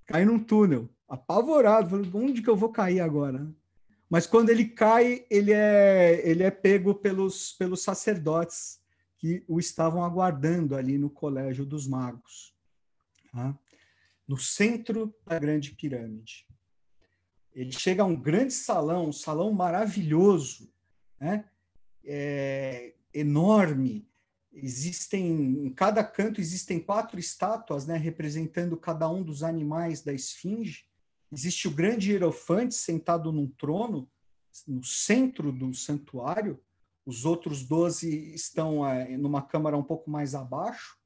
Cai 0.07 0.25
num 0.25 0.39
túnel, 0.39 0.89
apavorado, 1.09 1.97
onde 2.15 2.41
que 2.41 2.49
eu 2.49 2.57
vou 2.57 2.71
cair 2.71 3.01
agora? 3.01 3.51
Mas 4.09 4.27
quando 4.27 4.51
ele 4.51 4.67
cai, 4.67 5.25
ele 5.29 5.53
é, 5.53 6.21
ele 6.25 6.45
é 6.45 6.51
pego 6.51 6.95
pelos, 6.95 7.53
pelos 7.55 7.83
sacerdotes 7.83 8.79
que 9.25 9.43
o 9.49 9.59
estavam 9.59 10.05
aguardando 10.05 10.77
ali 10.77 10.99
no 10.99 11.09
colégio 11.09 11.65
dos 11.65 11.87
magos. 11.87 12.55
Tá? 13.33 13.59
no 14.27 14.39
centro 14.39 15.15
da 15.25 15.39
grande 15.39 15.73
pirâmide. 15.73 16.47
Ele 17.53 17.73
chega 17.73 18.03
a 18.03 18.07
um 18.07 18.17
grande 18.17 18.53
salão, 18.53 19.09
um 19.09 19.13
salão 19.13 19.53
maravilhoso, 19.53 20.73
né? 21.21 21.45
É, 22.05 22.95
enorme. 23.13 24.09
Existem 24.53 25.67
em 25.67 25.71
cada 25.71 26.03
canto 26.05 26.41
existem 26.41 26.81
quatro 26.81 27.19
estátuas, 27.19 27.87
né, 27.87 27.97
representando 27.97 28.77
cada 28.77 29.09
um 29.09 29.23
dos 29.23 29.43
animais 29.43 30.03
da 30.03 30.13
esfinge. 30.13 30.87
Existe 31.33 31.67
o 31.67 31.73
grande 31.73 32.13
hierofante 32.13 32.75
sentado 32.75 33.33
num 33.33 33.49
trono 33.49 34.09
no 34.67 34.85
centro 34.85 35.51
do 35.51 35.73
santuário. 35.75 36.63
Os 37.07 37.25
outros 37.25 37.65
doze 37.65 38.35
estão 38.35 38.87
é, 38.87 39.17
numa 39.17 39.43
câmara 39.43 39.77
um 39.77 39.83
pouco 39.83 40.11
mais 40.11 40.35
abaixo. 40.35 40.99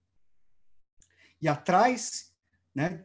E 1.41 1.49
atrás 1.49 2.33
né, 2.75 3.05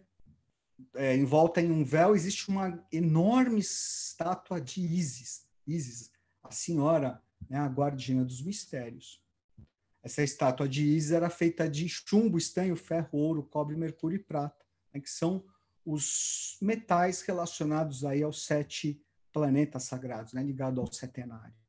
é, 0.95 1.15
envolta 1.15 1.61
em 1.61 1.71
um 1.71 1.83
véu, 1.83 2.15
existe 2.15 2.49
uma 2.49 2.83
enorme 2.91 3.59
estátua 3.59 4.59
de 4.61 4.81
Isis, 4.81 5.47
Isis, 5.65 6.11
a 6.43 6.51
senhora, 6.51 7.21
né, 7.49 7.57
a 7.57 7.67
guardiã 7.67 8.23
dos 8.23 8.41
mistérios. 8.41 9.21
Essa 10.03 10.21
estátua 10.21 10.67
de 10.67 10.83
Isis 10.83 11.11
era 11.11 11.29
feita 11.29 11.69
de 11.69 11.87
chumbo, 11.87 12.37
estanho, 12.37 12.75
ferro, 12.75 13.17
ouro, 13.17 13.43
cobre, 13.43 13.75
mercúrio 13.75 14.17
e 14.17 14.23
prata, 14.23 14.65
né, 14.93 14.99
que 14.99 15.09
são 15.09 15.43
os 15.85 16.57
metais 16.61 17.21
relacionados 17.21 18.05
aí 18.05 18.23
aos 18.23 18.45
sete 18.45 19.01
planetas 19.31 19.83
sagrados, 19.83 20.33
né, 20.33 20.43
ligado 20.43 20.79
ao 20.79 20.91
setenário. 20.91 21.62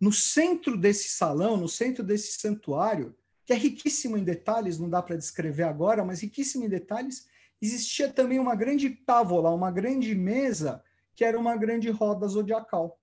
No 0.00 0.12
centro 0.12 0.76
desse 0.76 1.08
salão, 1.08 1.56
no 1.56 1.68
centro 1.68 2.04
desse 2.04 2.38
santuário, 2.38 3.16
que 3.44 3.52
é 3.52 3.56
riquíssimo 3.56 4.16
em 4.16 4.24
detalhes, 4.24 4.78
não 4.78 4.90
dá 4.90 5.00
para 5.00 5.16
descrever 5.16 5.62
agora, 5.62 6.04
mas 6.04 6.20
riquíssimo 6.20 6.64
em 6.64 6.68
detalhes, 6.68 7.28
existia 7.62 8.12
também 8.12 8.38
uma 8.38 8.54
grande 8.54 8.90
távola, 8.90 9.50
uma 9.50 9.70
grande 9.70 10.14
mesa, 10.14 10.82
que 11.14 11.24
era 11.24 11.38
uma 11.38 11.56
grande 11.56 11.88
roda 11.90 12.26
zodiacal, 12.28 13.00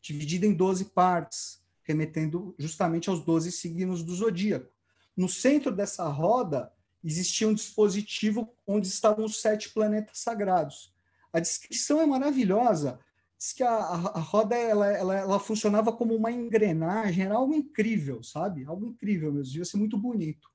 dividida 0.00 0.46
em 0.46 0.54
12 0.54 0.86
partes, 0.86 1.60
remetendo 1.82 2.54
justamente 2.58 3.10
aos 3.10 3.24
12 3.24 3.50
signos 3.50 4.02
do 4.02 4.14
zodíaco. 4.14 4.70
No 5.16 5.28
centro 5.28 5.72
dessa 5.72 6.06
roda 6.08 6.72
existia 7.02 7.48
um 7.48 7.54
dispositivo 7.54 8.54
onde 8.66 8.86
estavam 8.86 9.24
os 9.24 9.40
sete 9.40 9.70
planetas 9.70 10.18
sagrados. 10.18 10.94
A 11.32 11.40
descrição 11.40 12.00
é 12.00 12.06
maravilhosa. 12.06 13.00
Diz 13.40 13.54
que 13.54 13.62
a, 13.62 13.70
a, 13.70 13.94
a 14.18 14.20
roda 14.20 14.54
ela, 14.54 14.86
ela, 14.86 15.16
ela, 15.16 15.40
funcionava 15.40 15.90
como 15.90 16.14
uma 16.14 16.30
engrenagem, 16.30 17.24
era 17.24 17.36
algo 17.36 17.54
incrível, 17.54 18.22
sabe? 18.22 18.66
Algo 18.66 18.84
incrível 18.84 19.32
mesmo, 19.32 19.50
devia 19.50 19.64
ser 19.64 19.78
muito 19.78 19.96
bonito. 19.96 20.46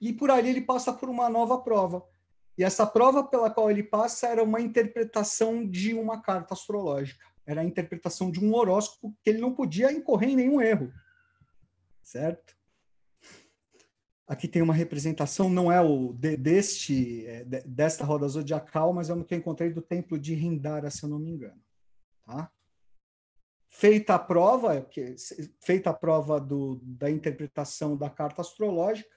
E 0.00 0.10
por 0.10 0.30
ali 0.30 0.48
ele 0.48 0.62
passa 0.62 0.90
por 0.90 1.10
uma 1.10 1.28
nova 1.28 1.60
prova. 1.60 2.02
E 2.56 2.64
essa 2.64 2.86
prova 2.86 3.22
pela 3.22 3.50
qual 3.50 3.70
ele 3.70 3.82
passa 3.82 4.26
era 4.26 4.42
uma 4.42 4.58
interpretação 4.58 5.68
de 5.68 5.92
uma 5.92 6.22
carta 6.22 6.54
astrológica. 6.54 7.26
Era 7.44 7.60
a 7.60 7.64
interpretação 7.64 8.30
de 8.30 8.42
um 8.42 8.54
horóscopo 8.54 9.14
que 9.22 9.28
ele 9.28 9.38
não 9.38 9.54
podia 9.54 9.92
incorrer 9.92 10.30
em 10.30 10.36
nenhum 10.36 10.62
erro. 10.62 10.90
Certo? 12.02 12.56
Aqui 14.26 14.48
tem 14.48 14.62
uma 14.62 14.72
representação, 14.72 15.50
não 15.50 15.70
é 15.70 15.80
o 15.80 16.14
de, 16.14 16.38
deste 16.38 17.26
é, 17.26 17.44
desta 17.44 18.02
roda 18.02 18.26
zodiacal, 18.26 18.94
mas 18.94 19.10
é 19.10 19.14
uma 19.14 19.24
que 19.24 19.34
eu 19.34 19.38
encontrei 19.38 19.70
do 19.70 19.82
templo 19.82 20.18
de 20.18 20.34
Rindara, 20.34 20.90
se 20.90 21.04
eu 21.04 21.10
não 21.10 21.18
me 21.18 21.30
engano. 21.30 21.65
Tá? 22.26 22.50
Feita 23.68 24.14
a 24.14 24.18
prova, 24.18 24.82
que, 24.82 25.14
feita 25.60 25.90
a 25.90 25.94
prova 25.94 26.38
do, 26.40 26.80
da 26.82 27.10
interpretação 27.10 27.96
da 27.96 28.10
carta 28.10 28.42
astrológica, 28.42 29.14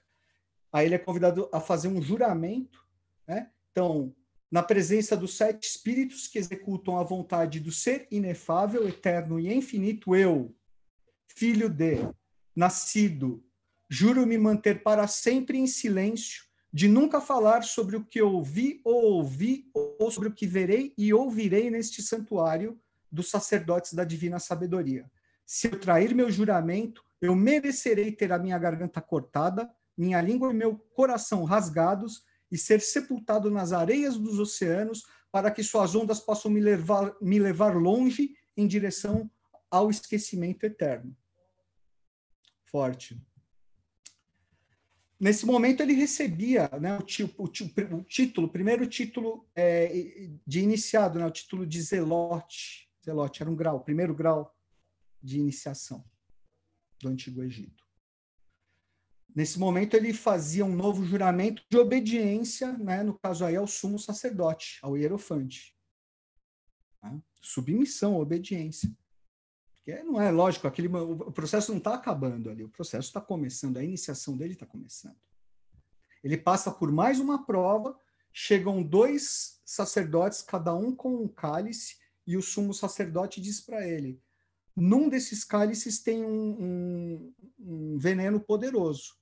aí 0.72 0.86
ele 0.86 0.94
é 0.94 0.98
convidado 0.98 1.48
a 1.52 1.60
fazer 1.60 1.88
um 1.88 2.00
juramento. 2.00 2.82
Né? 3.26 3.50
Então, 3.70 4.14
na 4.50 4.62
presença 4.62 5.16
dos 5.16 5.36
sete 5.36 5.64
espíritos 5.64 6.26
que 6.26 6.38
executam 6.38 6.98
a 6.98 7.02
vontade 7.02 7.60
do 7.60 7.70
ser 7.70 8.06
inefável, 8.10 8.88
eterno 8.88 9.38
e 9.38 9.52
infinito, 9.52 10.16
eu, 10.16 10.54
filho 11.28 11.68
de, 11.68 11.96
nascido 12.56 13.44
Juro 13.92 14.24
me 14.24 14.38
manter 14.38 14.84
para 14.84 15.08
sempre 15.08 15.58
em 15.58 15.66
silêncio, 15.66 16.44
de 16.72 16.86
nunca 16.86 17.20
falar 17.20 17.64
sobre 17.64 17.96
o 17.96 18.04
que 18.04 18.22
ouvi 18.22 18.80
ou 18.84 19.14
ouvi, 19.14 19.68
ou 19.74 20.08
sobre 20.12 20.28
o 20.28 20.32
que 20.32 20.46
verei 20.46 20.94
e 20.96 21.12
ouvirei 21.12 21.68
neste 21.68 22.00
santuário 22.00 22.80
dos 23.10 23.30
sacerdotes 23.30 23.92
da 23.92 24.04
divina 24.04 24.38
sabedoria. 24.38 25.10
Se 25.44 25.66
eu 25.68 25.78
trair 25.78 26.14
meu 26.14 26.30
juramento, 26.30 27.04
eu 27.20 27.34
merecerei 27.34 28.12
ter 28.12 28.32
a 28.32 28.38
minha 28.38 28.58
garganta 28.58 29.00
cortada, 29.00 29.70
minha 29.96 30.20
língua 30.20 30.50
e 30.50 30.54
meu 30.54 30.76
coração 30.94 31.44
rasgados 31.44 32.24
e 32.50 32.56
ser 32.56 32.80
sepultado 32.80 33.50
nas 33.50 33.72
areias 33.72 34.16
dos 34.16 34.38
oceanos 34.38 35.04
para 35.30 35.50
que 35.50 35.62
suas 35.62 35.94
ondas 35.94 36.20
possam 36.20 36.50
me 36.50 36.60
levar, 36.60 37.14
me 37.20 37.38
levar 37.38 37.76
longe 37.76 38.34
em 38.56 38.66
direção 38.66 39.30
ao 39.70 39.90
esquecimento 39.90 40.64
eterno. 40.64 41.16
Forte. 42.64 43.20
Nesse 45.18 45.44
momento 45.44 45.82
ele 45.82 45.92
recebia 45.92 46.68
né, 46.80 46.96
o, 46.96 47.02
o, 47.42 47.44
o, 47.44 48.04
título, 48.04 48.46
o 48.46 48.50
primeiro 48.50 48.86
título 48.86 49.46
é, 49.54 50.30
de 50.46 50.60
iniciado, 50.60 51.18
né, 51.18 51.26
o 51.26 51.30
título 51.30 51.66
de 51.66 51.80
zelote. 51.82 52.89
Zelote 53.04 53.42
era 53.42 53.50
um 53.50 53.56
grau, 53.56 53.80
primeiro 53.80 54.14
grau 54.14 54.54
de 55.22 55.38
iniciação 55.38 56.04
do 57.00 57.08
Antigo 57.08 57.42
Egito. 57.42 57.84
Nesse 59.34 59.58
momento 59.58 59.94
ele 59.94 60.12
fazia 60.12 60.64
um 60.64 60.74
novo 60.74 61.04
juramento 61.04 61.62
de 61.70 61.78
obediência, 61.78 62.72
né, 62.76 63.02
no 63.02 63.16
caso 63.18 63.44
aí 63.44 63.56
ao 63.56 63.66
sumo 63.66 63.98
sacerdote, 63.98 64.78
ao 64.82 64.96
hierofante. 64.96 65.76
Né? 67.02 67.22
Submissão, 67.40 68.16
obediência. 68.16 68.90
Porque 69.76 70.02
não 70.02 70.20
é 70.20 70.30
lógico, 70.30 70.66
aquele, 70.66 70.88
o 70.88 71.32
processo 71.32 71.70
não 71.70 71.78
está 71.78 71.94
acabando 71.94 72.50
ali, 72.50 72.64
o 72.64 72.68
processo 72.68 73.08
está 73.08 73.20
começando, 73.20 73.76
a 73.76 73.84
iniciação 73.84 74.36
dele 74.36 74.54
está 74.54 74.66
começando. 74.66 75.16
Ele 76.22 76.36
passa 76.36 76.70
por 76.70 76.92
mais 76.92 77.18
uma 77.18 77.46
prova, 77.46 77.98
chegam 78.32 78.82
dois 78.82 79.60
sacerdotes, 79.64 80.42
cada 80.42 80.74
um 80.74 80.94
com 80.94 81.14
um 81.14 81.28
cálice, 81.28 81.99
e 82.30 82.36
o 82.36 82.42
sumo 82.42 82.72
sacerdote 82.72 83.40
diz 83.40 83.60
para 83.60 83.84
ele: 83.86 84.22
num 84.76 85.08
desses 85.08 85.42
cálices 85.42 86.00
tem 86.00 86.24
um, 86.24 86.62
um, 86.62 87.34
um, 87.58 87.98
veneno 87.98 88.40
poderoso. 88.40 89.16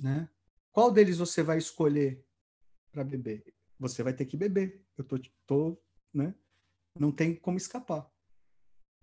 Né? 0.00 0.28
Qual 0.72 0.90
deles 0.90 1.18
você 1.18 1.44
vai 1.44 1.58
escolher 1.58 2.24
para 2.90 3.04
beber? 3.04 3.54
Você 3.78 4.02
vai 4.02 4.12
ter 4.12 4.26
que 4.26 4.36
beber. 4.36 4.84
Eu 4.96 5.04
tô, 5.04 5.20
tô, 5.46 5.80
né? 6.12 6.34
Não 6.98 7.12
tem 7.12 7.36
como 7.36 7.56
escapar. 7.56 8.10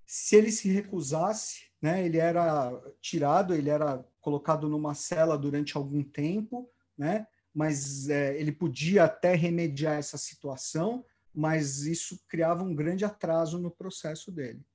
Se 0.05 0.35
ele 0.35 0.51
se 0.51 0.69
recusasse, 0.69 1.71
né, 1.81 2.05
ele 2.05 2.17
era 2.17 2.71
tirado, 2.99 3.55
ele 3.55 3.69
era 3.69 4.05
colocado 4.19 4.67
numa 4.67 4.93
cela 4.93 5.37
durante 5.37 5.77
algum 5.77 6.03
tempo, 6.03 6.69
né, 6.95 7.25
mas 7.53 8.07
é, 8.09 8.37
ele 8.39 8.51
podia 8.51 9.05
até 9.05 9.33
remediar 9.33 9.97
essa 9.97 10.17
situação, 10.17 11.03
mas 11.35 11.85
isso 11.85 12.19
criava 12.27 12.63
um 12.63 12.73
grande 12.73 13.03
atraso 13.03 13.59
no 13.59 13.69
processo 13.69 14.31
dele. 14.31 14.65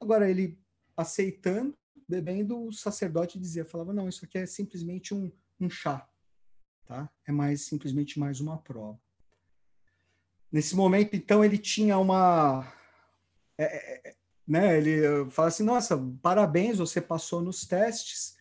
Agora, 0.00 0.28
ele 0.28 0.58
aceitando, 0.96 1.76
bebendo, 2.08 2.66
o 2.66 2.72
sacerdote 2.72 3.38
dizia, 3.38 3.64
falava, 3.64 3.92
não, 3.92 4.08
isso 4.08 4.24
aqui 4.24 4.38
é 4.38 4.46
simplesmente 4.46 5.14
um, 5.14 5.30
um 5.60 5.70
chá, 5.70 6.08
tá? 6.84 7.08
É 7.26 7.30
mais 7.30 7.62
simplesmente 7.62 8.18
mais 8.18 8.40
uma 8.40 8.58
prova. 8.58 9.00
Nesse 10.50 10.74
momento, 10.74 11.14
então, 11.14 11.44
ele 11.44 11.56
tinha 11.56 11.96
uma... 11.96 12.66
É, 13.56 13.64
é, 13.64 14.08
é 14.08 14.16
né? 14.50 14.76
Ele 14.76 15.30
fala 15.30 15.46
assim: 15.46 15.62
nossa, 15.62 15.96
parabéns, 16.20 16.78
você 16.78 17.00
passou 17.00 17.40
nos 17.40 17.64
testes, 17.64 18.36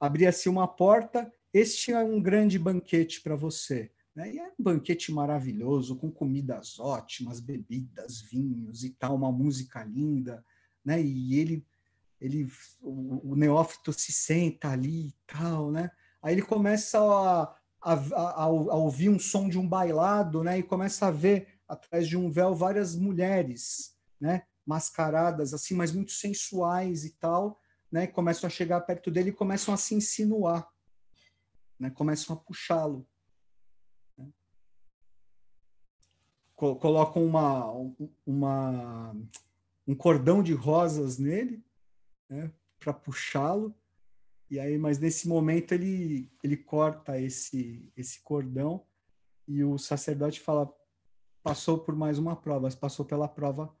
abria-se 0.00 0.48
uma 0.48 0.66
porta, 0.66 1.32
este 1.54 1.92
é 1.92 2.00
um 2.00 2.20
grande 2.20 2.58
banquete 2.58 3.20
para 3.20 3.36
você. 3.36 3.92
Né? 4.14 4.34
E 4.34 4.38
é 4.38 4.48
um 4.48 4.62
banquete 4.62 5.12
maravilhoso, 5.12 5.96
com 5.96 6.10
comidas 6.10 6.78
ótimas, 6.78 7.40
bebidas, 7.40 8.20
vinhos 8.20 8.84
e 8.84 8.90
tal, 8.90 9.16
uma 9.16 9.32
música 9.32 9.82
linda, 9.84 10.44
né? 10.84 11.00
E 11.00 11.38
ele, 11.38 11.66
ele 12.20 12.48
o, 12.80 13.32
o 13.32 13.36
neófito 13.36 13.92
se 13.92 14.12
senta 14.12 14.68
ali 14.68 15.08
e 15.08 15.14
tal, 15.26 15.70
né? 15.70 15.90
Aí 16.22 16.34
ele 16.34 16.42
começa 16.42 16.98
a, 17.00 17.42
a, 17.80 17.92
a, 17.94 18.42
a, 18.44 18.46
ouvir 18.48 19.08
um 19.08 19.18
som 19.18 19.48
de 19.48 19.58
um 19.58 19.66
bailado, 19.66 20.44
né? 20.44 20.58
E 20.58 20.62
começa 20.62 21.06
a 21.06 21.10
ver 21.10 21.48
atrás 21.66 22.06
de 22.06 22.16
um 22.16 22.30
véu 22.30 22.54
várias 22.54 22.94
mulheres, 22.94 23.96
né? 24.20 24.42
mascaradas, 24.66 25.52
assim, 25.52 25.74
mas 25.74 25.92
muito 25.92 26.12
sensuais 26.12 27.04
e 27.04 27.10
tal, 27.10 27.60
né? 27.90 28.06
Começam 28.06 28.46
a 28.46 28.50
chegar 28.50 28.80
perto 28.82 29.10
dele 29.10 29.30
e 29.30 29.34
começam 29.34 29.74
a 29.74 29.76
se 29.76 29.94
insinuar, 29.94 30.68
né? 31.78 31.90
Começam 31.90 32.36
a 32.36 32.38
puxá-lo. 32.38 33.06
Colocam 36.76 37.24
uma, 37.24 37.66
uma, 38.24 39.16
um 39.86 39.94
cordão 39.96 40.42
de 40.42 40.52
rosas 40.52 41.18
nele, 41.18 41.60
né? 42.28 42.52
Para 42.78 42.92
puxá-lo. 42.92 43.74
E 44.48 44.60
aí, 44.60 44.78
mas 44.78 44.98
nesse 44.98 45.26
momento 45.26 45.72
ele 45.72 46.30
ele 46.42 46.56
corta 46.56 47.18
esse 47.18 47.90
esse 47.96 48.20
cordão 48.20 48.84
e 49.48 49.64
o 49.64 49.76
sacerdote 49.78 50.40
fala 50.40 50.72
passou 51.42 51.78
por 51.78 51.96
mais 51.96 52.18
uma 52.18 52.36
prova, 52.36 52.70
passou 52.76 53.04
pela 53.04 53.26
prova 53.26 53.74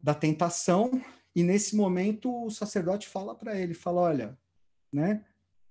da 0.00 0.14
tentação, 0.14 0.90
e 1.34 1.42
nesse 1.44 1.76
momento 1.76 2.44
o 2.44 2.50
sacerdote 2.50 3.08
fala 3.08 3.34
para 3.34 3.56
ele, 3.56 3.72
fala, 3.72 4.00
olha, 4.00 4.38
né, 4.92 5.24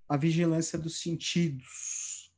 a 0.08 0.16
vigilância 0.16 0.80
dos 0.80 1.02
sentidos. 1.02 2.34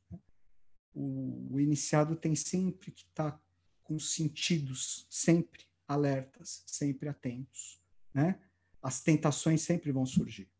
O, 0.92 1.54
o 1.54 1.60
iniciado 1.60 2.16
tem 2.16 2.34
sempre 2.34 2.90
que 2.90 3.02
estar 3.02 3.32
tá 3.32 3.43
com 3.84 3.94
os 3.94 4.14
sentidos 4.14 5.06
sempre 5.08 5.64
alertas, 5.86 6.64
sempre 6.66 7.08
atentos, 7.08 7.80
né? 8.12 8.40
As 8.82 9.00
tentações 9.00 9.62
sempre 9.62 9.92
vão 9.92 10.04
surgir. 10.04 10.50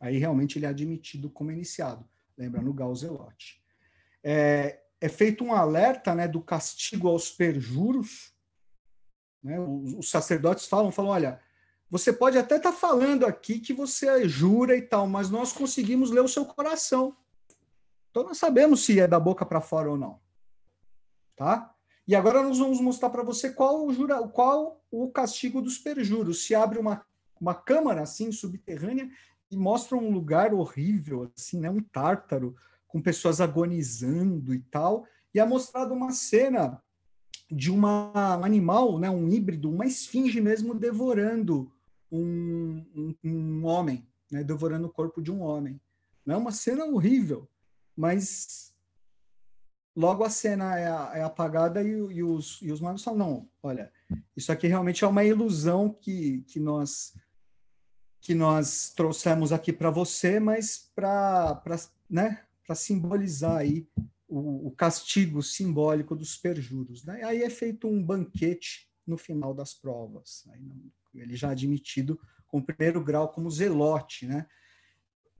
Aí 0.00 0.18
realmente 0.18 0.58
ele 0.58 0.66
é 0.66 0.68
admitido 0.68 1.30
como 1.30 1.52
iniciado. 1.52 2.08
Lembra 2.36 2.60
no 2.60 2.72
Gauzelote. 2.72 3.62
É, 4.22 4.80
é 5.00 5.08
feito 5.08 5.44
um 5.44 5.52
alerta, 5.52 6.14
né, 6.14 6.26
do 6.26 6.40
castigo 6.40 7.08
aos 7.08 7.30
perjuros, 7.30 8.34
né? 9.42 9.58
Os, 9.60 9.94
os, 9.94 10.10
sacerdotes 10.10 10.66
falam, 10.66 10.90
falam, 10.90 11.12
olha, 11.12 11.40
você 11.90 12.12
pode 12.12 12.36
até 12.36 12.56
estar 12.56 12.72
tá 12.72 12.76
falando 12.76 13.24
aqui 13.24 13.60
que 13.60 13.72
você 13.72 14.28
jura 14.28 14.76
e 14.76 14.82
tal, 14.82 15.06
mas 15.06 15.30
nós 15.30 15.52
conseguimos 15.52 16.10
ler 16.10 16.20
o 16.20 16.28
seu 16.28 16.44
coração. 16.44 17.16
Então 18.10 18.24
nós 18.24 18.38
sabemos 18.38 18.84
se 18.84 18.98
é 18.98 19.06
da 19.06 19.20
boca 19.20 19.46
para 19.46 19.60
fora 19.60 19.90
ou 19.90 19.96
não. 19.96 20.20
Tá? 21.36 21.74
E 22.08 22.16
agora 22.16 22.42
nós 22.42 22.58
vamos 22.58 22.80
mostrar 22.80 23.10
para 23.10 23.22
você 23.22 23.50
qual 23.50 23.86
o, 23.86 23.92
jura, 23.92 24.26
qual 24.28 24.82
o 24.90 25.10
castigo 25.10 25.60
dos 25.60 25.78
perjuros. 25.78 26.44
Se 26.44 26.54
abre 26.54 26.78
uma 26.78 27.04
uma 27.40 27.54
câmara 27.54 28.02
assim 28.02 28.30
subterrânea 28.32 29.10
e 29.50 29.56
mostra 29.56 29.96
um 29.96 30.10
lugar 30.10 30.52
horrível, 30.52 31.30
assim, 31.36 31.58
né? 31.58 31.70
Um 31.70 31.80
tártaro 31.80 32.54
com 32.86 33.00
pessoas 33.00 33.40
agonizando 33.40 34.54
e 34.54 34.60
tal. 34.60 35.06
E 35.34 35.40
é 35.40 35.44
mostrado 35.44 35.94
uma 35.94 36.12
cena 36.12 36.82
de 37.50 37.70
uma, 37.70 38.36
um 38.36 38.44
animal, 38.44 38.98
né? 38.98 39.08
Um 39.08 39.28
híbrido, 39.28 39.70
uma 39.70 39.86
esfinge 39.86 40.40
mesmo 40.40 40.74
devorando 40.74 41.72
um, 42.10 42.84
um, 42.94 43.14
um 43.24 43.64
homem, 43.64 44.06
né? 44.30 44.44
Devorando 44.44 44.88
o 44.88 44.92
corpo 44.92 45.22
de 45.22 45.30
um 45.30 45.40
homem. 45.40 45.80
É 46.26 46.36
uma 46.36 46.52
cena 46.52 46.84
horrível, 46.84 47.48
mas 47.96 48.67
logo 49.98 50.22
a 50.22 50.30
cena 50.30 50.78
é, 50.78 51.18
é 51.18 51.22
apagada 51.24 51.82
e, 51.82 51.88
e, 51.88 52.22
os, 52.22 52.60
e 52.62 52.70
os 52.70 52.80
magos 52.80 53.02
falam, 53.02 53.18
não, 53.18 53.48
olha, 53.60 53.92
isso 54.36 54.52
aqui 54.52 54.68
realmente 54.68 55.02
é 55.02 55.08
uma 55.08 55.24
ilusão 55.24 55.92
que, 55.92 56.44
que 56.46 56.60
nós 56.60 57.18
que 58.20 58.34
nós 58.34 58.92
trouxemos 58.94 59.52
aqui 59.52 59.72
para 59.72 59.90
você, 59.90 60.38
mas 60.38 60.90
para 60.94 61.62
né, 62.10 62.44
simbolizar 62.74 63.56
aí 63.56 63.88
o, 64.28 64.66
o, 64.66 64.70
castigo 64.72 65.42
simbólico 65.42 66.14
dos 66.14 66.36
perjuros. 66.36 67.04
Né? 67.04 67.22
Aí 67.24 67.42
é 67.42 67.48
feito 67.48 67.88
um 67.88 68.02
banquete 68.02 68.90
no 69.06 69.16
final 69.16 69.54
das 69.54 69.72
provas. 69.72 70.44
ele 71.14 71.36
já 71.36 71.50
admitido 71.50 72.20
com 72.48 72.58
o 72.58 72.62
primeiro 72.62 73.02
grau 73.02 73.30
como 73.30 73.50
zelote. 73.50 74.26
Né? 74.26 74.46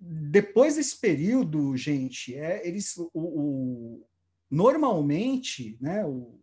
Depois 0.00 0.76
desse 0.76 0.98
período, 0.98 1.76
gente, 1.76 2.34
é, 2.34 2.66
eles, 2.66 2.96
o, 2.96 3.10
o 3.12 4.06
normalmente, 4.50 5.76
né, 5.80 6.04
o, 6.04 6.38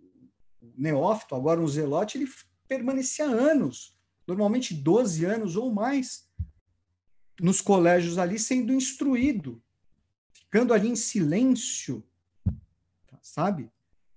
neófito, 0.78 1.36
agora 1.36 1.62
um 1.62 1.68
zelote, 1.68 2.18
ele 2.18 2.30
permanecia 2.68 3.26
anos, 3.26 3.98
normalmente 4.28 4.74
12 4.74 5.26
anos 5.26 5.56
ou 5.56 5.72
mais, 5.72 6.30
nos 7.40 7.62
colégios 7.62 8.18
ali 8.18 8.40
sendo 8.40 8.74
instruído, 8.74 9.62
ficando 10.34 10.74
ali 10.74 10.90
em 10.90 10.96
silêncio, 10.96 12.04
sabe? 13.22 13.70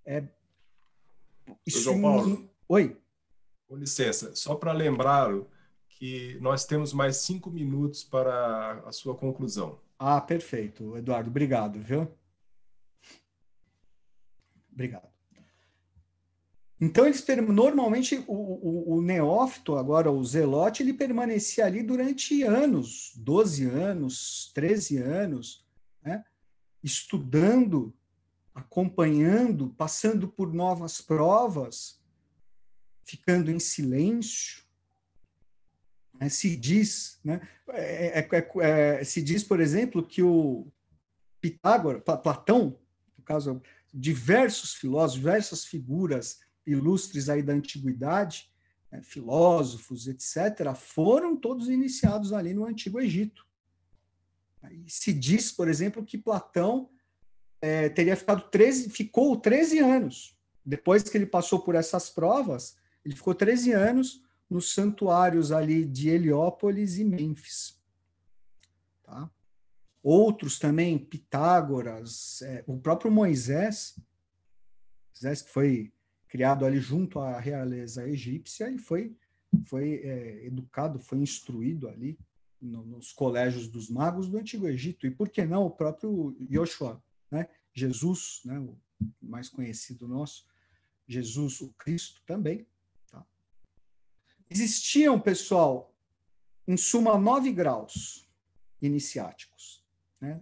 É, 0.04 0.24
isso 1.66 1.82
João 1.82 2.00
Paulo. 2.00 2.50
Oi. 2.68 2.96
Com 3.66 3.76
licença, 3.76 4.34
só 4.34 4.54
para 4.54 4.72
lembrá-lo 4.72 5.50
que 5.88 6.38
nós 6.40 6.64
temos 6.64 6.92
mais 6.92 7.18
cinco 7.18 7.50
minutos 7.50 8.04
para 8.04 8.82
a 8.86 8.92
sua 8.92 9.14
conclusão. 9.14 9.80
Ah, 9.98 10.20
perfeito, 10.20 10.96
Eduardo. 10.96 11.28
Obrigado, 11.28 11.80
viu? 11.80 12.08
Obrigado. 14.78 15.08
Então, 16.80 17.04
eles 17.04 17.26
normalmente 17.48 18.24
o, 18.28 18.32
o, 18.32 18.94
o, 18.94 19.02
neófito, 19.02 19.76
agora 19.76 20.08
o 20.08 20.24
zelote, 20.24 20.84
ele 20.84 20.92
permanecia 20.92 21.66
ali 21.66 21.82
durante 21.82 22.44
anos, 22.44 23.12
12 23.16 23.64
anos, 23.64 24.52
13 24.54 24.98
anos, 24.98 25.66
né? 26.00 26.24
estudando, 26.80 27.92
acompanhando, 28.54 29.70
passando 29.70 30.28
por 30.28 30.54
novas 30.54 31.00
provas, 31.00 32.00
ficando 33.02 33.50
em 33.50 33.58
silêncio. 33.58 34.62
Né? 36.14 36.28
Se 36.28 36.56
diz, 36.56 37.18
né? 37.24 37.40
É, 37.70 38.20
é, 38.20 38.28
é, 38.30 39.00
é 39.00 39.04
se 39.04 39.20
diz, 39.20 39.42
por 39.42 39.58
exemplo, 39.58 40.06
que 40.06 40.22
o 40.22 40.68
Pitágoras, 41.40 42.00
Platão, 42.22 42.78
no 43.16 43.24
caso, 43.24 43.60
diversos 43.98 44.74
filósofos, 44.74 45.20
diversas 45.20 45.64
figuras 45.64 46.38
ilustres 46.64 47.28
aí 47.28 47.42
da 47.42 47.52
antiguidade, 47.52 48.50
né, 48.92 49.02
filósofos, 49.02 50.06
etc., 50.06 50.74
foram 50.74 51.36
todos 51.36 51.68
iniciados 51.68 52.32
ali 52.32 52.54
no 52.54 52.64
Antigo 52.64 53.00
Egito. 53.00 53.46
Se 54.86 55.12
diz, 55.12 55.50
por 55.50 55.68
exemplo, 55.68 56.04
que 56.04 56.18
Platão 56.18 56.90
é, 57.60 57.88
teria 57.88 58.16
ficado 58.16 58.48
13, 58.50 58.90
ficou 58.90 59.36
13 59.36 59.78
anos. 59.78 60.36
Depois 60.64 61.02
que 61.02 61.16
ele 61.16 61.26
passou 61.26 61.60
por 61.60 61.74
essas 61.74 62.10
provas, 62.10 62.76
ele 63.04 63.16
ficou 63.16 63.34
13 63.34 63.72
anos 63.72 64.22
nos 64.48 64.72
santuários 64.72 65.50
ali 65.52 65.84
de 65.84 66.08
Heliópolis 66.08 66.98
e 66.98 67.04
Mênfis. 67.04 67.80
Tá? 69.02 69.30
Outros 70.02 70.58
também, 70.58 70.98
Pitágoras, 70.98 72.42
é, 72.42 72.64
o 72.66 72.78
próprio 72.78 73.10
Moisés, 73.10 73.98
Moisés 75.14 75.42
que 75.42 75.50
foi 75.50 75.92
criado 76.28 76.64
ali 76.64 76.78
junto 76.78 77.18
à 77.18 77.38
realeza 77.38 78.06
egípcia 78.06 78.70
e 78.70 78.78
foi, 78.78 79.16
foi 79.66 79.94
é, 80.04 80.46
educado, 80.46 80.98
foi 80.98 81.18
instruído 81.18 81.88
ali 81.88 82.18
no, 82.60 82.84
nos 82.84 83.12
colégios 83.12 83.68
dos 83.68 83.88
magos 83.88 84.28
do 84.28 84.38
Antigo 84.38 84.68
Egito. 84.68 85.06
E 85.06 85.10
por 85.10 85.28
que 85.28 85.44
não 85.44 85.64
o 85.64 85.70
próprio 85.70 86.36
Yoshua, 86.50 87.02
né? 87.30 87.48
Jesus, 87.74 88.40
né? 88.44 88.58
o 88.58 88.76
mais 89.20 89.48
conhecido 89.48 90.08
nosso, 90.08 90.46
Jesus, 91.06 91.60
o 91.60 91.72
Cristo 91.74 92.22
também. 92.26 92.66
Tá? 93.10 93.24
Existiam, 94.50 95.18
pessoal, 95.20 95.94
em 96.66 96.76
suma, 96.76 97.16
nove 97.18 97.52
graus 97.52 98.28
iniciáticos. 98.82 99.77
Né? 100.20 100.40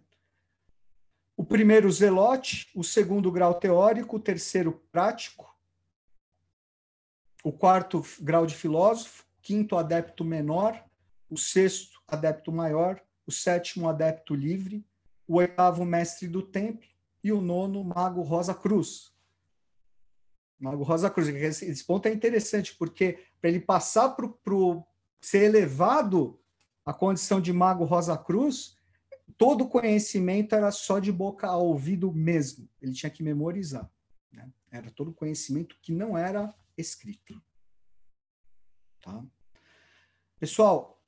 O 1.37 1.45
primeiro, 1.45 1.91
zelote, 1.91 2.71
o 2.75 2.83
segundo, 2.83 3.31
grau 3.31 3.55
teórico, 3.55 4.17
o 4.17 4.21
terceiro, 4.21 4.73
prático, 4.91 5.55
o 7.45 7.53
quarto 7.53 8.03
grau 8.21 8.47
de 8.47 8.55
filósofo, 8.55 9.25
quinto 9.43 9.77
adepto 9.77 10.25
menor, 10.25 10.83
o 11.31 11.37
sexto 11.37 12.01
adepto 12.09 12.51
maior, 12.51 13.01
o 13.27 13.33
sétimo 13.33 13.89
adepto 13.89 14.35
livre, 14.35 14.85
o 15.29 15.37
oitavo 15.37 15.85
mestre 15.85 16.29
do 16.29 16.43
templo 16.43 16.89
e 17.23 17.33
o 17.33 17.41
nono 17.41 17.85
mago 17.85 18.23
Rosa 18.23 18.55
Cruz. 18.55 19.13
Mago 20.59 20.83
Rosa 20.83 21.11
Cruz. 21.11 21.29
Esse 21.29 21.85
ponto 21.85 22.07
é 22.07 22.13
interessante 22.13 22.75
porque 22.75 23.25
para 23.41 23.51
ele 23.51 23.61
passar 23.61 24.11
para 24.11 24.25
ser 25.21 25.43
elevado 25.45 26.41
à 26.85 26.95
condição 26.95 27.41
de 27.41 27.53
mago 27.53 27.85
Rosa 27.85 28.17
Cruz, 28.17 28.76
todo 29.37 29.69
conhecimento 29.69 30.55
era 30.55 30.71
só 30.71 30.99
de 30.99 31.13
boca 31.13 31.47
a 31.47 31.57
ouvido 31.57 32.13
mesmo. 32.13 32.69
Ele 32.81 32.93
tinha 32.93 33.11
que 33.11 33.23
memorizar. 33.23 33.91
Né? 34.33 34.51
Era 34.71 34.91
todo 34.91 35.13
conhecimento 35.13 35.77
que 35.83 35.93
não 35.93 36.17
era 36.17 36.55
escrito. 36.77 37.41
Tá? 39.03 39.25
Pessoal, 40.39 41.03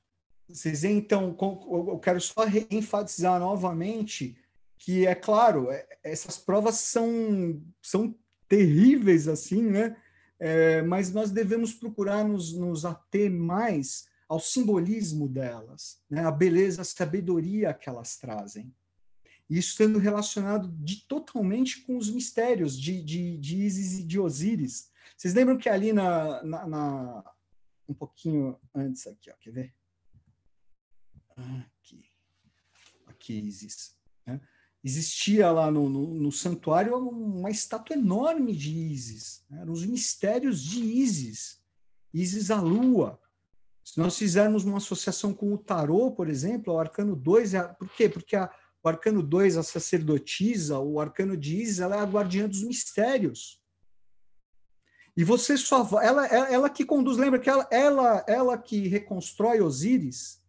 vocês 0.49 0.85
então, 0.85 1.37
eu 1.41 1.99
quero 1.99 2.21
só 2.21 2.47
enfatizar 2.71 3.39
novamente 3.39 4.37
que, 4.79 5.07
é 5.07 5.14
claro, 5.14 5.71
é, 5.71 5.87
essas 6.03 6.39
provas 6.39 6.77
são, 6.77 7.62
são 7.83 8.14
terríveis, 8.49 9.29
assim, 9.29 9.62
né? 9.62 9.97
É, 10.41 10.83
mas 10.83 11.12
nós 11.12 11.31
devemos 11.31 11.75
procurar 11.75 12.25
nos, 12.25 12.53
nos 12.55 12.85
ater 12.85 13.31
mais 13.31 14.07
ao 14.29 14.39
simbolismo 14.39 15.29
delas, 15.29 16.01
né? 16.09 16.24
a 16.24 16.31
beleza, 16.31 16.83
a 16.83 16.85
sabedoria 16.85 17.72
que 17.72 17.89
elas 17.89 18.18
trazem. 18.18 18.74
Isso 19.49 19.74
sendo 19.76 19.99
relacionado 19.99 20.68
de, 20.68 21.07
totalmente 21.07 21.81
com 21.83 21.97
os 21.97 22.11
mistérios 22.11 22.79
de, 22.79 23.03
de, 23.03 23.39
de 23.39 23.57
Isis 23.57 24.01
e 24.01 24.05
de 24.05 24.20
Osíris, 24.20 24.91
vocês 25.16 25.33
lembram 25.33 25.57
que 25.57 25.68
ali 25.68 25.93
na, 25.93 26.43
na, 26.45 26.66
na 26.66 27.35
um 27.89 27.95
pouquinho 27.95 28.59
antes 28.74 29.07
aqui, 29.07 29.31
ó, 29.31 29.35
quer 29.41 29.51
ver? 29.51 29.74
Aqui, 31.35 32.05
aqui 33.07 33.33
Isis. 33.33 33.97
Né? 34.26 34.41
Existia 34.85 35.51
lá 35.51 35.70
no, 35.70 35.89
no, 35.89 36.14
no, 36.14 36.31
santuário 36.31 36.97
uma 36.97 37.51
estátua 37.51 37.97
enorme 37.97 38.55
de 38.55 38.76
Isis. 38.76 39.45
Né? 39.49 39.62
Eram 39.62 39.72
os 39.72 39.87
mistérios 39.87 40.62
de 40.62 40.83
Isis. 40.83 41.62
Isis 42.12 42.51
a 42.51 42.61
lua. 42.61 43.18
Se 43.89 43.99
nós 43.99 44.18
fizermos 44.18 44.64
uma 44.64 44.76
associação 44.76 45.32
com 45.32 45.55
o 45.55 45.57
tarô, 45.57 46.11
por 46.11 46.28
exemplo, 46.28 46.74
o 46.74 46.78
arcano 46.78 47.16
2, 47.16 47.55
é, 47.55 47.62
por 47.62 47.89
quê? 47.89 48.07
Porque 48.07 48.36
a, 48.36 48.51
o 48.84 48.89
arcano 48.89 49.22
2, 49.22 49.57
a 49.57 49.62
sacerdotisa, 49.62 50.78
o 50.78 51.01
arcano 51.01 51.34
de 51.34 51.57
Isis, 51.57 51.80
ela 51.80 51.97
é 51.97 52.01
a 52.01 52.05
guardiã 52.05 52.47
dos 52.47 52.62
mistérios. 52.62 53.59
E 55.16 55.24
você 55.24 55.57
só 55.57 55.89
ela, 56.03 56.26
ela, 56.26 56.53
ela 56.53 56.70
que 56.70 56.84
conduz, 56.84 57.16
lembra 57.16 57.39
que 57.39 57.49
ela, 57.49 57.66
ela, 57.70 58.22
ela 58.28 58.59
que 58.59 58.89
reconstrói 58.89 59.62
Osíris. 59.62 60.43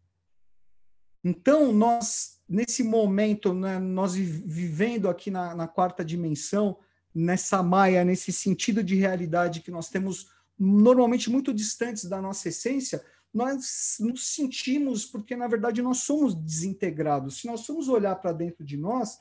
Então, 1.24 1.72
nós, 1.72 2.42
nesse 2.48 2.84
momento, 2.84 3.54
né, 3.54 3.80
nós 3.80 4.16
vivendo 4.16 5.08
aqui 5.08 5.32
na, 5.32 5.56
na 5.56 5.68
quarta 5.68 6.04
dimensão, 6.04 6.78
nessa 7.16 7.64
maia, 7.64 8.04
nesse 8.04 8.34
sentido 8.34 8.84
de 8.84 8.96
realidade 8.96 9.62
que 9.62 9.72
nós 9.72 9.88
temos 9.88 10.28
normalmente 10.60 11.30
muito 11.30 11.54
distantes 11.54 12.04
da 12.04 12.22
nossa 12.22 12.50
essência, 12.50 13.02
nós 13.34 13.98
nos 14.00 14.34
sentimos, 14.34 15.06
porque 15.06 15.36
na 15.36 15.48
verdade 15.48 15.82
nós 15.82 16.00
somos 16.00 16.34
desintegrados. 16.34 17.40
Se 17.40 17.48
nós 17.48 17.66
formos 17.66 17.88
olhar 17.88 18.16
para 18.16 18.34
dentro 18.34 18.66
de 18.66 18.76
nós, 18.76 19.20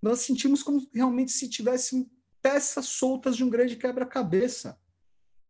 nós 0.00 0.20
sentimos 0.20 0.62
como 0.62 0.86
realmente 0.92 1.32
se 1.32 1.48
tivéssemos 1.48 2.06
peças 2.40 2.86
soltas 2.86 3.36
de 3.36 3.42
um 3.42 3.50
grande 3.50 3.76
quebra-cabeça, 3.76 4.78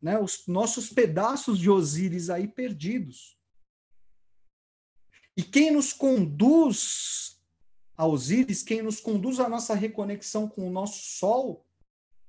né? 0.01 0.19
Os 0.19 0.47
nossos 0.47 0.91
pedaços 0.91 1.59
de 1.59 1.69
Osíris 1.69 2.31
aí 2.31 2.47
perdidos. 2.47 3.37
E 5.37 5.43
quem 5.43 5.73
nos 5.73 5.93
conduz 5.93 7.41
a 7.97 8.07
Osíris, 8.07 8.63
quem 8.63 8.83
nos 8.83 9.01
conduz 9.01 9.41
à 9.41 9.49
nossa 9.49 9.75
reconexão 9.75 10.49
com 10.49 10.69
o 10.69 10.71
nosso 10.71 11.01
Sol, 11.03 11.67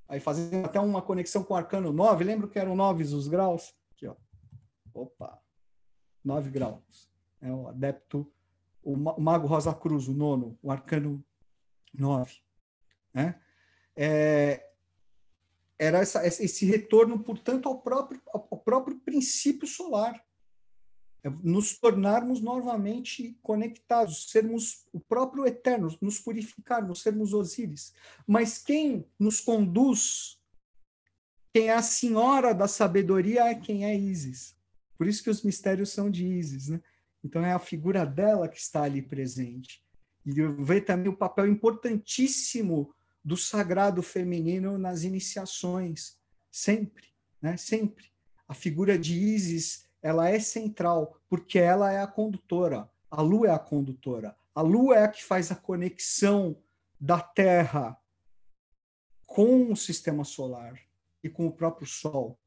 aí 0.08 0.20
fazendo 0.20 0.66
até 0.66 0.80
uma 0.80 1.02
conexão 1.02 1.44
com 1.44 1.54
o 1.54 1.58
arcano 1.58 1.94
9, 1.94 2.24
lembra 2.24 2.48
que 2.48 2.60
eram 2.60 2.76
9 2.76 3.04
os 3.04 3.28
graus? 3.28 3.74
Aqui, 3.92 4.08
ó. 4.08 4.16
Opa, 4.94 5.40
9 6.26 6.50
graus. 6.50 7.10
É 7.40 7.52
o 7.52 7.68
adepto, 7.68 8.30
o 8.84 8.96
Mago 8.96 9.48
Rosa 9.48 9.74
Cruz, 9.74 10.08
o 10.08 10.14
nono, 10.14 10.58
o 10.62 10.72
arcano 10.72 11.24
9. 11.94 12.34
Né? 13.14 13.40
É, 13.96 14.72
era 15.78 16.00
essa, 16.00 16.26
esse 16.26 16.66
retorno, 16.66 17.20
portanto, 17.20 17.68
ao 17.68 17.82
próprio, 17.82 18.22
ao 18.34 18.58
próprio 18.58 19.00
princípio 19.00 19.68
solar. 19.68 20.24
É 21.24 21.30
nos 21.42 21.78
tornarmos 21.80 22.40
novamente 22.40 23.36
conectados, 23.42 24.30
sermos 24.30 24.86
o 24.94 25.00
próprio 25.00 25.46
eterno, 25.48 25.96
nos 26.00 26.20
purificarmos, 26.20 27.02
sermos 27.02 27.34
Osíris. 27.34 27.94
Mas 28.28 28.60
quem 28.60 29.04
nos 29.18 29.42
conduz, 29.42 30.40
quem 31.52 31.70
é 31.70 31.74
a 31.74 31.82
senhora 31.82 32.54
da 32.54 32.68
sabedoria, 32.68 33.46
é 33.46 33.56
quem 33.56 33.86
é 33.86 33.96
Isis. 33.98 34.56
Por 34.98 35.08
isso 35.08 35.24
que 35.24 35.30
os 35.30 35.44
mistérios 35.44 35.90
são 35.90 36.10
de 36.10 36.26
Isis. 36.26 36.70
Né? 36.70 36.82
Então 37.24 37.46
é 37.46 37.52
a 37.52 37.60
figura 37.60 38.06
dela 38.06 38.48
que 38.48 38.58
está 38.58 38.84
ali 38.84 39.02
presente. 39.02 39.84
E 40.26 40.32
vê 40.64 40.82
também 40.82 41.10
o 41.10 41.18
papel 41.18 41.48
importantíssimo 41.48 42.94
do 43.24 43.36
sagrado 43.36 44.02
feminino 44.04 44.78
nas 44.78 45.04
iniciações, 45.04 46.18
sempre, 46.52 47.08
né? 47.42 47.58
Sempre. 47.58 48.12
A 48.48 48.54
figura 48.54 48.98
de 48.98 49.20
Isis, 49.20 49.86
ela 50.02 50.30
é 50.30 50.40
central, 50.40 51.20
porque 51.28 51.58
ela 51.58 51.92
é 51.92 52.00
a 52.00 52.08
condutora. 52.08 52.90
A 53.10 53.22
lua 53.22 53.48
é 53.48 53.52
a 53.52 53.60
condutora. 53.60 54.36
A 54.54 54.62
lua 54.62 54.96
é 54.96 55.04
a 55.04 55.08
que 55.08 55.24
faz 55.24 55.52
a 55.52 55.56
conexão 55.56 56.58
da 57.00 57.20
Terra 57.20 57.98
com 59.26 59.72
o 59.72 59.76
sistema 59.76 60.24
solar 60.24 60.80
e 61.24 61.30
com 61.30 61.48
o 61.48 61.52
próprio 61.52 61.88
Sol, 61.88 62.40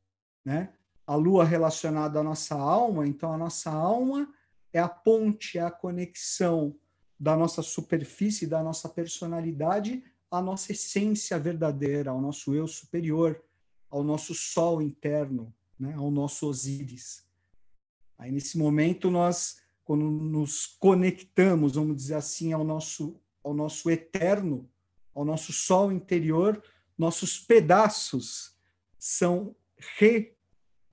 né? 0.44 0.72
A 1.08 1.14
lua 1.14 1.42
relacionada 1.42 2.20
à 2.20 2.22
nossa 2.22 2.54
alma, 2.54 3.06
então 3.06 3.32
a 3.32 3.38
nossa 3.38 3.70
alma 3.70 4.30
é 4.70 4.78
a 4.78 4.86
ponte, 4.86 5.56
é 5.56 5.62
a 5.62 5.70
conexão 5.70 6.76
da 7.18 7.34
nossa 7.34 7.62
superfície, 7.62 8.46
da 8.46 8.62
nossa 8.62 8.90
personalidade 8.90 10.04
à 10.30 10.42
nossa 10.42 10.72
essência 10.72 11.38
verdadeira, 11.38 12.10
ao 12.10 12.20
nosso 12.20 12.54
eu 12.54 12.66
superior, 12.66 13.42
ao 13.88 14.04
nosso 14.04 14.34
sol 14.34 14.82
interno, 14.82 15.50
né, 15.80 15.94
ao 15.94 16.10
nosso 16.10 16.46
Osíris. 16.46 17.26
Aí 18.18 18.30
nesse 18.30 18.58
momento 18.58 19.10
nós 19.10 19.62
quando 19.86 20.04
nos 20.10 20.66
conectamos, 20.66 21.76
vamos 21.76 21.96
dizer 21.96 22.16
assim, 22.16 22.52
ao 22.52 22.64
nosso 22.64 23.18
ao 23.42 23.54
nosso 23.54 23.88
eterno, 23.88 24.68
ao 25.14 25.24
nosso 25.24 25.54
sol 25.54 25.90
interior, 25.90 26.62
nossos 26.98 27.38
pedaços 27.38 28.54
são 28.98 29.56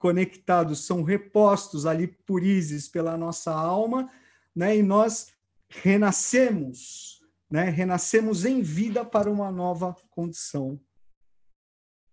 reconectados, 0.06 0.86
são 0.86 1.03
repostos 1.03 1.86
ali 1.86 2.08
por 2.08 2.43
Isis 2.43 2.88
pela 2.88 3.18
nossa 3.18 3.51
alma, 3.51 4.12
né? 4.56 4.78
E 4.78 4.84
nós 4.84 5.34
renascemos 5.70 7.16
né? 7.49 7.70
renascemos 7.70 8.43
em 8.43 8.62
vida 8.62 9.06
para 9.06 9.32
uma 9.32 9.51
nova 9.51 9.93
condição. 10.10 10.80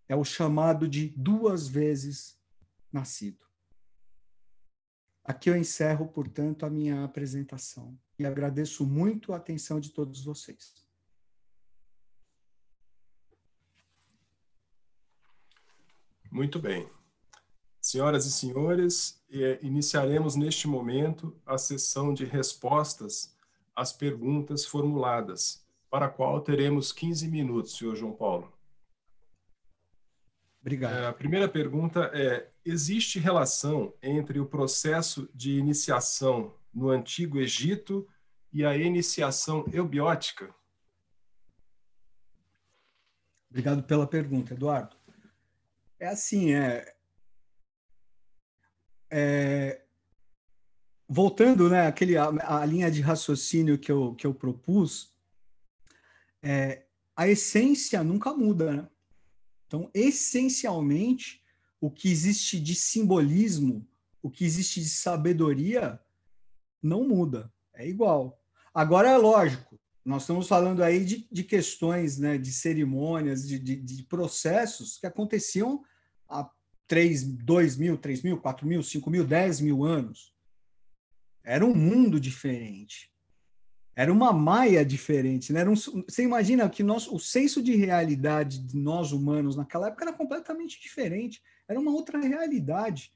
É 0.08 0.14
o 0.14 0.24
chamado 0.24 0.86
de 0.86 1.08
duas 1.08 1.66
vezes 1.66 2.38
nascido. 2.92 3.44
Aqui 5.24 5.48
eu 5.48 5.56
encerro, 5.56 6.08
portanto, 6.08 6.66
a 6.66 6.70
minha 6.70 7.04
apresentação 7.04 7.98
e 8.18 8.26
agradeço 8.26 8.84
muito 8.84 9.32
a 9.32 9.36
atenção 9.36 9.80
de 9.80 9.90
todos 9.90 10.22
vocês. 10.22 10.74
Muito 16.30 16.58
bem. 16.58 16.88
Senhoras 17.92 18.24
e 18.24 18.32
senhores, 18.32 19.22
eh, 19.30 19.58
iniciaremos 19.60 20.34
neste 20.34 20.66
momento 20.66 21.38
a 21.44 21.58
sessão 21.58 22.14
de 22.14 22.24
respostas 22.24 23.36
as 23.76 23.92
perguntas 23.92 24.64
formuladas, 24.64 25.62
para 25.90 26.06
a 26.06 26.08
qual 26.08 26.40
teremos 26.40 26.90
15 26.90 27.28
minutos, 27.28 27.76
senhor 27.76 27.94
João 27.94 28.14
Paulo. 28.14 28.50
Obrigado. 30.62 30.94
É, 30.94 31.06
a 31.06 31.12
primeira 31.12 31.46
pergunta 31.46 32.10
é: 32.14 32.50
existe 32.64 33.18
relação 33.18 33.92
entre 34.02 34.40
o 34.40 34.46
processo 34.46 35.28
de 35.34 35.58
iniciação 35.58 36.54
no 36.72 36.88
Antigo 36.88 37.38
Egito 37.38 38.08
e 38.50 38.64
a 38.64 38.74
iniciação 38.74 39.66
eubiótica? 39.70 40.48
Obrigado 43.50 43.82
pela 43.82 44.06
pergunta, 44.06 44.54
Eduardo. 44.54 44.96
É 46.00 46.08
assim, 46.08 46.54
é, 46.54 46.96
é 49.12 49.82
voltando, 51.12 51.68
né, 51.68 51.86
aquele, 51.86 52.16
a, 52.16 52.60
a, 52.60 52.64
linha 52.64 52.90
de 52.90 53.02
raciocínio 53.02 53.78
que 53.78 53.92
eu, 53.92 54.14
que 54.14 54.26
eu 54.26 54.32
propus, 54.32 55.14
é, 56.42 56.86
a 57.14 57.28
essência 57.28 58.02
nunca 58.02 58.32
muda, 58.32 58.72
né? 58.72 58.88
Então, 59.66 59.90
essencialmente, 59.92 61.42
o 61.78 61.90
que 61.90 62.10
existe 62.10 62.58
de 62.58 62.74
simbolismo, 62.74 63.86
o 64.22 64.30
que 64.30 64.42
existe 64.42 64.80
de 64.80 64.88
sabedoria, 64.88 66.00
não 66.82 67.06
muda, 67.06 67.52
é 67.74 67.86
igual. 67.86 68.42
Agora, 68.72 69.10
é 69.10 69.16
lógico, 69.18 69.78
nós 70.02 70.22
estamos 70.22 70.48
falando 70.48 70.82
aí 70.82 71.04
de, 71.04 71.28
de 71.30 71.44
questões, 71.44 72.18
né, 72.18 72.38
de 72.38 72.50
cerimônias, 72.50 73.46
de, 73.46 73.58
de, 73.58 73.76
de 73.76 74.02
processos 74.04 74.96
que 74.96 75.06
aconteciam 75.06 75.84
há 76.26 76.50
3, 76.92 77.24
2 77.24 77.76
mil, 77.78 77.96
3 77.96 78.22
mil, 78.22 78.38
4 78.38 78.66
mil, 78.66 78.82
5 78.82 79.10
mil, 79.10 79.24
10 79.24 79.62
mil 79.62 79.82
anos. 79.82 80.30
Era 81.42 81.64
um 81.64 81.74
mundo 81.74 82.20
diferente. 82.20 83.10
Era 83.96 84.12
uma 84.12 84.30
maia 84.30 84.84
diferente. 84.84 85.54
Né? 85.54 85.60
Era 85.60 85.70
um, 85.70 85.74
você 85.74 86.22
imagina 86.22 86.68
que 86.68 86.82
nós, 86.82 87.08
o 87.08 87.18
senso 87.18 87.62
de 87.62 87.74
realidade 87.74 88.58
de 88.58 88.76
nós 88.76 89.10
humanos 89.10 89.56
naquela 89.56 89.86
época 89.86 90.04
era 90.04 90.12
completamente 90.12 90.78
diferente. 90.82 91.42
Era 91.66 91.80
uma 91.80 91.90
outra 91.90 92.20
realidade. 92.20 93.10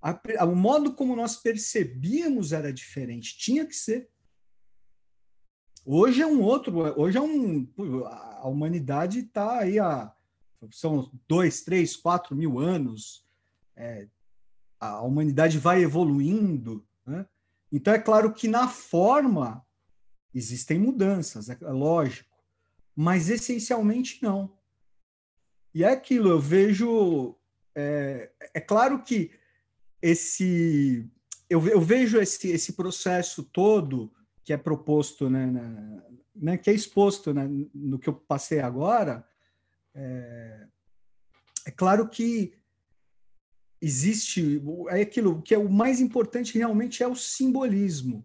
A, 0.00 0.18
o 0.46 0.56
modo 0.56 0.94
como 0.94 1.14
nós 1.14 1.36
percebíamos 1.36 2.52
era 2.52 2.72
diferente. 2.72 3.36
Tinha 3.36 3.66
que 3.66 3.76
ser. 3.76 4.08
Hoje 5.84 6.22
é 6.22 6.26
um 6.26 6.40
outro. 6.40 6.74
Hoje 6.98 7.18
é 7.18 7.20
um. 7.20 7.68
A 8.06 8.48
humanidade 8.48 9.18
está 9.18 9.58
aí 9.58 9.78
há. 9.78 10.15
São 10.70 11.10
dois, 11.28 11.62
três, 11.62 11.96
quatro 11.96 12.34
mil 12.34 12.58
anos. 12.58 13.24
É, 13.74 14.06
a 14.80 15.00
humanidade 15.02 15.58
vai 15.58 15.82
evoluindo. 15.82 16.86
Né? 17.04 17.26
Então, 17.72 17.92
é 17.92 17.98
claro 17.98 18.32
que 18.32 18.48
na 18.48 18.68
forma 18.68 19.64
existem 20.34 20.78
mudanças, 20.78 21.48
é 21.48 21.56
lógico, 21.62 22.30
mas 22.94 23.28
essencialmente 23.30 24.22
não. 24.22 24.52
E 25.74 25.84
é 25.84 25.90
aquilo, 25.90 26.30
eu 26.30 26.40
vejo. 26.40 27.36
É, 27.74 28.30
é 28.54 28.60
claro 28.60 29.02
que 29.02 29.30
esse. 30.00 31.06
Eu, 31.48 31.66
eu 31.68 31.80
vejo 31.80 32.18
esse, 32.18 32.48
esse 32.48 32.72
processo 32.72 33.42
todo 33.44 34.10
que 34.42 34.52
é 34.52 34.56
proposto, 34.56 35.28
né, 35.28 35.46
na, 35.46 36.02
né, 36.34 36.56
que 36.56 36.70
é 36.70 36.72
exposto 36.72 37.34
né, 37.34 37.48
no 37.74 37.98
que 37.98 38.08
eu 38.08 38.14
passei 38.14 38.60
agora, 38.60 39.26
é, 39.96 40.66
é 41.66 41.70
claro 41.70 42.08
que 42.08 42.52
existe 43.80 44.62
é 44.88 45.00
aquilo 45.00 45.42
que 45.42 45.54
é 45.54 45.58
o 45.58 45.68
mais 45.68 46.00
importante 46.00 46.56
realmente 46.56 47.02
é 47.02 47.08
o 47.08 47.14
simbolismo 47.14 48.24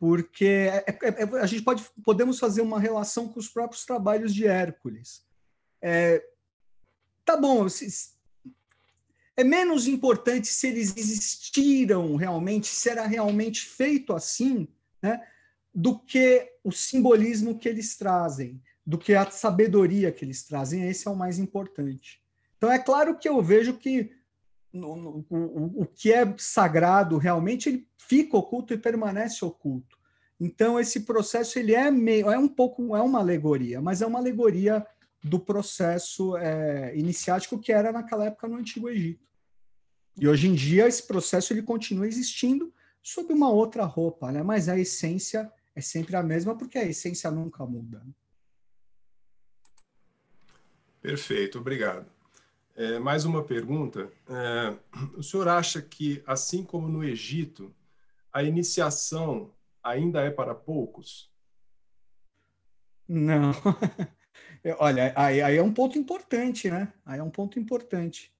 porque 0.00 0.46
é, 0.46 0.84
é, 0.88 1.22
é, 1.22 1.40
a 1.42 1.46
gente 1.46 1.62
pode 1.62 1.84
podemos 2.02 2.38
fazer 2.38 2.62
uma 2.62 2.80
relação 2.80 3.28
com 3.28 3.38
os 3.38 3.50
próprios 3.50 3.84
trabalhos 3.84 4.34
de 4.34 4.46
Hércules. 4.46 5.22
É, 5.82 6.24
tá 7.22 7.36
bom 7.36 7.66
é 9.36 9.44
menos 9.44 9.86
importante 9.86 10.48
se 10.48 10.68
eles 10.68 10.94
existiram 10.96 12.16
realmente 12.16 12.66
se 12.66 12.88
era 12.88 13.06
realmente 13.06 13.62
feito 13.62 14.12
assim 14.12 14.68
né 15.02 15.26
do 15.74 15.98
que 15.98 16.50
o 16.64 16.72
simbolismo 16.72 17.58
que 17.58 17.68
eles 17.68 17.96
trazem 17.96 18.60
do 18.86 18.98
que 18.98 19.14
a 19.14 19.30
sabedoria 19.30 20.10
que 20.10 20.24
eles 20.24 20.42
trazem 20.44 20.88
esse 20.88 21.06
é 21.06 21.10
o 21.10 21.16
mais 21.16 21.38
importante 21.38 22.20
então 22.60 22.70
é 22.70 22.78
claro 22.78 23.18
que 23.18 23.26
eu 23.26 23.42
vejo 23.42 23.78
que 23.78 24.10
no, 24.70 24.94
no, 24.94 25.26
o, 25.30 25.82
o 25.82 25.86
que 25.86 26.12
é 26.12 26.34
sagrado 26.36 27.16
realmente 27.16 27.70
ele 27.70 27.88
fica 27.96 28.36
oculto 28.36 28.74
e 28.74 28.78
permanece 28.78 29.42
oculto. 29.42 29.98
Então 30.38 30.78
esse 30.78 31.00
processo 31.00 31.58
ele 31.58 31.74
é 31.74 31.90
meio, 31.90 32.30
é 32.30 32.38
um 32.38 32.46
pouco 32.46 32.94
é 32.94 33.00
uma 33.00 33.18
alegoria, 33.18 33.80
mas 33.80 34.02
é 34.02 34.06
uma 34.06 34.18
alegoria 34.18 34.86
do 35.24 35.40
processo 35.40 36.36
é, 36.36 36.94
iniciático 36.94 37.58
que 37.58 37.72
era 37.72 37.90
naquela 37.90 38.26
época 38.26 38.46
no 38.46 38.56
Antigo 38.56 38.90
Egito. 38.90 39.26
E 40.18 40.28
hoje 40.28 40.48
em 40.48 40.54
dia 40.54 40.86
esse 40.86 41.06
processo 41.06 41.54
ele 41.54 41.62
continua 41.62 42.06
existindo, 42.06 42.72
sob 43.02 43.32
uma 43.32 43.50
outra 43.50 43.84
roupa, 43.84 44.30
né? 44.30 44.42
Mas 44.42 44.68
a 44.68 44.78
essência 44.78 45.50
é 45.74 45.80
sempre 45.80 46.14
a 46.14 46.22
mesma, 46.22 46.54
porque 46.54 46.76
a 46.76 46.84
essência 46.84 47.30
nunca 47.30 47.64
muda. 47.64 48.02
Perfeito, 51.00 51.58
obrigado. 51.58 52.06
É, 52.76 52.98
mais 52.98 53.24
uma 53.24 53.42
pergunta. 53.42 54.10
É, 54.28 54.76
o 55.16 55.22
senhor 55.22 55.48
acha 55.48 55.80
que, 55.80 56.22
assim 56.26 56.62
como 56.62 56.88
no 56.88 57.02
Egito, 57.02 57.74
a 58.32 58.42
iniciação 58.42 59.52
ainda 59.82 60.22
é 60.22 60.30
para 60.30 60.54
poucos? 60.54 61.30
Não. 63.08 63.52
Olha, 64.78 65.12
aí, 65.16 65.40
aí, 65.40 65.56
é 65.56 65.62
um 65.62 65.72
ponto 65.72 65.98
importante, 65.98 66.70
né? 66.70 66.92
Aí 67.04 67.18
é 67.18 67.22
um 67.22 67.30
ponto 67.30 67.58
importante. 67.58 68.32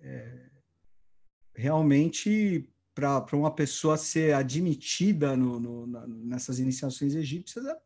É, 0.00 0.50
realmente, 1.54 2.68
para 2.94 3.24
uma 3.32 3.54
pessoa 3.54 3.96
ser 3.96 4.34
admitida 4.34 5.36
no, 5.36 5.60
no, 5.60 5.86
na, 5.86 6.06
nessas 6.06 6.58
iniciações 6.58 7.14
egípcias, 7.14 7.64
é, 7.64 7.76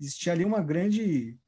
existia 0.00 0.32
ali 0.32 0.44
uma 0.44 0.62
grande, 0.62 1.38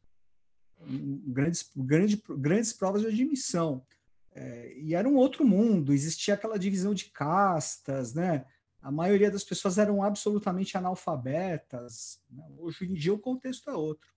grandes, 1.26 1.70
grande, 1.76 2.22
grandes 2.28 2.72
provas 2.72 3.02
de 3.02 3.08
admissão. 3.08 3.84
É, 4.32 4.78
e 4.78 4.94
era 4.94 5.08
um 5.08 5.16
outro 5.16 5.44
mundo, 5.44 5.92
existia 5.92 6.34
aquela 6.34 6.58
divisão 6.58 6.94
de 6.94 7.06
castas, 7.06 8.14
né? 8.14 8.46
A 8.80 8.90
maioria 8.90 9.30
das 9.30 9.44
pessoas 9.44 9.76
eram 9.76 10.02
absolutamente 10.02 10.76
analfabetas. 10.76 12.22
Né? 12.30 12.44
Hoje 12.58 12.86
em 12.86 12.94
dia 12.94 13.12
o 13.12 13.18
contexto 13.18 13.68
é 13.68 13.74
outro. 13.74 14.08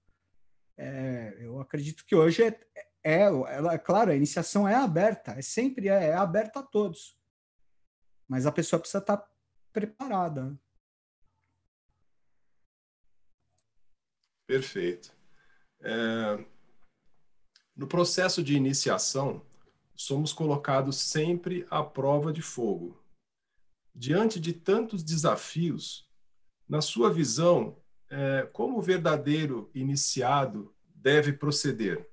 É, 0.77 1.37
eu 1.39 1.59
acredito 1.59 2.05
que 2.05 2.15
hoje 2.15 2.43
é, 2.43 2.59
é, 3.03 3.23
é, 3.25 3.77
claro, 3.77 4.11
a 4.11 4.15
iniciação 4.15 4.67
é 4.67 4.75
aberta, 4.75 5.31
é 5.31 5.41
sempre 5.41 5.89
é, 5.89 6.05
é 6.05 6.13
aberta 6.13 6.59
a 6.59 6.63
todos. 6.63 7.17
Mas 8.27 8.45
a 8.45 8.51
pessoa 8.51 8.79
precisa 8.79 8.99
estar 8.99 9.21
preparada. 9.73 10.57
Perfeito. 14.47 15.13
É, 15.81 16.45
no 17.75 17.87
processo 17.87 18.43
de 18.43 18.55
iniciação, 18.55 19.45
somos 19.95 20.33
colocados 20.33 20.97
sempre 20.97 21.65
à 21.69 21.83
prova 21.83 22.31
de 22.31 22.41
fogo. 22.41 23.01
Diante 23.93 24.39
de 24.39 24.53
tantos 24.53 25.03
desafios, 25.03 26.09
na 26.67 26.81
sua 26.81 27.11
visão, 27.11 27.77
é, 28.09 28.47
como 28.53 28.77
o 28.77 28.81
verdadeiro 28.81 29.69
iniciado 29.73 30.73
deve 30.95 31.33
proceder? 31.33 32.09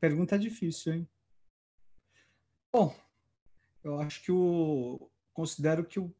Pergunta 0.00 0.38
difícil, 0.38 0.92
hein? 0.92 1.08
Bom, 2.72 2.94
eu 3.82 4.00
acho 4.00 4.22
que 4.22 4.32
o. 4.32 5.10
Considero 5.32 5.84
que 5.84 5.98
o, 5.98 6.14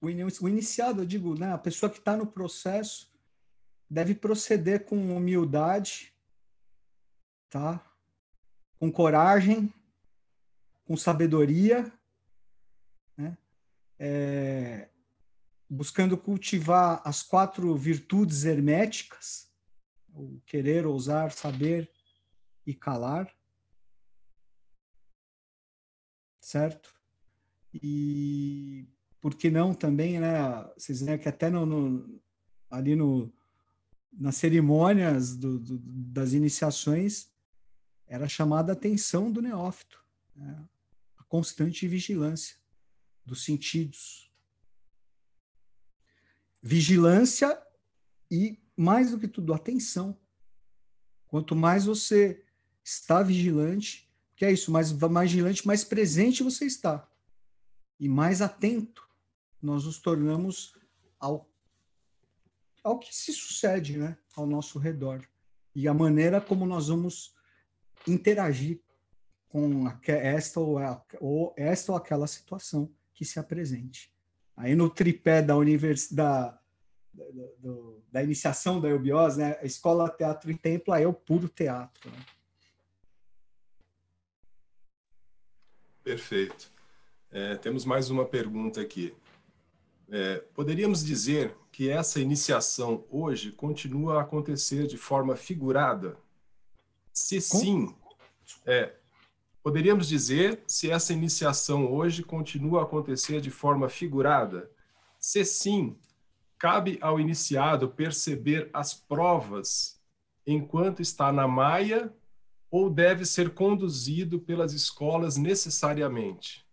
o, 0.00 0.48
iniciado, 0.48 1.02
eu 1.02 1.06
digo, 1.06 1.38
né, 1.38 1.52
a 1.52 1.58
pessoa 1.58 1.90
que 1.90 1.98
está 1.98 2.16
no 2.16 2.26
processo 2.26 3.12
deve 3.88 4.14
proceder 4.14 4.84
com 4.84 5.16
humildade, 5.16 6.12
tá? 7.48 7.84
Com 8.78 8.90
coragem, 8.90 9.72
com 10.84 10.96
sabedoria 10.96 11.90
né? 13.16 13.36
É, 13.98 14.88
buscando 15.68 16.16
cultivar 16.18 17.00
as 17.04 17.22
quatro 17.22 17.74
virtudes 17.76 18.44
herméticas, 18.44 19.50
o 20.12 20.40
querer, 20.46 20.86
ousar, 20.86 21.32
saber 21.32 21.90
e 22.66 22.74
calar, 22.74 23.34
certo? 26.40 26.94
E 27.72 28.86
por 29.26 29.34
que 29.34 29.50
não 29.50 29.74
também, 29.74 30.20
né? 30.20 30.62
Vocês 30.78 31.00
veem 31.00 31.18
que 31.18 31.28
até 31.28 31.50
no, 31.50 31.66
no 31.66 32.20
ali 32.70 32.94
no, 32.94 33.28
nas 34.12 34.36
cerimônias 34.36 35.36
do, 35.36 35.58
do, 35.58 35.78
das 35.82 36.32
iniciações 36.32 37.28
era 38.06 38.28
chamada 38.28 38.70
a 38.70 38.74
atenção 38.74 39.32
do 39.32 39.42
neófito, 39.42 40.00
né? 40.32 40.64
a 41.18 41.24
constante 41.24 41.88
vigilância 41.88 42.56
dos 43.24 43.44
sentidos. 43.44 44.30
Vigilância 46.62 47.60
e, 48.30 48.56
mais 48.76 49.10
do 49.10 49.18
que 49.18 49.26
tudo, 49.26 49.52
atenção. 49.52 50.16
Quanto 51.26 51.56
mais 51.56 51.84
você 51.84 52.44
está 52.84 53.24
vigilante, 53.24 54.08
que 54.36 54.44
é 54.44 54.52
isso, 54.52 54.70
mais, 54.70 54.92
mais 54.92 55.32
vigilante, 55.32 55.66
mais 55.66 55.82
presente 55.82 56.44
você 56.44 56.64
está. 56.64 57.10
E 57.98 58.08
mais 58.08 58.40
atento 58.40 59.04
nós 59.66 59.84
nos 59.84 59.98
tornamos 59.98 60.72
ao, 61.18 61.50
ao 62.84 62.98
que 62.98 63.14
se 63.14 63.32
sucede 63.32 63.98
né, 63.98 64.16
ao 64.36 64.46
nosso 64.46 64.78
redor. 64.78 65.26
E 65.74 65.88
a 65.88 65.92
maneira 65.92 66.40
como 66.40 66.64
nós 66.64 66.88
vamos 66.88 67.34
interagir 68.06 68.80
com 69.48 69.84
esta 70.06 70.60
ou, 70.60 70.78
ou 71.20 71.54
esta 71.56 71.92
ou 71.92 71.98
aquela 71.98 72.26
situação 72.26 72.90
que 73.12 73.24
se 73.24 73.38
apresente. 73.38 74.14
Aí 74.56 74.74
no 74.74 74.88
tripé 74.88 75.42
da 75.42 75.56
universidade 75.56 76.56
da, 77.12 77.24
da, 77.58 77.72
da, 78.12 78.22
iniciação 78.22 78.80
da 78.80 78.88
eubiose, 78.88 79.38
né? 79.38 79.58
A 79.60 79.64
escola, 79.64 80.08
teatro 80.08 80.50
e 80.50 80.56
templo, 80.56 80.94
é 80.94 81.06
o 81.06 81.12
puro 81.12 81.48
teatro. 81.48 82.10
Né? 82.10 82.18
Perfeito. 86.04 86.70
É, 87.30 87.56
temos 87.56 87.84
mais 87.84 88.10
uma 88.10 88.24
pergunta 88.24 88.80
aqui. 88.80 89.14
É, 90.08 90.38
poderíamos 90.54 91.04
dizer 91.04 91.56
que 91.72 91.90
essa 91.90 92.20
iniciação 92.20 93.04
hoje 93.10 93.52
continua 93.52 94.18
a 94.18 94.22
acontecer 94.22 94.86
de 94.86 94.96
forma 94.96 95.36
figurada? 95.36 96.16
Se 97.12 97.40
sim, 97.40 97.94
é, 98.64 98.94
Poderíamos 99.66 100.06
dizer 100.06 100.62
se 100.64 100.92
essa 100.92 101.12
iniciação 101.12 101.92
hoje 101.92 102.22
continua 102.22 102.82
a 102.82 102.82
acontecer 102.84 103.40
de 103.40 103.50
forma 103.50 103.88
figurada? 103.88 104.70
Se 105.18 105.44
sim, 105.44 105.98
cabe 106.56 106.98
ao 107.00 107.18
iniciado 107.18 107.88
perceber 107.88 108.70
as 108.72 108.94
provas 108.94 110.00
enquanto 110.46 111.02
está 111.02 111.32
na 111.32 111.48
maia 111.48 112.14
ou 112.70 112.88
deve 112.88 113.24
ser 113.24 113.54
conduzido 113.54 114.38
pelas 114.38 114.72
escolas 114.72 115.36
necessariamente? 115.36 116.64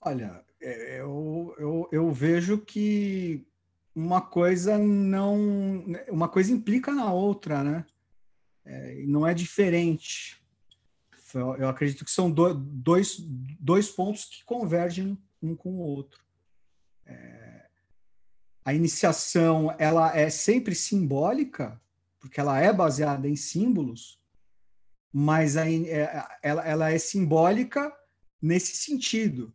Olha, 0.00 0.44
eu, 0.60 1.54
eu, 1.58 1.88
eu 1.92 2.12
vejo 2.12 2.58
que 2.58 3.46
uma 3.94 4.20
coisa 4.20 4.78
não. 4.78 5.84
Uma 6.08 6.28
coisa 6.28 6.52
implica 6.52 6.92
na 6.92 7.12
outra, 7.12 7.62
né? 7.62 7.86
É, 8.64 9.02
não 9.06 9.26
é 9.26 9.34
diferente. 9.34 10.40
Eu 11.34 11.68
acredito 11.68 12.04
que 12.04 12.10
são 12.10 12.30
dois, 12.30 13.16
dois 13.60 13.90
pontos 13.90 14.24
que 14.24 14.44
convergem 14.44 15.18
um 15.42 15.54
com 15.54 15.70
o 15.74 15.80
outro. 15.80 16.22
É, 17.04 17.66
a 18.64 18.72
iniciação 18.72 19.74
ela 19.78 20.16
é 20.16 20.30
sempre 20.30 20.74
simbólica, 20.74 21.80
porque 22.18 22.40
ela 22.40 22.58
é 22.58 22.72
baseada 22.72 23.28
em 23.28 23.36
símbolos, 23.36 24.18
mas 25.12 25.56
a, 25.56 25.70
é, 25.70 26.24
ela, 26.42 26.66
ela 26.66 26.90
é 26.90 26.98
simbólica 26.98 27.94
nesse 28.40 28.76
sentido. 28.76 29.54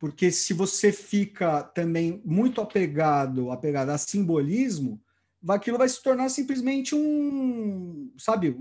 Porque 0.00 0.32
se 0.32 0.52
você 0.52 0.90
fica 0.90 1.62
também 1.62 2.20
muito 2.24 2.60
apegado, 2.60 3.52
apegado 3.52 3.90
a 3.90 3.98
simbolismo, 3.98 5.00
aquilo 5.48 5.78
vai 5.78 5.88
se 5.88 6.02
tornar 6.02 6.28
simplesmente 6.30 6.94
um, 6.94 8.12
sabe, 8.18 8.58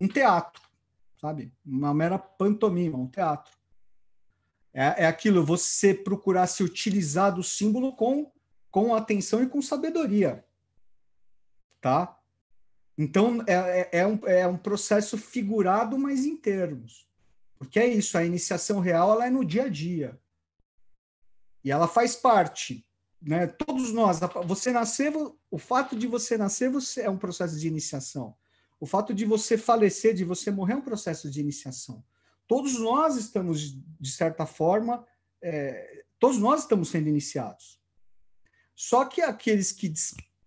um 0.00 0.06
teatro 0.06 0.62
sabe? 1.24 1.50
Uma 1.64 1.94
mera 1.94 2.18
pantomima, 2.18 2.98
um 2.98 3.06
teatro. 3.06 3.50
É, 4.74 5.04
é 5.04 5.06
aquilo, 5.06 5.42
você 5.42 5.94
procurar 5.94 6.46
se 6.46 6.62
utilizar 6.62 7.34
do 7.34 7.42
símbolo 7.42 7.96
com, 7.96 8.30
com 8.70 8.94
atenção 8.94 9.42
e 9.42 9.48
com 9.48 9.62
sabedoria, 9.62 10.44
tá? 11.80 12.18
Então, 12.98 13.42
é, 13.46 13.54
é, 13.54 13.88
é, 14.00 14.06
um, 14.06 14.20
é 14.26 14.46
um 14.46 14.58
processo 14.58 15.16
figurado, 15.16 15.98
mas 15.98 16.26
em 16.26 16.36
termos. 16.36 17.08
Porque 17.56 17.78
é 17.78 17.86
isso, 17.86 18.18
a 18.18 18.24
iniciação 18.24 18.78
real 18.78 19.12
ela 19.12 19.26
é 19.26 19.30
no 19.30 19.44
dia 19.44 19.64
a 19.64 19.68
dia. 19.68 20.20
E 21.64 21.70
ela 21.70 21.88
faz 21.88 22.14
parte. 22.14 22.84
Né? 23.20 23.46
Todos 23.46 23.90
nós, 23.92 24.20
você 24.46 24.70
nascer, 24.70 25.12
o 25.50 25.58
fato 25.58 25.96
de 25.96 26.06
você 26.06 26.36
nascer 26.36 26.68
você 26.68 27.02
é 27.02 27.10
um 27.10 27.16
processo 27.16 27.58
de 27.58 27.66
iniciação. 27.66 28.36
O 28.78 28.86
fato 28.86 29.14
de 29.14 29.24
você 29.24 29.56
falecer, 29.56 30.14
de 30.14 30.24
você 30.24 30.50
morrer, 30.50 30.74
é 30.74 30.76
um 30.76 30.82
processo 30.82 31.30
de 31.30 31.40
iniciação. 31.40 32.04
Todos 32.46 32.78
nós 32.78 33.16
estamos, 33.16 33.78
de 33.98 34.10
certa 34.10 34.44
forma, 34.44 35.06
é, 35.40 36.04
todos 36.18 36.38
nós 36.38 36.60
estamos 36.60 36.90
sendo 36.90 37.08
iniciados. 37.08 37.80
Só 38.76 39.06
que 39.06 39.22
aqueles 39.22 39.72
que 39.72 39.90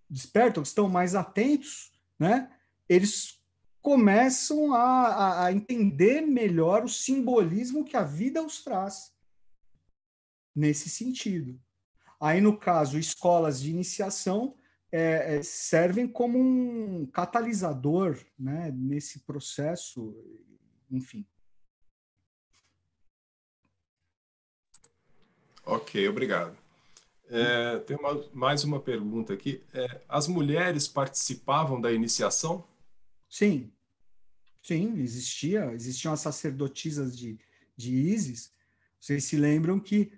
despertam, 0.07 0.61
que 0.61 0.69
estão 0.69 0.87
mais 0.87 1.15
atentos, 1.15 1.91
né, 2.19 2.51
eles 2.87 3.39
começam 3.81 4.73
a, 4.73 5.45
a, 5.45 5.51
entender 5.51 6.21
melhor 6.21 6.83
o 6.83 6.89
simbolismo 6.89 7.85
que 7.85 7.95
a 7.95 8.03
vida 8.03 8.43
os 8.43 8.63
traz 8.63 9.16
nesse 10.57 10.89
sentido. 10.89 11.59
Aí, 12.19 12.41
no 12.41 12.57
caso, 12.57 12.97
escolas 12.97 13.61
de 13.61 13.69
iniciação 13.69 14.57
é, 14.91 15.35
é, 15.35 15.43
servem 15.43 16.07
como 16.07 16.39
um 16.39 17.05
catalisador 17.05 18.17
né, 18.37 18.71
nesse 18.75 19.19
processo, 19.19 20.15
enfim. 20.89 21.25
Ok, 25.63 26.07
obrigado. 26.07 26.57
É, 27.29 27.79
tem 27.79 27.97
uma, 27.97 28.25
mais 28.33 28.63
uma 28.63 28.79
pergunta 28.79 29.33
aqui. 29.33 29.61
É, 29.73 30.01
as 30.09 30.27
mulheres 30.27 30.87
participavam 30.87 31.79
da 31.79 31.91
iniciação? 31.91 32.65
Sim, 33.29 33.71
sim, 34.63 34.97
existia, 35.01 35.71
existiam 35.73 36.13
as 36.13 36.21
sacerdotisas 36.21 37.15
de, 37.15 37.37
de 37.75 37.93
Isis. 37.93 38.53
Vocês 38.99 39.25
se 39.25 39.37
lembram 39.37 39.79
que 39.79 40.16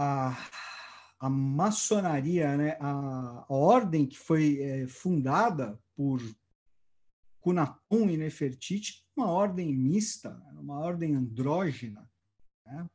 a, 0.00 0.48
a 1.18 1.28
maçonaria, 1.28 2.56
né, 2.56 2.76
a, 2.80 3.44
a 3.48 3.52
ordem 3.52 4.06
que 4.06 4.16
foi 4.16 4.62
é, 4.62 4.86
fundada 4.86 5.76
por 5.96 6.20
Cunapum 7.40 8.08
e 8.08 8.16
Nefertiti, 8.16 9.04
uma 9.16 9.28
ordem 9.28 9.74
mista, 9.74 10.40
uma 10.52 10.78
ordem 10.78 11.16
andrógena. 11.16 12.08
Né? 12.64 12.88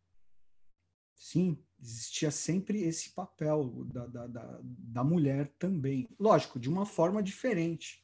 Sim, 1.14 1.62
existia 1.82 2.32
sempre 2.32 2.84
esse 2.84 3.10
papel 3.10 3.84
da, 3.86 4.08
da, 4.08 4.28
da, 4.28 4.60
da 4.64 5.04
mulher 5.04 5.54
também. 5.60 6.08
Lógico, 6.18 6.58
de 6.58 6.70
uma 6.70 6.86
forma 6.86 7.22
diferente, 7.22 8.02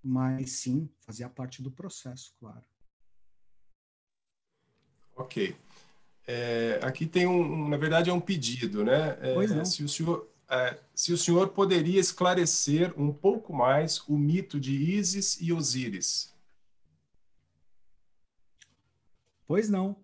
mas 0.00 0.52
sim, 0.52 0.88
fazia 1.00 1.28
parte 1.28 1.60
do 1.60 1.72
processo, 1.72 2.36
claro. 2.38 2.64
Ok. 5.16 5.56
É, 6.26 6.80
aqui 6.82 7.06
tem 7.06 7.26
um, 7.26 7.68
na 7.68 7.76
verdade, 7.76 8.10
é 8.10 8.12
um 8.12 8.20
pedido, 8.20 8.84
né? 8.84 9.16
É, 9.20 9.34
pois 9.34 9.50
não. 9.50 9.64
Se 9.64 9.84
o 9.84 9.88
senhor, 9.88 10.28
é, 10.50 10.78
se 10.94 11.12
o 11.12 11.18
senhor 11.18 11.48
poderia 11.50 12.00
esclarecer 12.00 12.92
um 13.00 13.12
pouco 13.12 13.52
mais 13.52 14.00
o 14.08 14.18
mito 14.18 14.58
de 14.58 14.74
Ísis 14.74 15.38
e 15.40 15.52
Osíris. 15.52 16.34
Pois 19.46 19.68
não. 19.68 19.96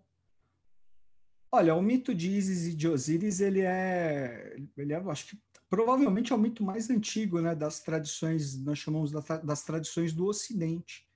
Olha, 1.50 1.74
o 1.74 1.82
mito 1.82 2.14
de 2.14 2.30
Ísis 2.30 2.68
e 2.68 2.74
de 2.74 2.88
Osíris, 2.88 3.40
ele 3.40 3.60
é, 3.60 4.56
ele 4.76 4.92
é, 4.92 4.96
acho 4.96 5.26
que 5.26 5.38
provavelmente 5.68 6.32
é 6.32 6.36
o 6.36 6.38
mito 6.38 6.62
mais 6.62 6.88
antigo, 6.88 7.40
né, 7.40 7.54
das 7.54 7.80
tradições, 7.80 8.56
nós 8.58 8.78
chamamos 8.78 9.10
das 9.10 9.62
tradições 9.62 10.12
do 10.12 10.26
Ocidente. 10.26 11.06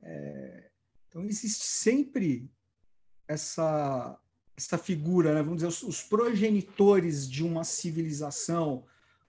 É, 0.00 0.70
então 1.08 1.24
existe 1.24 1.64
sempre 1.64 2.50
essa 3.28 4.18
essa 4.54 4.76
figura, 4.76 5.34
né, 5.34 5.42
vamos 5.42 5.56
dizer, 5.56 5.68
os, 5.68 5.82
os 5.82 6.02
progenitores 6.02 7.28
de 7.28 7.42
uma 7.42 7.64
civilização, 7.64 8.84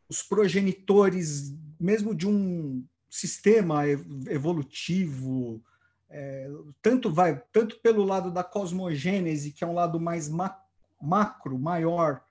os 0.09 0.21
progenitores 0.21 1.55
mesmo 1.79 2.13
de 2.13 2.27
um 2.27 2.85
sistema 3.09 3.87
evolutivo, 3.87 5.63
é, 6.09 6.49
tanto 6.81 7.11
vai 7.11 7.41
tanto 7.51 7.79
pelo 7.79 8.03
lado 8.03 8.31
da 8.31 8.43
cosmogênese, 8.43 9.51
que 9.51 9.63
é 9.63 9.67
um 9.67 9.73
lado 9.73 9.99
mais 9.99 10.29
ma 10.29 10.59
macro, 11.01 11.59
maior, 11.59 12.23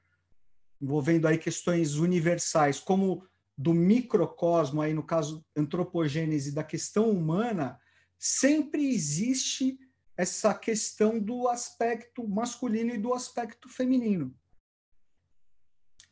envolvendo 0.80 1.28
aí 1.28 1.36
questões 1.36 1.96
universais, 1.96 2.80
como 2.80 3.22
do 3.56 3.74
microcosmo, 3.74 4.80
aí 4.80 4.94
no 4.94 5.02
caso 5.02 5.44
antropogênese 5.54 6.52
da 6.52 6.64
questão 6.64 7.10
humana, 7.10 7.78
sempre 8.18 8.88
existe 8.88 9.78
essa 10.16 10.54
questão 10.54 11.18
do 11.18 11.48
aspecto 11.48 12.26
masculino 12.28 12.94
e 12.94 12.98
do 12.98 13.14
aspecto 13.14 13.68
feminino. 13.68 14.34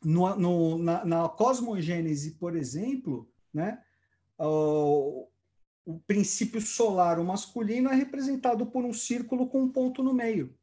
No, 0.03 0.35
no, 0.35 0.77
na, 0.77 1.05
na 1.05 1.29
cosmogênese, 1.29 2.31
por 2.31 2.55
exemplo, 2.55 3.31
né, 3.53 3.83
o 4.39 5.99
princípio 6.07 6.59
solar, 6.61 7.19
o 7.19 7.23
masculino, 7.23 7.89
é 7.89 7.95
representado 7.95 8.65
por 8.65 8.83
um 8.83 8.93
círculo 8.93 9.47
com 9.47 9.61
um 9.61 9.71
ponto 9.71 10.01
no 10.01 10.13
meio, 10.13 10.57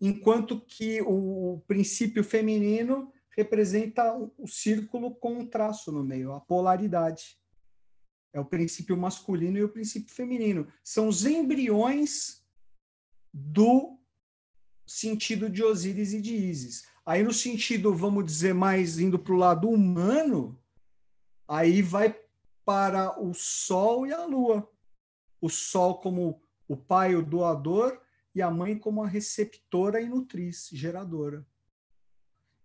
enquanto 0.00 0.60
que 0.60 1.00
o 1.02 1.62
princípio 1.66 2.22
feminino 2.22 3.12
representa 3.36 4.14
o 4.38 4.46
círculo 4.46 5.14
com 5.14 5.38
um 5.38 5.46
traço 5.46 5.90
no 5.90 6.04
meio, 6.04 6.32
a 6.32 6.40
polaridade. 6.40 7.38
É 8.34 8.40
o 8.40 8.44
princípio 8.44 8.96
masculino 8.96 9.56
e 9.56 9.62
o 9.62 9.68
princípio 9.68 10.12
feminino. 10.12 10.66
São 10.82 11.06
os 11.06 11.24
embriões 11.24 12.44
do 13.32 13.96
sentido 14.84 15.48
de 15.48 15.62
Osíris 15.62 16.12
e 16.12 16.20
de 16.20 16.34
Ísis. 16.34 16.84
Aí, 17.06 17.22
no 17.22 17.32
sentido, 17.32 17.94
vamos 17.94 18.24
dizer, 18.24 18.52
mais 18.52 18.98
indo 18.98 19.18
para 19.20 19.32
o 19.32 19.38
lado 19.38 19.70
humano, 19.70 20.60
aí 21.46 21.80
vai 21.80 22.18
para 22.64 23.22
o 23.22 23.32
Sol 23.32 24.04
e 24.04 24.12
a 24.12 24.24
Lua. 24.26 24.68
O 25.40 25.48
Sol 25.48 26.00
como 26.00 26.42
o 26.66 26.76
pai, 26.76 27.14
o 27.14 27.24
doador, 27.24 28.00
e 28.34 28.42
a 28.42 28.50
mãe 28.50 28.76
como 28.76 29.02
a 29.02 29.06
receptora 29.06 30.00
e 30.00 30.08
nutriz, 30.08 30.68
geradora. 30.72 31.46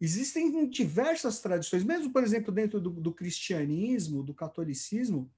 Existem 0.02 0.68
diversas 0.68 1.42
tradições, 1.42 1.84
mesmo, 1.84 2.12
por 2.12 2.24
exemplo, 2.24 2.52
dentro 2.52 2.80
do, 2.80 2.90
do 2.90 3.14
cristianismo, 3.14 4.24
do 4.24 4.34
catolicismo, 4.34 5.32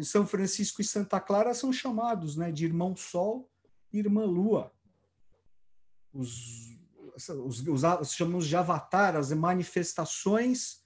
São 0.00 0.26
Francisco 0.26 0.80
e 0.80 0.84
Santa 0.84 1.20
Clara 1.20 1.52
são 1.54 1.72
chamados 1.72 2.36
né, 2.36 2.50
de 2.50 2.64
irmão 2.64 2.96
Sol 2.96 3.50
e 3.92 3.98
irmã 3.98 4.24
Lua. 4.24 4.72
Os, 6.12 6.78
os, 7.14 7.66
os, 7.66 8.12
chamamos 8.12 8.46
de 8.46 8.56
avatar, 8.56 9.16
as 9.16 9.32
manifestações 9.32 10.82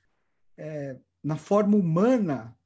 é, 0.57 0.99
na 1.23 1.37
forma 1.37 1.77
humana 1.77 2.57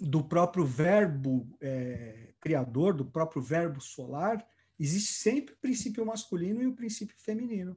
do 0.00 0.24
próprio 0.24 0.64
verbo 0.64 1.48
é, 1.60 2.34
criador, 2.40 2.94
do 2.94 3.04
próprio 3.04 3.40
verbo 3.40 3.80
solar, 3.80 4.44
existe 4.78 5.12
sempre 5.12 5.54
o 5.54 5.58
princípio 5.58 6.04
masculino 6.04 6.62
e 6.62 6.66
o 6.66 6.74
princípio 6.74 7.14
feminino. 7.18 7.76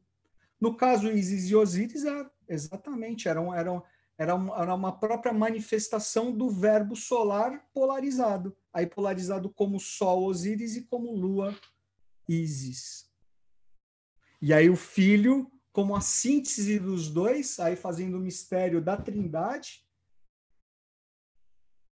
No 0.59 0.75
caso 0.75 1.11
Isis 1.11 1.49
e 1.49 1.55
Osíris, 1.55 2.05
era, 2.05 2.31
exatamente, 2.47 3.27
era, 3.27 3.41
era, 3.55 3.83
era, 4.17 4.35
uma, 4.35 4.61
era 4.61 4.73
uma 4.73 4.97
própria 4.97 5.33
manifestação 5.33 6.31
do 6.31 6.49
verbo 6.49 6.95
solar 6.95 7.67
polarizado. 7.73 8.55
Aí 8.73 8.87
polarizado 8.87 9.49
como 9.49 9.79
Sol 9.79 10.25
Osíris 10.25 10.75
e 10.75 10.83
como 10.83 11.15
Lua 11.15 11.57
Isis. 12.27 13.09
E 14.41 14.53
aí 14.53 14.69
o 14.69 14.75
filho, 14.75 15.51
como 15.71 15.95
a 15.95 16.01
síntese 16.01 16.79
dos 16.79 17.09
dois, 17.09 17.59
aí 17.59 17.75
fazendo 17.75 18.17
o 18.17 18.21
mistério 18.21 18.81
da 18.81 18.95
trindade, 18.95 19.85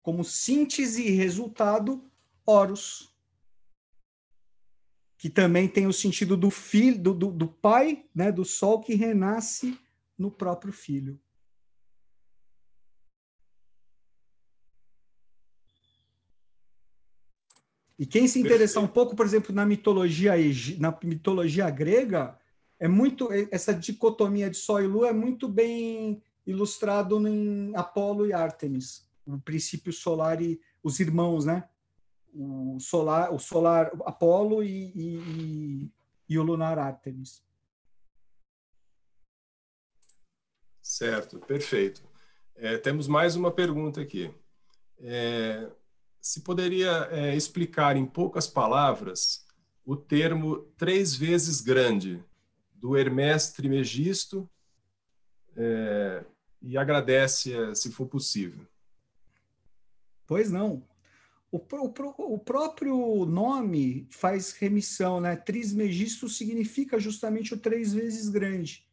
como 0.03 0.25
síntese 0.25 1.07
e 1.07 1.11
resultado, 1.11 2.11
Horus. 2.45 3.17
Que 5.17 5.31
também 5.31 5.69
tem 5.69 5.87
o 5.87 5.93
sentido 5.93 6.37
do 6.37 6.51
filho, 6.51 7.01
do, 7.01 7.15
do, 7.15 7.31
do 7.31 7.47
pai, 7.47 8.09
né, 8.13 8.33
do 8.33 8.45
sol 8.45 8.81
que 8.81 8.95
renasce 8.95 9.79
no 10.19 10.31
próprio 10.31 10.73
filho. 10.73 11.22
E 18.03 18.07
quem 18.07 18.27
se 18.27 18.41
interessar 18.41 18.83
um 18.83 18.89
pouco, 18.89 19.15
por 19.15 19.25
exemplo, 19.25 19.55
na 19.55 19.65
mitologia 19.65 20.33
na 20.77 20.99
mitologia 21.05 21.71
grega, 21.71 22.37
é 22.77 22.89
muito 22.89 23.29
essa 23.49 23.73
dicotomia 23.73 24.51
de 24.51 24.57
Sol 24.57 24.83
e 24.83 24.89
Lua 24.89 25.11
é 25.11 25.13
muito 25.13 25.49
bem 25.49 26.21
ilustrado 26.45 27.17
em 27.29 27.71
Apolo 27.77 28.27
e 28.27 28.33
Ártemis 28.33 29.09
o 29.25 29.39
princípio 29.39 29.93
solar 29.93 30.43
e 30.43 30.61
os 30.83 30.99
irmãos, 30.99 31.45
né? 31.45 31.69
O 32.35 32.77
solar, 32.81 33.33
o 33.33 33.39
solar 33.39 33.93
Apolo 34.05 34.65
e, 34.65 34.93
e, 34.97 35.93
e 36.29 36.39
o 36.41 36.43
lunar 36.43 36.81
Artemis. 36.81 37.41
Certo, 40.83 41.39
perfeito. 41.39 42.03
É, 42.57 42.77
temos 42.79 43.07
mais 43.07 43.37
uma 43.37 43.53
pergunta 43.53 44.01
aqui. 44.01 44.35
É, 44.99 45.71
se 46.23 46.43
poderia 46.43 47.09
é, 47.11 47.35
explicar 47.35 47.97
em 47.97 48.07
poucas 48.07 48.47
palavras 48.47 49.45
o 49.85 49.97
termo 49.97 50.59
três 50.79 51.17
vezes 51.17 51.61
grande 51.61 52.25
do 52.73 52.97
Hermes 52.97 53.51
Trimegisto 53.51 54.49
é, 55.57 56.25
e 56.63 56.79
agradece 56.79 57.53
é, 57.53 57.75
se 57.75 57.91
for 57.91 58.07
possível. 58.07 58.65
Pois 60.25 60.53
não. 60.53 60.87
O, 61.51 61.59
o, 61.59 62.39
próprio 62.39 63.27
nome 63.27 64.07
faz 64.09 64.53
remissão, 64.53 65.21
né? 65.21 65.37
Trismegisto 65.37 66.29
significa 66.29 66.99
justamente 66.99 67.53
o 67.53 67.59
três 67.59 67.93
vezes 67.93 68.29
grande. 68.29 68.89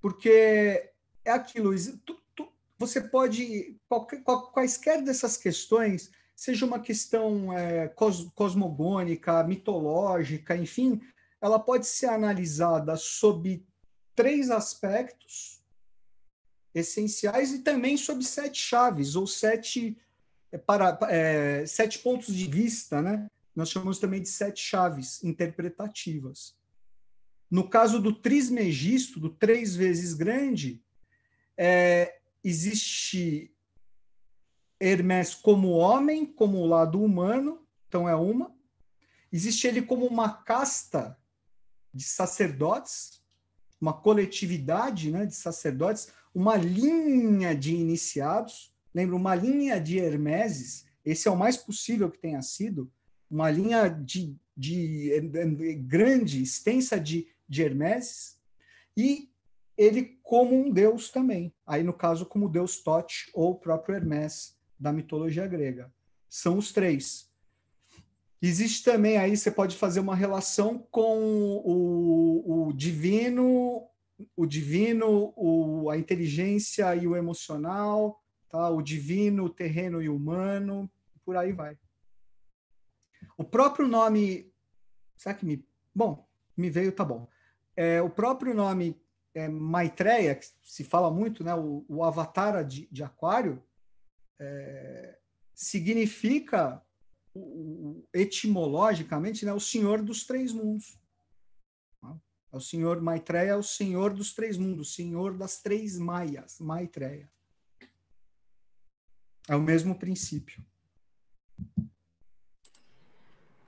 Porque 0.00 0.90
é 1.24 1.30
aquilo, 1.30 1.74
você 2.78 3.00
pode, 3.00 3.76
quaisquer 4.52 5.02
dessas 5.02 5.36
questões, 5.36 6.10
seja 6.34 6.64
uma 6.64 6.78
questão 6.78 7.52
é, 7.52 7.88
cos, 7.88 8.30
cosmogônica, 8.34 9.42
mitológica, 9.42 10.56
enfim, 10.56 11.00
ela 11.40 11.58
pode 11.58 11.86
ser 11.86 12.06
analisada 12.06 12.96
sob 12.96 13.64
três 14.14 14.50
aspectos 14.50 15.60
essenciais 16.74 17.52
e 17.52 17.60
também 17.60 17.96
sob 17.96 18.24
sete 18.24 18.60
chaves 18.60 19.16
ou 19.16 19.26
sete 19.26 19.96
é, 20.52 20.58
para 20.58 20.96
é, 21.10 21.66
sete 21.66 21.98
pontos 21.98 22.34
de 22.34 22.46
vista, 22.46 23.02
né? 23.02 23.28
Nós 23.54 23.70
chamamos 23.70 23.98
também 23.98 24.22
de 24.22 24.28
sete 24.28 24.60
chaves 24.60 25.22
interpretativas. 25.24 26.56
No 27.50 27.68
caso 27.68 28.00
do 28.00 28.14
trismegisto, 28.14 29.18
do 29.18 29.30
três 29.30 29.74
vezes 29.74 30.14
grande, 30.14 30.80
é, 31.56 32.17
existe 32.42 33.54
Hermes 34.80 35.34
como 35.34 35.70
homem, 35.70 36.24
como 36.24 36.58
o 36.58 36.66
lado 36.66 37.02
humano, 37.02 37.66
então 37.88 38.08
é 38.08 38.14
uma. 38.14 38.54
Existe 39.32 39.66
ele 39.66 39.82
como 39.82 40.06
uma 40.06 40.42
casta 40.42 41.18
de 41.92 42.04
sacerdotes, 42.04 43.20
uma 43.80 43.92
coletividade 43.92 45.10
né, 45.10 45.26
de 45.26 45.34
sacerdotes, 45.34 46.12
uma 46.34 46.56
linha 46.56 47.54
de 47.54 47.74
iniciados. 47.74 48.72
Lembra, 48.94 49.16
uma 49.16 49.34
linha 49.34 49.80
de 49.80 49.98
Hermeses, 49.98 50.86
esse 51.04 51.28
é 51.28 51.30
o 51.30 51.36
mais 51.36 51.56
possível 51.56 52.10
que 52.10 52.18
tenha 52.18 52.42
sido, 52.42 52.90
uma 53.30 53.50
linha 53.50 53.88
de, 53.88 54.36
de, 54.56 55.20
de 55.20 55.74
grande, 55.74 56.42
extensa 56.42 56.98
de, 56.98 57.28
de 57.48 57.62
Hermeses, 57.62 58.38
e 58.96 59.27
ele 59.78 60.18
como 60.24 60.54
um 60.56 60.70
deus 60.70 61.08
também. 61.08 61.54
Aí, 61.64 61.84
no 61.84 61.92
caso, 61.92 62.26
como 62.26 62.48
deus 62.48 62.82
Tote 62.82 63.30
ou 63.32 63.52
o 63.52 63.54
próprio 63.54 63.94
Hermes 63.94 64.58
da 64.78 64.92
mitologia 64.92 65.46
grega. 65.46 65.90
São 66.28 66.58
os 66.58 66.72
três. 66.72 67.32
Existe 68.42 68.84
também, 68.84 69.16
aí 69.16 69.36
você 69.36 69.50
pode 69.50 69.76
fazer 69.76 70.00
uma 70.00 70.14
relação 70.14 70.78
com 70.90 71.62
o, 71.64 72.68
o 72.68 72.72
divino, 72.72 73.88
o 74.36 74.46
divino, 74.46 75.32
o, 75.36 75.90
a 75.90 75.96
inteligência 75.96 76.94
e 76.94 77.06
o 77.06 77.16
emocional, 77.16 78.20
tá? 78.48 78.68
o 78.70 78.82
divino, 78.82 79.44
o 79.44 79.50
terreno 79.50 80.02
e 80.02 80.08
o 80.08 80.16
humano, 80.16 80.90
por 81.24 81.36
aí 81.36 81.52
vai. 81.52 81.78
O 83.36 83.44
próprio 83.44 83.86
nome. 83.88 84.52
Será 85.16 85.34
que 85.34 85.46
me. 85.46 85.64
Bom, 85.94 86.28
me 86.56 86.70
veio, 86.70 86.92
tá 86.92 87.04
bom. 87.04 87.28
É, 87.76 88.02
o 88.02 88.10
próprio 88.10 88.54
nome 88.54 89.00
é, 89.38 89.48
Maitreya, 89.48 90.34
que 90.34 90.46
se 90.62 90.84
fala 90.84 91.10
muito, 91.10 91.44
né, 91.44 91.54
o, 91.54 91.84
o 91.88 92.04
avatar 92.04 92.64
de, 92.64 92.88
de 92.90 93.02
Aquário, 93.02 93.62
é, 94.40 95.18
significa 95.54 96.82
o, 97.34 98.04
etimologicamente 98.12 99.44
né, 99.44 99.52
o 99.52 99.60
senhor 99.60 100.02
dos 100.02 100.24
três 100.24 100.52
mundos. 100.52 100.98
É 102.50 102.56
o 102.56 102.60
senhor 102.60 103.00
Maitreya, 103.00 103.50
é 103.50 103.56
o 103.56 103.62
senhor 103.62 104.14
dos 104.14 104.32
três 104.32 104.56
mundos, 104.56 104.88
o 104.88 104.92
senhor 104.92 105.36
das 105.36 105.60
três 105.60 105.98
maias, 105.98 106.58
Maitreya. 106.58 107.30
É 109.46 109.54
o 109.54 109.60
mesmo 109.60 109.94
princípio. 109.94 110.64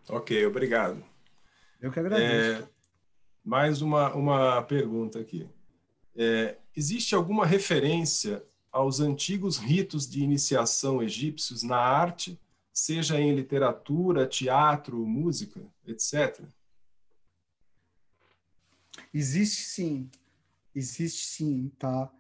Ok, 0.09 0.47
obrigado. 0.47 1.05
Eu 1.81 1.93
que 1.93 2.01
agradeço. 2.01 2.65
É, 2.65 2.69
mais 3.45 3.83
uma, 3.83 4.15
uma 4.15 4.63
pergunta 4.63 5.19
aqui. 5.19 5.49
É, 6.17 6.57
existe 6.77 7.15
alguma 7.15 7.47
referência 7.47 8.45
aos 8.71 9.01
antigos 9.01 9.59
ritos 9.59 10.09
de 10.09 10.23
iniciação 10.23 11.03
egípcios 11.03 11.63
na 11.63 11.79
arte, 11.79 12.39
seja 12.73 13.21
em 13.21 13.35
literatura, 13.35 14.27
teatro, 14.27 15.05
música, 15.07 15.61
etc? 15.87 16.41
Existe 19.13 19.63
sim, 19.63 20.11
existe 20.75 21.27
sim, 21.27 21.71
tá? 21.79 22.11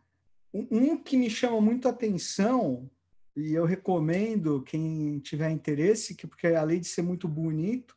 Um, 0.53 0.97
que 0.97 1.16
me 1.16 1.30
chama 1.30 1.61
muito 1.61 1.86
a 1.86 1.93
atenção 1.93 2.91
e 3.36 3.53
eu 3.53 3.64
recomendo 3.64 4.62
quem 4.62 5.20
tiver 5.20 5.51
interesse, 5.51 6.16
que 6.16 6.26
porque 6.26 6.49
além 6.49 6.80
de 6.80 6.88
ser 6.88 7.03
muito 7.03 7.28
bonito, 7.28 7.97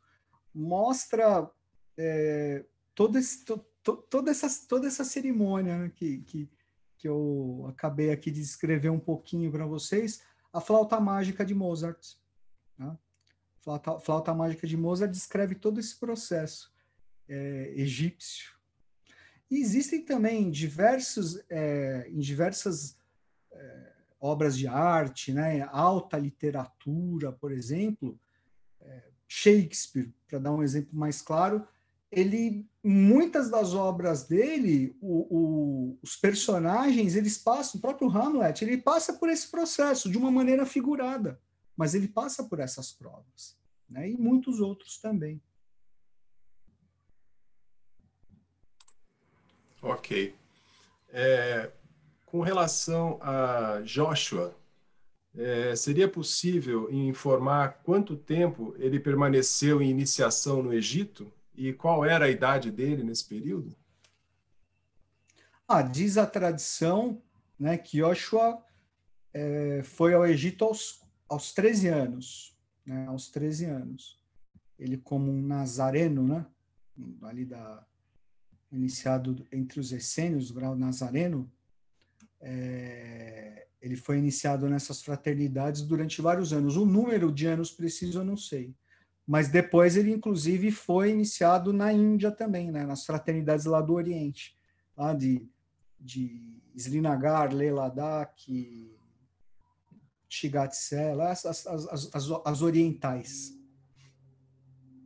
mostra 0.54 1.50
é, 1.98 2.64
todo 2.94 3.18
esse, 3.18 3.44
to, 3.84 3.96
toda, 3.96 4.30
essa, 4.30 4.48
toda 4.66 4.88
essa 4.88 5.04
cerimônia 5.04 5.78
né, 5.78 5.92
que, 5.94 6.18
que, 6.22 6.50
que 6.96 7.06
eu 7.06 7.66
acabei 7.68 8.10
aqui 8.10 8.30
de 8.30 8.40
descrever 8.40 8.88
um 8.88 8.98
pouquinho 8.98 9.52
para 9.52 9.66
vocês, 9.66 10.22
a 10.52 10.60
flauta 10.60 10.98
mágica 10.98 11.44
de 11.44 11.54
Mozart. 11.54 12.16
Né? 12.78 12.98
Flauta, 13.60 14.00
flauta 14.00 14.34
mágica 14.34 14.66
de 14.66 14.76
Mozart 14.76 15.12
descreve 15.12 15.54
todo 15.54 15.78
esse 15.78 15.96
processo 16.00 16.72
é, 17.28 17.72
egípcio. 17.76 18.54
E 19.50 19.58
existem 19.58 20.04
também 20.04 20.50
diversos, 20.50 21.38
é, 21.50 22.08
em 22.08 22.18
diversas 22.18 22.96
é, 23.52 23.92
obras 24.18 24.56
de 24.56 24.66
arte, 24.66 25.32
né, 25.32 25.62
alta 25.70 26.16
literatura, 26.16 27.30
por 27.30 27.52
exemplo, 27.52 28.18
é, 28.80 29.10
Shakespeare, 29.28 30.12
para 30.26 30.38
dar 30.38 30.52
um 30.52 30.62
exemplo 30.62 30.98
mais 30.98 31.20
claro, 31.20 31.66
ele 32.14 32.66
muitas 32.84 33.50
das 33.50 33.72
obras 33.72 34.24
dele, 34.24 34.94
o, 35.00 35.26
o, 35.30 35.98
os 36.02 36.16
personagens 36.16 37.16
eles 37.16 37.38
passam, 37.38 37.78
o 37.78 37.80
próprio 37.80 38.10
Hamlet, 38.10 38.62
ele 38.62 38.76
passa 38.76 39.14
por 39.14 39.30
esse 39.30 39.50
processo 39.50 40.10
de 40.10 40.18
uma 40.18 40.30
maneira 40.30 40.66
figurada, 40.66 41.40
mas 41.74 41.94
ele 41.94 42.06
passa 42.06 42.44
por 42.44 42.60
essas 42.60 42.92
provas, 42.92 43.56
né, 43.88 44.10
e 44.10 44.16
muitos 44.18 44.60
outros 44.60 44.98
também. 44.98 45.40
Ok. 49.80 50.34
É, 51.08 51.70
com 52.26 52.40
relação 52.40 53.18
a 53.22 53.80
Joshua, 53.82 54.54
é, 55.36 55.74
seria 55.74 56.08
possível 56.08 56.90
informar 56.92 57.80
quanto 57.82 58.16
tempo 58.16 58.74
ele 58.78 59.00
permaneceu 59.00 59.80
em 59.80 59.90
iniciação 59.90 60.62
no 60.62 60.72
Egito 60.72 61.32
e 61.54 61.72
qual 61.72 62.04
era 62.04 62.26
a 62.26 62.30
idade 62.30 62.70
dele 62.70 63.02
nesse 63.02 63.26
período? 63.26 63.76
Ah, 65.66 65.82
diz 65.82 66.18
a 66.18 66.26
tradição 66.26 67.22
né, 67.58 67.78
que 67.78 67.98
Joshua 67.98 68.62
é, 69.32 69.82
foi 69.82 70.14
ao 70.14 70.26
Egito 70.26 70.64
aos, 70.64 71.02
aos 71.28 71.52
13 71.52 71.88
anos. 71.88 72.56
Né, 72.84 73.06
aos 73.06 73.28
13 73.28 73.66
anos. 73.66 74.22
Ele, 74.78 74.98
como 74.98 75.30
um 75.30 75.40
nazareno, 75.40 76.26
né, 76.26 76.46
ali 77.22 77.44
da, 77.44 77.86
iniciado 78.70 79.46
entre 79.50 79.80
os 79.80 79.92
essênios, 79.92 80.50
o 80.50 80.54
grau 80.54 80.76
nazareno, 80.76 81.50
é, 82.40 83.66
ele 83.80 83.96
foi 83.96 84.18
iniciado 84.18 84.68
nessas 84.68 85.02
fraternidades 85.02 85.82
durante 85.82 86.20
vários 86.20 86.52
anos. 86.52 86.76
O 86.76 86.84
número 86.84 87.32
de 87.32 87.46
anos 87.46 87.70
preciso 87.70 88.20
eu 88.20 88.24
não 88.24 88.36
sei. 88.36 88.74
Mas 89.26 89.48
depois 89.48 89.96
ele, 89.96 90.12
inclusive, 90.12 90.70
foi 90.70 91.10
iniciado 91.10 91.72
na 91.72 91.92
Índia 91.92 92.30
também, 92.30 92.70
né? 92.70 92.84
nas 92.84 93.06
fraternidades 93.06 93.64
lá 93.64 93.80
do 93.80 93.94
Oriente, 93.94 94.56
lá 94.96 95.14
de, 95.14 95.48
de 95.98 96.60
Srinagar, 96.76 97.54
Leh 97.54 97.72
Ladakh, 97.72 98.34
Shigatse, 100.28 101.14
lá 101.14 101.30
as, 101.30 101.46
as, 101.46 101.66
as, 101.66 102.14
as, 102.14 102.30
as 102.44 102.62
orientais. 102.62 103.56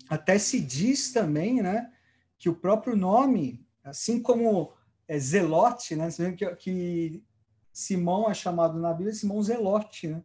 Até 0.08 0.38
se 0.38 0.60
diz 0.60 1.12
também 1.12 1.62
né, 1.62 1.92
que 2.38 2.48
o 2.48 2.56
próprio 2.56 2.96
nome, 2.96 3.66
assim 3.84 4.20
como 4.20 4.72
é 5.06 5.18
Zelote, 5.18 5.94
né? 5.94 6.10
Você 6.10 6.30
vê 6.30 6.36
que, 6.36 6.56
que 6.56 7.24
Simão 7.72 8.30
é 8.30 8.34
chamado 8.34 8.78
na 8.78 8.92
Bíblia 8.92 9.14
Simão 9.14 9.42
Zelote, 9.42 10.08
né? 10.08 10.22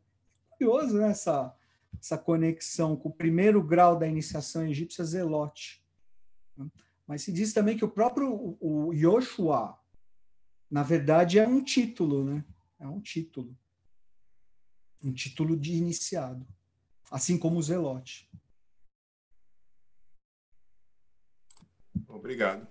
Curioso, 0.52 0.98
né? 0.98 1.11
Essa, 1.11 1.53
essa 1.99 2.18
conexão 2.18 2.95
com 2.95 3.10
o 3.10 3.14
primeiro 3.14 3.61
grau 3.64 3.98
da 3.98 4.07
iniciação 4.07 4.68
egípcia, 4.68 5.03
Zelote. 5.06 5.84
Mas 7.07 7.22
se 7.22 7.32
diz 7.32 7.53
também 7.53 7.78
que 7.78 7.86
o 7.86 7.90
próprio 7.90 8.57
o 8.60 8.94
Yoshua, 8.94 9.78
na 10.70 10.84
verdade, 10.84 11.38
é 11.38 11.48
um 11.48 11.64
título, 11.64 12.24
né? 12.24 12.44
É 12.80 12.88
um 12.88 12.99
título. 12.99 13.56
Um 15.03 15.14
título 15.14 15.57
de 15.57 15.74
iniciado. 15.74 16.45
Assim 17.11 17.38
como 17.38 17.60
o 17.60 17.61
Zelote. 17.61 18.30
Obrigado. 22.07 22.68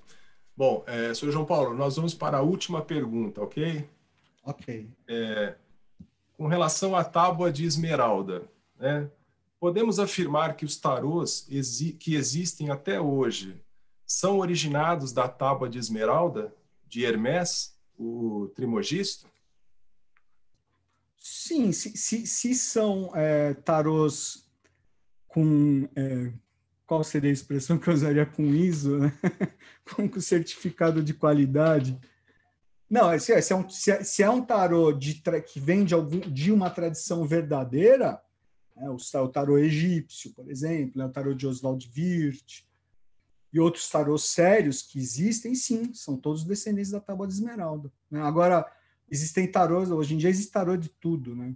Bom, 0.56 0.84
é, 0.86 1.14
senhor 1.14 1.32
João 1.32 1.44
Paulo, 1.44 1.74
nós 1.74 1.96
vamos 1.96 2.14
para 2.14 2.38
a 2.38 2.42
última 2.42 2.84
pergunta, 2.84 3.40
ok? 3.40 3.88
Ok. 4.44 4.90
É, 5.06 5.56
com 6.36 6.46
relação 6.46 6.96
à 6.96 7.04
tábua 7.04 7.52
de 7.52 7.64
esmeralda, 7.64 8.50
né, 8.82 9.08
podemos 9.60 10.00
afirmar 10.00 10.56
que 10.56 10.64
os 10.64 10.76
tarôs 10.76 11.46
exi 11.48 11.92
que 11.92 12.16
existem 12.16 12.68
até 12.68 13.00
hoje 13.00 13.62
são 14.04 14.40
originados 14.40 15.12
da 15.12 15.28
tábua 15.28 15.68
de 15.68 15.78
esmeralda 15.78 16.52
de 16.88 17.04
Hermes, 17.04 17.78
o 17.96 18.50
trimogisto? 18.56 19.30
Sim, 21.16 21.70
se, 21.70 21.96
se, 21.96 22.26
se 22.26 22.54
são 22.56 23.12
é, 23.14 23.54
tarôs 23.54 24.50
com 25.28 25.88
é, 25.94 26.32
qual 26.84 27.04
seria 27.04 27.30
a 27.30 27.32
expressão 27.32 27.78
que 27.78 27.88
eu 27.88 27.94
usaria 27.94 28.26
com 28.26 28.42
ISO, 28.42 28.98
né? 28.98 29.16
com 29.94 30.20
certificado 30.20 31.04
de 31.04 31.14
qualidade. 31.14 31.96
Não, 32.90 33.16
se 33.16 33.32
é, 33.32 33.40
se 33.40 33.52
é 33.52 33.56
um, 33.56 33.70
se 33.70 33.92
é, 33.92 34.02
se 34.02 34.22
é 34.24 34.28
um 34.28 34.44
tarô 34.44 34.92
de, 34.92 35.22
que 35.46 35.60
vem 35.60 35.84
de, 35.84 35.94
algum, 35.94 36.18
de 36.18 36.50
uma 36.50 36.68
tradição 36.68 37.24
verdadeira, 37.24 38.20
né? 38.76 38.88
o, 38.88 38.96
o 38.96 39.28
tarô 39.28 39.58
egípcio, 39.58 40.32
por 40.32 40.50
exemplo, 40.50 40.98
né? 40.98 41.06
o 41.06 41.10
tarô 41.10 41.34
de 41.34 41.46
Oswald 41.46 41.90
Wirth, 41.96 42.64
e 43.52 43.60
outros 43.60 43.88
tarôs 43.90 44.24
sérios 44.24 44.80
que 44.82 44.98
existem, 44.98 45.54
sim, 45.54 45.92
são 45.92 46.16
todos 46.16 46.44
descendentes 46.44 46.90
da 46.90 47.00
Tábua 47.00 47.26
de 47.26 47.34
Esmeralda. 47.34 47.92
Né? 48.10 48.20
Agora, 48.22 48.66
existem 49.10 49.50
tarôs, 49.50 49.90
hoje 49.90 50.14
em 50.14 50.18
dia 50.18 50.30
existe 50.30 50.50
tarô 50.50 50.76
de 50.76 50.88
tudo, 50.88 51.36
né? 51.36 51.54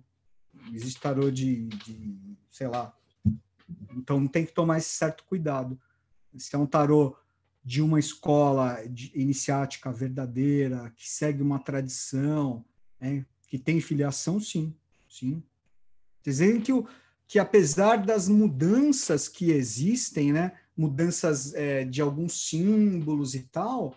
Existe 0.73 1.01
tarô 1.01 1.31
de, 1.31 1.67
de 1.69 2.19
sei 2.51 2.67
lá, 2.67 2.95
então 3.97 4.27
tem 4.27 4.45
que 4.45 4.53
tomar 4.53 4.79
esse 4.79 4.91
certo 4.91 5.25
cuidado. 5.25 5.79
Se 6.37 6.55
é 6.55 6.59
um 6.59 6.67
tarô 6.67 7.17
de 7.65 7.83
uma 7.83 7.99
escola 7.99 8.79
iniciática 9.15 9.91
verdadeira, 9.91 10.93
que 10.97 11.09
segue 11.09 11.43
uma 11.43 11.59
tradição, 11.59 12.65
né, 13.01 13.25
que 13.49 13.59
tem 13.59 13.81
filiação, 13.81 14.39
sim, 14.39 14.75
sim. 15.09 15.43
Dizendo 16.23 16.63
que, 16.63 16.73
o, 16.73 16.87
que 17.27 17.39
apesar 17.39 17.97
das 18.05 18.29
mudanças 18.29 19.29
que 19.29 19.51
existem, 19.51 20.33
né, 20.33 20.53
mudanças 20.77 21.55
é, 21.55 21.85
de 21.85 22.01
alguns 22.01 22.49
símbolos 22.49 23.35
e 23.35 23.43
tal, 23.45 23.95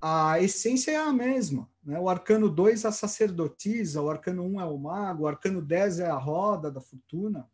a 0.00 0.40
essência 0.40 0.92
é 0.92 0.96
a 0.96 1.12
mesma. 1.12 1.68
Né? 1.82 1.98
O 1.98 2.08
arcano 2.08 2.48
2 2.48 2.84
é 2.84 2.88
a 2.88 2.92
sacerdotisa, 2.92 4.00
o 4.00 4.10
arcano 4.10 4.42
1 4.44 4.54
um 4.54 4.60
é 4.60 4.64
o 4.64 4.78
mago, 4.78 5.24
o 5.24 5.26
arcano 5.26 5.60
10 5.60 6.00
é 6.00 6.06
a 6.06 6.16
roda 6.16 6.70
da 6.70 6.80
fortuna. 6.80 7.48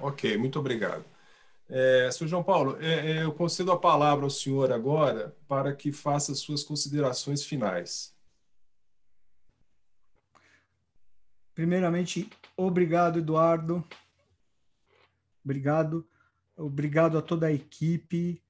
Ok, 0.00 0.36
muito 0.36 0.58
obrigado. 0.58 1.04
É, 1.68 2.10
Sr. 2.10 2.28
João 2.28 2.42
Paulo, 2.42 2.78
é, 2.80 3.18
é, 3.18 3.24
eu 3.24 3.32
concedo 3.32 3.72
a 3.72 3.78
palavra 3.78 4.24
ao 4.24 4.30
senhor 4.30 4.72
agora 4.72 5.36
para 5.46 5.74
que 5.74 5.92
faça 5.92 6.34
suas 6.34 6.62
considerações 6.62 7.44
finais. 7.44 8.16
Primeiramente, 11.58 12.30
obrigado, 12.56 13.18
Eduardo. 13.18 13.84
Obrigado. 15.44 16.06
Obrigado 16.56 17.18
a 17.18 17.20
toda 17.20 17.48
a 17.48 17.52
equipe, 17.52 18.40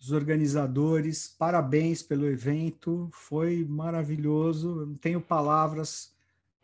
os 0.00 0.10
organizadores. 0.10 1.28
Parabéns 1.28 2.02
pelo 2.02 2.26
evento. 2.26 3.08
Foi 3.12 3.64
maravilhoso. 3.64 4.84
Não 4.84 4.96
tenho 4.96 5.20
palavras 5.20 6.12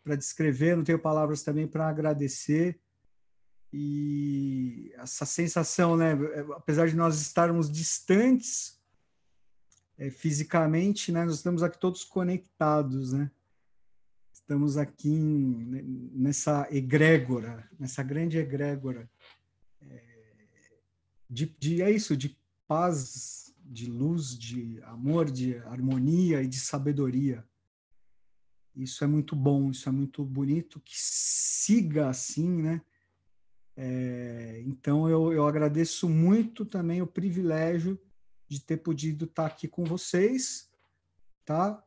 para 0.03 0.17
descrever, 0.17 0.75
não 0.75 0.83
tenho 0.83 0.99
palavras 0.99 1.41
também 1.41 1.65
para 1.65 1.87
agradecer 1.87 2.77
e 3.71 4.91
essa 4.97 5.25
sensação, 5.25 5.95
né, 5.95 6.11
apesar 6.57 6.89
de 6.89 6.97
nós 6.97 7.21
estarmos 7.21 7.71
distantes 7.71 8.77
é, 9.97 10.09
fisicamente, 10.09 11.13
né, 11.13 11.23
nós 11.23 11.35
estamos 11.35 11.63
aqui 11.63 11.79
todos 11.79 12.03
conectados, 12.03 13.13
né? 13.13 13.31
Estamos 14.47 14.77
aqui 14.77 15.09
em, 15.09 16.09
nessa 16.13 16.69
egrégora, 16.71 17.69
nessa 17.77 18.01
grande 18.01 18.37
egrégora 18.37 19.11
é, 19.81 20.01
de, 21.29 21.53
de 21.59 21.81
é 21.81 21.91
isso, 21.91 22.15
de 22.15 22.39
paz, 22.65 23.53
de 23.65 23.91
luz, 23.91 24.39
de 24.39 24.81
amor, 24.83 25.29
de 25.29 25.57
harmonia 25.57 26.41
e 26.41 26.47
de 26.47 26.61
sabedoria. 26.61 27.45
Isso 28.73 29.03
é 29.03 29.07
muito 29.07 29.35
bom, 29.35 29.69
isso 29.69 29.89
é 29.89 29.91
muito 29.91 30.23
bonito 30.23 30.79
que 30.79 30.97
siga 30.97 32.07
assim, 32.07 32.49
né? 32.61 32.81
É, 33.75 34.63
então, 34.65 35.09
eu, 35.09 35.33
eu 35.33 35.45
agradeço 35.45 36.07
muito 36.07 36.63
também 36.65 37.01
o 37.01 37.07
privilégio 37.07 37.99
de 38.47 38.61
ter 38.61 38.77
podido 38.77 39.25
estar 39.25 39.47
aqui 39.47 39.67
com 39.67 39.83
vocês, 39.83 40.71
tá? 41.43 41.83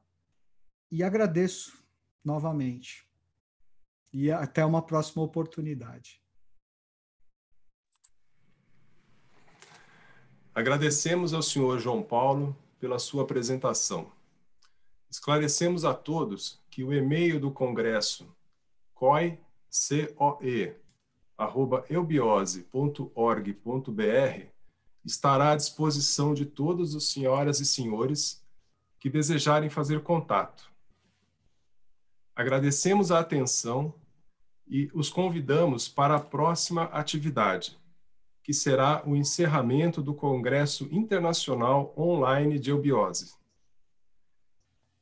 E 0.91 1.03
agradeço 1.03 1.80
novamente. 2.25 3.07
E 4.13 4.31
até 4.31 4.65
uma 4.65 4.83
próxima 4.83 5.23
oportunidade. 5.23 6.21
Agradecemos 10.55 11.33
ao 11.33 11.43
senhor 11.43 11.79
João 11.79 12.03
Paulo 12.03 12.57
pela 12.79 12.99
sua 12.99 13.23
apresentação. 13.23 14.13
Esclarecemos 15.09 15.85
a 15.85 15.95
todos 15.95 16.61
que 16.71 16.83
o 16.83 16.93
e-mail 16.93 17.41
do 17.41 17.51
Congresso 17.51 18.35
COE, 18.95 19.39
C-O-E, 19.69 20.77
eubiose.org.br 21.89 22.51
estará 25.05 25.53
à 25.53 25.57
disposição 25.57 26.35
de 26.35 26.45
todos 26.45 26.95
os 26.95 27.11
senhoras 27.11 27.61
e 27.61 27.67
senhores 27.67 28.45
que 28.99 29.09
desejarem 29.09 29.71
fazer 29.71 30.03
contato. 30.03 30.71
Agradecemos 32.41 33.13
a 33.13 33.21
atenção 33.21 33.93
e 34.67 34.91
os 34.95 35.11
convidamos 35.11 35.87
para 35.91 36.17
a 36.17 36.19
próxima 36.19 36.85
atividade, 36.85 37.79
que 38.43 38.55
será 38.55 39.07
o 39.07 39.15
encerramento 39.15 40.03
do 40.03 40.15
Congresso 40.15 40.89
Internacional 40.91 41.93
Online 41.99 42.59
de 42.59 42.71
Eubiose. 42.71 43.35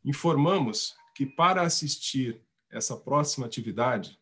Informamos 0.05 0.97
que 1.15 1.25
para 1.25 1.63
assistir 1.63 2.43
essa 2.69 2.97
próxima 2.97 3.47
atividade, 3.47 4.19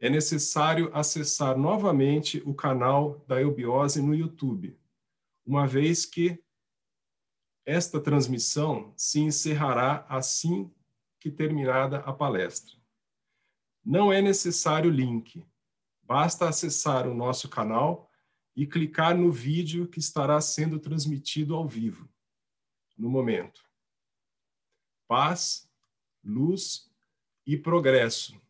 é 0.00 0.08
necessário 0.08 0.90
acessar 0.94 1.58
novamente 1.58 2.42
o 2.46 2.54
canal 2.54 3.22
da 3.28 3.38
Eubiose 3.38 4.00
no 4.00 4.14
YouTube, 4.14 4.78
uma 5.44 5.66
vez 5.66 6.06
que 6.06 6.42
esta 7.66 8.00
transmissão 8.00 8.94
se 8.96 9.20
encerrará 9.20 10.06
assim 10.08 10.72
que 11.20 11.30
terminada 11.30 11.98
a 11.98 12.12
palestra. 12.12 12.74
Não 13.84 14.12
é 14.12 14.20
necessário 14.20 14.90
link, 14.90 15.46
basta 16.02 16.48
acessar 16.48 17.06
o 17.06 17.14
nosso 17.14 17.48
canal 17.48 18.10
e 18.56 18.66
clicar 18.66 19.16
no 19.16 19.30
vídeo 19.30 19.86
que 19.86 20.00
estará 20.00 20.40
sendo 20.40 20.80
transmitido 20.80 21.54
ao 21.54 21.68
vivo, 21.68 22.08
no 22.96 23.08
momento. 23.08 23.62
Paz, 25.06 25.70
luz 26.24 26.90
e 27.46 27.56
progresso 27.56 28.40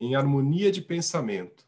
em 0.00 0.14
harmonia 0.14 0.70
de 0.70 0.80
pensamento. 0.80 1.66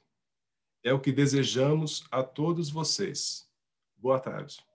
É 0.83 0.93
o 0.93 1.01
que 1.01 1.13
desejamos 1.13 2.07
a 2.11 2.23
todos 2.23 2.71
vocês. 2.71 3.51
Boa 3.97 4.19
tarde. 4.19 4.70